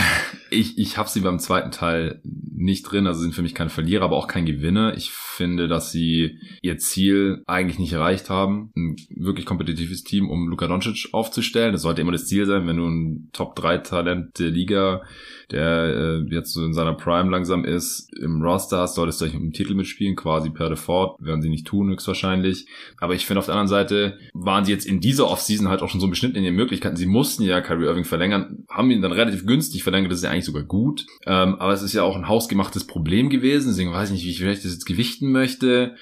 Ich, 0.53 0.77
ich 0.77 0.97
habe 0.97 1.07
sie 1.07 1.21
beim 1.21 1.39
zweiten 1.39 1.71
Teil 1.71 2.19
nicht 2.25 2.83
drin, 2.83 3.07
also 3.07 3.21
sind 3.21 3.33
für 3.33 3.41
mich 3.41 3.55
keine 3.55 3.69
Verlierer, 3.69 4.03
aber 4.03 4.17
auch 4.17 4.27
kein 4.27 4.45
Gewinner. 4.45 4.97
Ich 4.97 5.09
finde, 5.11 5.69
dass 5.69 5.93
sie 5.93 6.39
ihr 6.61 6.77
Ziel 6.77 7.41
eigentlich 7.47 7.79
nicht 7.79 7.93
erreicht 7.93 8.29
haben. 8.29 8.73
Ein 8.75 8.97
wirklich 9.15 9.45
kompetitives 9.45 10.03
Team, 10.03 10.29
um 10.29 10.49
Luka 10.49 10.67
Doncic 10.67 11.13
aufzustellen. 11.13 11.71
Das 11.71 11.83
sollte 11.83 12.01
immer 12.01 12.11
das 12.11 12.27
Ziel 12.27 12.45
sein, 12.47 12.67
wenn 12.67 12.75
du 12.75 12.85
ein 12.85 13.29
Top-3-Talent 13.31 14.39
der 14.51 14.57
Liga 14.57 15.01
der 15.51 16.23
äh, 16.29 16.33
jetzt 16.33 16.53
so 16.53 16.65
in 16.65 16.73
seiner 16.73 16.93
Prime 16.93 17.29
langsam 17.29 17.65
ist, 17.65 18.09
im 18.17 18.41
Roster 18.41 18.79
hast, 18.79 18.95
solltest 18.95 19.21
du 19.21 19.25
euch 19.25 19.33
im 19.33 19.51
Titel 19.51 19.75
mitspielen, 19.75 20.15
quasi 20.15 20.49
per 20.49 20.69
Default, 20.69 21.15
werden 21.19 21.41
sie 21.41 21.49
nicht 21.49 21.67
tun, 21.67 21.89
höchstwahrscheinlich. 21.89 22.67
Aber 22.97 23.13
ich 23.13 23.25
finde 23.25 23.39
auf 23.39 23.45
der 23.45 23.55
anderen 23.55 23.67
Seite 23.67 24.17
waren 24.33 24.65
sie 24.65 24.71
jetzt 24.71 24.85
in 24.85 24.99
dieser 24.99 25.29
Offseason 25.29 25.69
halt 25.69 25.81
auch 25.81 25.89
schon 25.89 26.01
so 26.01 26.07
beschnitten 26.07 26.37
in 26.37 26.43
ihren 26.43 26.55
Möglichkeiten. 26.55 26.95
Sie 26.95 27.05
mussten 27.05 27.43
ja 27.43 27.61
Kyrie 27.61 27.85
Irving 27.85 28.05
verlängern, 28.05 28.65
haben 28.69 28.91
ihn 28.91 29.01
dann 29.01 29.11
relativ 29.11 29.45
günstig 29.45 29.83
verlängert, 29.83 30.11
das 30.11 30.19
ist 30.19 30.25
ja 30.25 30.31
eigentlich 30.31 30.45
sogar 30.45 30.63
gut. 30.63 31.05
Ähm, 31.25 31.55
aber 31.55 31.73
es 31.73 31.81
ist 31.81 31.93
ja 31.93 32.03
auch 32.03 32.15
ein 32.15 32.27
hausgemachtes 32.27 32.85
Problem 32.85 33.29
gewesen, 33.29 33.69
deswegen 33.69 33.91
weiß 33.91 34.09
ich 34.09 34.15
nicht, 34.15 34.25
wie 34.25 34.31
ich 34.31 34.39
vielleicht 34.39 34.65
das 34.65 34.73
jetzt 34.73 34.85
gewichten 34.85 35.31
möchte. 35.31 35.95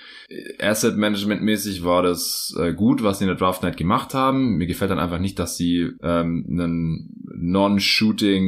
Asset 0.61 0.95
Management 0.95 1.41
mäßig 1.41 1.83
war 1.83 2.03
das 2.03 2.55
äh, 2.59 2.73
gut, 2.73 3.01
was 3.01 3.17
sie 3.17 3.23
in 3.23 3.29
der 3.29 3.37
Draft 3.37 3.63
Night 3.63 3.77
gemacht 3.77 4.13
haben. 4.13 4.57
Mir 4.57 4.67
gefällt 4.67 4.91
dann 4.91 4.99
einfach 4.99 5.17
nicht, 5.17 5.39
dass 5.39 5.57
sie 5.57 5.89
ähm, 6.03 6.45
einen 6.47 7.09
Non-Shooting, 7.35 8.38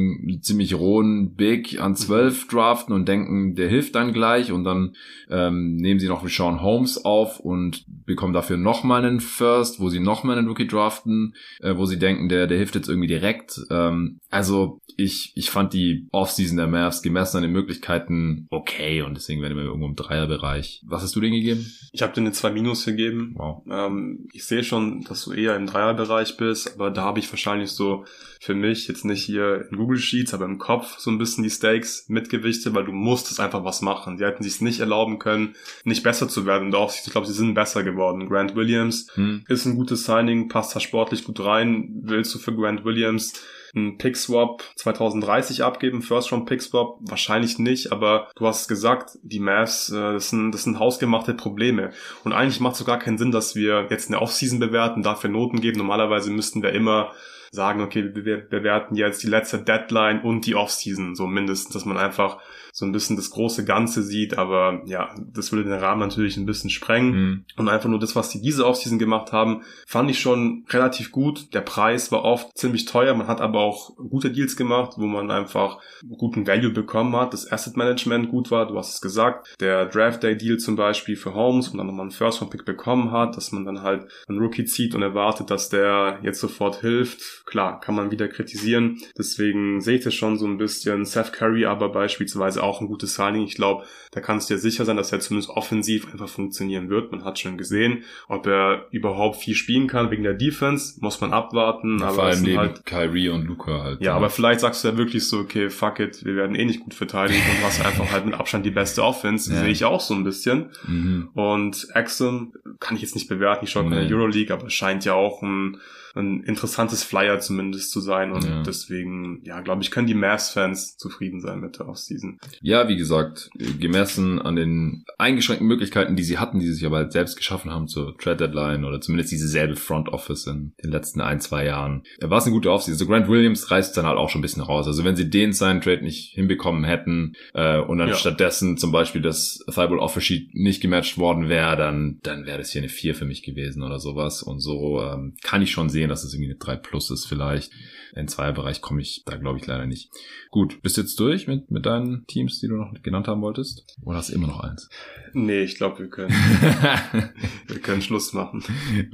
ziemlich 0.42 0.74
rohen 0.74 1.34
Big 1.34 1.80
an 1.80 1.96
12 1.96 2.48
draften 2.48 2.94
und 2.94 3.08
denken, 3.08 3.54
der 3.54 3.68
hilft 3.68 3.94
dann 3.94 4.12
gleich 4.12 4.52
und 4.52 4.64
dann 4.64 4.94
ähm, 5.30 5.76
nehmen 5.76 6.00
sie 6.00 6.08
noch 6.08 6.26
Sean 6.28 6.62
Holmes 6.62 7.04
auf 7.04 7.40
und 7.40 7.84
bekommen 8.04 8.32
dafür 8.32 8.56
nochmal 8.56 9.04
einen 9.04 9.20
First, 9.20 9.80
wo 9.80 9.88
sie 9.88 10.00
nochmal 10.00 10.38
einen 10.38 10.48
Rookie 10.48 10.66
draften, 10.66 11.34
äh, 11.60 11.76
wo 11.76 11.86
sie 11.86 11.98
denken, 11.98 12.28
der, 12.28 12.46
der 12.46 12.58
hilft 12.58 12.74
jetzt 12.74 12.88
irgendwie 12.88 13.08
direkt. 13.08 13.60
Ähm, 13.70 14.20
also 14.30 14.78
ich, 14.96 15.32
ich 15.34 15.50
fand 15.50 15.72
die 15.72 16.06
Offseason 16.12 16.56
der 16.56 16.66
Mavs 16.66 17.02
gemessen 17.02 17.38
an 17.38 17.42
den 17.42 17.52
Möglichkeiten 17.52 17.72
Möglichkeiten 17.72 18.46
okay 18.50 19.02
und 19.02 19.14
deswegen 19.14 19.42
werden 19.42 19.56
wir 19.56 19.64
irgendwo 19.64 19.86
im 19.86 19.96
Dreierbereich. 19.96 20.82
Was 20.86 21.02
hast 21.02 21.16
du 21.16 21.20
denen 21.20 21.34
gegeben? 21.34 21.66
Ich 21.92 22.02
habe 22.02 22.12
dir 22.12 22.20
eine 22.20 22.32
2 22.32 22.50
Minus 22.50 22.84
gegeben. 22.84 23.34
Wow. 23.36 23.62
Ähm, 23.70 24.28
ich 24.32 24.44
sehe 24.44 24.64
schon, 24.64 25.02
dass 25.02 25.24
du 25.24 25.32
eher 25.32 25.56
im 25.56 25.66
Dreierbereich 25.66 26.36
bist, 26.36 26.74
aber 26.74 26.90
da 26.90 27.02
habe 27.02 27.18
ich 27.18 27.30
wahrscheinlich 27.30 27.70
so 27.70 28.04
für 28.40 28.54
mich 28.54 28.88
jetzt 28.88 29.04
nicht 29.04 29.22
hier 29.22 29.66
in 29.70 29.76
Google 29.82 29.98
Sheets, 29.98 30.32
aber 30.32 30.44
im 30.44 30.58
Kopf 30.58 30.98
so 30.98 31.10
ein 31.10 31.18
bisschen 31.18 31.42
die 31.42 31.50
Stakes 31.50 32.04
mitgewichte, 32.08 32.72
weil 32.72 32.84
du 32.84 32.92
musstest 32.92 33.40
einfach 33.40 33.64
was 33.64 33.82
machen. 33.82 34.16
Die 34.16 34.24
hätten 34.24 34.44
sich 34.44 34.60
nicht 34.60 34.78
erlauben 34.78 35.18
können, 35.18 35.56
nicht 35.84 36.04
besser 36.04 36.28
zu 36.28 36.46
werden. 36.46 36.70
Doch, 36.70 36.94
ich 36.94 37.10
glaube, 37.10 37.26
sie 37.26 37.32
sind 37.32 37.54
besser 37.54 37.82
geworden. 37.82 38.28
Grant 38.28 38.54
Williams 38.54 39.08
hm. 39.14 39.44
ist 39.48 39.66
ein 39.66 39.76
gutes 39.76 40.04
Signing, 40.04 40.48
passt 40.48 40.76
da 40.76 40.80
sportlich 40.80 41.24
gut 41.24 41.40
rein. 41.40 42.00
Willst 42.02 42.32
du 42.32 42.38
für 42.38 42.54
Grant 42.54 42.84
Williams 42.84 43.32
einen 43.74 43.98
Pick-Swap 43.98 44.62
2030 44.76 45.64
abgeben, 45.64 46.02
First-Round-Pick-Swap? 46.02 46.98
Wahrscheinlich 47.00 47.58
nicht, 47.58 47.90
aber 47.90 48.28
du 48.36 48.46
hast 48.46 48.68
gesagt, 48.68 49.18
die 49.22 49.40
Mavs, 49.40 49.90
äh, 49.90 50.12
das, 50.12 50.30
sind, 50.30 50.52
das 50.52 50.62
sind 50.62 50.78
hausgemachte 50.78 51.34
Probleme. 51.34 51.90
Und 52.22 52.32
eigentlich 52.32 52.60
macht 52.60 52.76
es 52.76 52.84
gar 52.84 53.00
keinen 53.00 53.18
Sinn, 53.18 53.32
dass 53.32 53.56
wir 53.56 53.88
jetzt 53.90 54.08
eine 54.08 54.20
Offseason 54.20 54.60
bewerten, 54.60 55.02
dafür 55.02 55.30
Noten 55.30 55.60
geben. 55.60 55.78
Normalerweise 55.78 56.30
müssten 56.30 56.62
wir 56.62 56.72
immer 56.72 57.12
sagen, 57.52 57.82
okay, 57.82 58.10
wir 58.14 58.38
bewerten 58.38 58.96
jetzt 58.96 59.22
die 59.22 59.28
letzte 59.28 59.58
Deadline 59.58 60.22
und 60.22 60.46
die 60.46 60.54
Offseason, 60.54 61.14
so 61.14 61.26
mindestens, 61.26 61.74
dass 61.74 61.84
man 61.84 61.98
einfach 61.98 62.40
so 62.74 62.86
ein 62.86 62.92
bisschen 62.92 63.16
das 63.16 63.30
große 63.30 63.66
Ganze 63.66 64.02
sieht, 64.02 64.38
aber 64.38 64.80
ja, 64.86 65.14
das 65.32 65.52
würde 65.52 65.68
den 65.68 65.78
Rahmen 65.78 66.00
natürlich 66.00 66.38
ein 66.38 66.46
bisschen 66.46 66.70
sprengen. 66.70 67.12
Mhm. 67.12 67.44
Und 67.56 67.68
einfach 67.68 67.90
nur 67.90 67.98
das, 67.98 68.16
was 68.16 68.30
die 68.30 68.40
diese 68.40 68.66
Offseason 68.66 68.98
gemacht 68.98 69.30
haben, 69.30 69.62
fand 69.86 70.10
ich 70.10 70.20
schon 70.20 70.64
relativ 70.70 71.12
gut. 71.12 71.52
Der 71.52 71.60
Preis 71.60 72.10
war 72.10 72.24
oft 72.24 72.56
ziemlich 72.56 72.86
teuer, 72.86 73.14
man 73.14 73.26
hat 73.28 73.42
aber 73.42 73.60
auch 73.60 73.94
gute 73.96 74.32
Deals 74.32 74.56
gemacht, 74.56 74.94
wo 74.96 75.06
man 75.06 75.30
einfach 75.30 75.78
guten 76.16 76.46
Value 76.46 76.72
bekommen 76.72 77.14
hat. 77.14 77.34
Das 77.34 77.50
Asset 77.52 77.76
Management 77.76 78.30
gut 78.30 78.50
war, 78.50 78.66
du 78.66 78.78
hast 78.78 78.94
es 78.94 79.00
gesagt. 79.02 79.54
Der 79.60 79.84
Draft 79.84 80.22
Day 80.22 80.36
Deal 80.36 80.56
zum 80.56 80.74
Beispiel 80.74 81.16
für 81.16 81.34
Holmes 81.34 81.68
und 81.68 81.76
dann 81.76 81.86
nochmal 81.86 82.04
einen 82.04 82.10
First 82.10 82.40
Round 82.40 82.52
Pick 82.52 82.64
bekommen 82.64 83.10
hat, 83.10 83.36
dass 83.36 83.52
man 83.52 83.66
dann 83.66 83.82
halt 83.82 84.10
einen 84.28 84.38
Rookie 84.38 84.64
zieht 84.64 84.94
und 84.94 85.02
erwartet, 85.02 85.50
dass 85.50 85.68
der 85.68 86.20
jetzt 86.22 86.40
sofort 86.40 86.80
hilft. 86.80 87.44
Klar, 87.44 87.80
kann 87.80 87.94
man 87.94 88.10
wieder 88.10 88.28
kritisieren. 88.28 88.98
Deswegen 89.18 89.82
sehe 89.82 89.98
ich 89.98 90.04
das 90.04 90.14
schon 90.14 90.38
so 90.38 90.46
ein 90.46 90.56
bisschen. 90.56 91.04
Seth 91.04 91.34
Curry 91.34 91.66
aber 91.66 91.90
beispielsweise 91.90 92.61
auch 92.62 92.80
ein 92.80 92.86
gutes 92.86 93.14
Signing. 93.14 93.44
Ich 93.44 93.54
glaube, 93.54 93.84
da 94.12 94.20
kannst 94.20 94.48
du 94.48 94.54
dir 94.54 94.60
sicher 94.60 94.84
sein, 94.84 94.96
dass 94.96 95.12
er 95.12 95.20
zumindest 95.20 95.50
offensiv 95.50 96.10
einfach 96.12 96.28
funktionieren 96.28 96.88
wird. 96.90 97.12
Man 97.12 97.24
hat 97.24 97.38
schon 97.38 97.58
gesehen, 97.58 98.04
ob 98.28 98.46
er 98.46 98.86
überhaupt 98.90 99.36
viel 99.36 99.54
spielen 99.54 99.86
kann 99.86 100.10
wegen 100.10 100.22
der 100.22 100.34
Defense, 100.34 100.98
muss 101.00 101.20
man 101.20 101.32
abwarten. 101.32 101.98
Ja, 101.98 102.06
aber 102.06 102.14
vor 102.14 102.24
allem 102.24 102.42
neben 102.42 102.58
halt, 102.58 102.86
Kyrie 102.86 103.28
und 103.28 103.44
Luca 103.44 103.82
halt. 103.82 104.00
Ja, 104.00 104.06
ja, 104.12 104.16
aber 104.16 104.30
vielleicht 104.30 104.60
sagst 104.60 104.84
du 104.84 104.88
ja 104.88 104.96
wirklich 104.96 105.26
so, 105.26 105.38
okay, 105.38 105.70
fuck 105.70 106.00
it, 106.00 106.24
wir 106.24 106.36
werden 106.36 106.54
eh 106.54 106.64
nicht 106.64 106.80
gut 106.80 106.94
verteidigen 106.94 107.40
und 107.40 107.64
hast 107.64 107.84
einfach 107.84 108.10
halt 108.12 108.26
mit 108.26 108.34
Abstand 108.34 108.64
die 108.66 108.70
beste 108.70 109.02
Offense. 109.02 109.52
Ja. 109.52 109.60
Sehe 109.60 109.70
ich 109.70 109.84
auch 109.84 110.00
so 110.00 110.14
ein 110.14 110.24
bisschen. 110.24 110.70
Mhm. 110.86 111.30
Und 111.34 111.88
Axum 111.94 112.52
kann 112.80 112.96
ich 112.96 113.02
jetzt 113.02 113.14
nicht 113.14 113.28
bewerten, 113.28 113.64
ich 113.64 113.70
schaue 113.70 113.84
in 113.84 113.90
der 113.90 114.06
Euroleague, 114.08 114.52
aber 114.52 114.70
scheint 114.70 115.04
ja 115.04 115.14
auch 115.14 115.42
ein 115.42 115.78
ein 116.14 116.42
interessantes 116.42 117.02
Flyer 117.04 117.40
zumindest 117.40 117.90
zu 117.90 118.00
sein 118.00 118.32
und 118.32 118.44
ja. 118.44 118.62
deswegen, 118.62 119.40
ja, 119.44 119.60
glaube 119.60 119.82
ich, 119.82 119.90
können 119.90 120.06
die 120.06 120.14
Mavs-Fans 120.14 120.96
zufrieden 120.96 121.40
sein 121.40 121.60
mit 121.60 121.78
der 121.78 121.88
Offseason. 121.88 122.38
Ja, 122.60 122.88
wie 122.88 122.96
gesagt, 122.96 123.50
gemessen 123.78 124.40
an 124.40 124.56
den 124.56 125.04
eingeschränkten 125.18 125.66
Möglichkeiten, 125.66 126.16
die 126.16 126.24
sie 126.24 126.38
hatten, 126.38 126.58
die 126.58 126.66
sie 126.66 126.74
sich 126.74 126.86
aber 126.86 126.98
halt 126.98 127.12
selbst 127.12 127.36
geschaffen 127.36 127.70
haben 127.70 127.88
zur 127.88 128.16
Trade 128.18 128.48
Deadline 128.48 128.84
oder 128.84 129.00
zumindest 129.00 129.32
diese 129.32 129.48
selbe 129.48 129.76
Front 129.76 130.08
Office 130.08 130.46
in 130.46 130.72
den 130.82 130.90
letzten 130.90 131.20
ein, 131.20 131.40
zwei 131.40 131.64
Jahren, 131.64 132.02
war 132.20 132.38
es 132.38 132.44
eine 132.44 132.52
gute 132.54 132.70
Offseason. 132.70 132.98
So 132.98 133.06
Grant 133.06 133.28
Williams 133.28 133.70
reißt 133.70 133.96
dann 133.96 134.06
halt 134.06 134.18
auch 134.18 134.28
schon 134.28 134.40
ein 134.40 134.42
bisschen 134.42 134.62
raus. 134.62 134.86
Also 134.86 135.04
wenn 135.04 135.16
sie 135.16 135.30
den 135.30 135.52
seinen 135.52 135.80
Trade 135.80 136.02
nicht 136.02 136.32
hinbekommen 136.34 136.84
hätten 136.84 137.34
äh, 137.54 137.78
und 137.78 137.98
dann 137.98 138.08
ja. 138.08 138.14
stattdessen 138.14 138.76
zum 138.76 138.92
Beispiel 138.92 139.22
das 139.22 139.64
Thibault 139.66 140.00
Offer 140.00 140.20
Sheet 140.20 140.54
nicht 140.54 140.80
gematcht 140.80 141.18
worden 141.18 141.48
wäre, 141.48 141.76
dann, 141.76 142.18
dann 142.22 142.46
wäre 142.46 142.58
das 142.58 142.70
hier 142.70 142.80
eine 142.80 142.88
4 142.88 143.14
für 143.14 143.24
mich 143.24 143.42
gewesen 143.42 143.82
oder 143.82 143.98
sowas. 143.98 144.42
Und 144.42 144.60
so 144.60 145.02
ähm, 145.02 145.34
kann 145.42 145.62
ich 145.62 145.70
schon 145.70 145.88
sehen, 145.88 146.01
sehen, 146.02 146.08
dass 146.08 146.24
es 146.24 146.34
irgendwie 146.34 146.50
eine 146.50 146.58
3 146.58 146.76
Plus 146.76 147.10
ist 147.10 147.26
vielleicht. 147.26 147.72
In 148.14 148.28
Zweierbereich 148.28 148.82
komme 148.82 149.00
ich 149.00 149.22
da, 149.24 149.36
glaube 149.36 149.58
ich, 149.58 149.66
leider 149.66 149.86
nicht. 149.86 150.10
Gut, 150.50 150.82
bist 150.82 150.96
du 150.96 151.00
jetzt 151.02 151.18
durch 151.18 151.46
mit, 151.46 151.70
mit 151.70 151.86
deinen 151.86 152.26
Teams, 152.26 152.60
die 152.60 152.68
du 152.68 152.74
noch 152.74 152.92
genannt 153.02 153.28
haben 153.28 153.40
wolltest? 153.40 153.86
Oder 154.02 154.18
hast 154.18 154.30
du 154.30 154.34
immer 154.34 154.48
noch 154.48 154.60
eins? 154.60 154.90
Nee, 155.32 155.62
ich 155.62 155.76
glaube, 155.76 156.00
wir 156.00 156.08
können. 156.08 156.30
wir 157.68 157.78
können 157.78 158.02
Schluss 158.02 158.32
machen. 158.32 158.62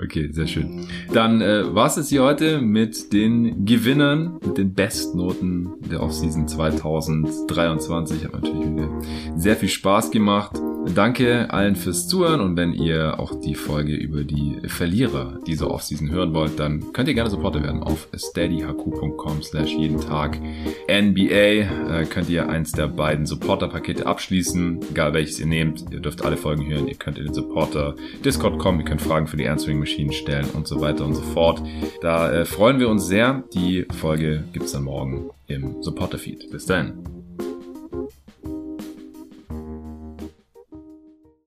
Okay, 0.02 0.32
sehr 0.32 0.48
schön. 0.48 0.88
Dann 1.12 1.40
äh, 1.40 1.72
war 1.74 1.86
es 1.86 1.96
jetzt 1.96 2.08
hier 2.08 2.22
heute 2.22 2.60
mit 2.60 3.12
den 3.12 3.64
Gewinnern, 3.64 4.38
mit 4.44 4.58
den 4.58 4.74
Bestnoten 4.74 5.68
der 5.88 6.02
Offseason 6.02 6.48
2023. 6.48 8.24
Hat 8.24 8.32
natürlich 8.32 8.66
wieder 8.66 9.00
sehr 9.36 9.56
viel 9.56 9.68
Spaß 9.68 10.10
gemacht. 10.10 10.56
Danke 10.94 11.52
allen 11.52 11.76
fürs 11.76 12.08
Zuhören 12.08 12.40
und 12.40 12.56
wenn 12.56 12.72
ihr 12.72 13.20
auch 13.20 13.38
die 13.40 13.54
Folge 13.54 13.94
über 13.94 14.24
die 14.24 14.58
Verlierer 14.66 15.38
dieser 15.46 15.70
Offseason 15.70 16.10
hören 16.10 16.32
wollt, 16.34 16.58
dann 16.58 16.77
könnt 16.92 17.08
ihr 17.08 17.14
gerne 17.14 17.30
Supporter 17.30 17.62
werden 17.62 17.82
auf 17.82 18.08
steadyhq.com 18.14 19.42
slash 19.42 19.74
jeden 19.74 20.00
Tag 20.00 20.38
NBA. 20.88 21.32
Äh, 21.32 22.06
könnt 22.08 22.28
ihr 22.28 22.48
eins 22.48 22.72
der 22.72 22.88
beiden 22.88 23.26
Supporter-Pakete 23.26 24.06
abschließen, 24.06 24.80
egal 24.90 25.14
welches 25.14 25.38
ihr 25.40 25.46
nehmt. 25.46 25.84
Ihr 25.90 26.00
dürft 26.00 26.24
alle 26.24 26.36
Folgen 26.36 26.66
hören, 26.66 26.88
ihr 26.88 26.94
könnt 26.94 27.18
in 27.18 27.24
den 27.24 27.34
Supporter 27.34 27.94
Discord 28.24 28.58
kommen, 28.58 28.80
ihr 28.80 28.86
könnt 28.86 29.02
Fragen 29.02 29.26
für 29.26 29.36
die 29.36 29.48
Answering 29.48 29.78
Machine 29.78 30.12
stellen 30.12 30.48
und 30.54 30.66
so 30.66 30.80
weiter 30.80 31.04
und 31.04 31.14
so 31.14 31.22
fort. 31.22 31.62
Da 32.00 32.32
äh, 32.32 32.44
freuen 32.44 32.80
wir 32.80 32.88
uns 32.88 33.06
sehr. 33.06 33.44
Die 33.54 33.86
Folge 33.90 34.44
gibt's 34.52 34.72
dann 34.72 34.84
morgen 34.84 35.30
im 35.46 35.82
Supporter-Feed. 35.82 36.50
Bis 36.50 36.66
dann. 36.66 37.17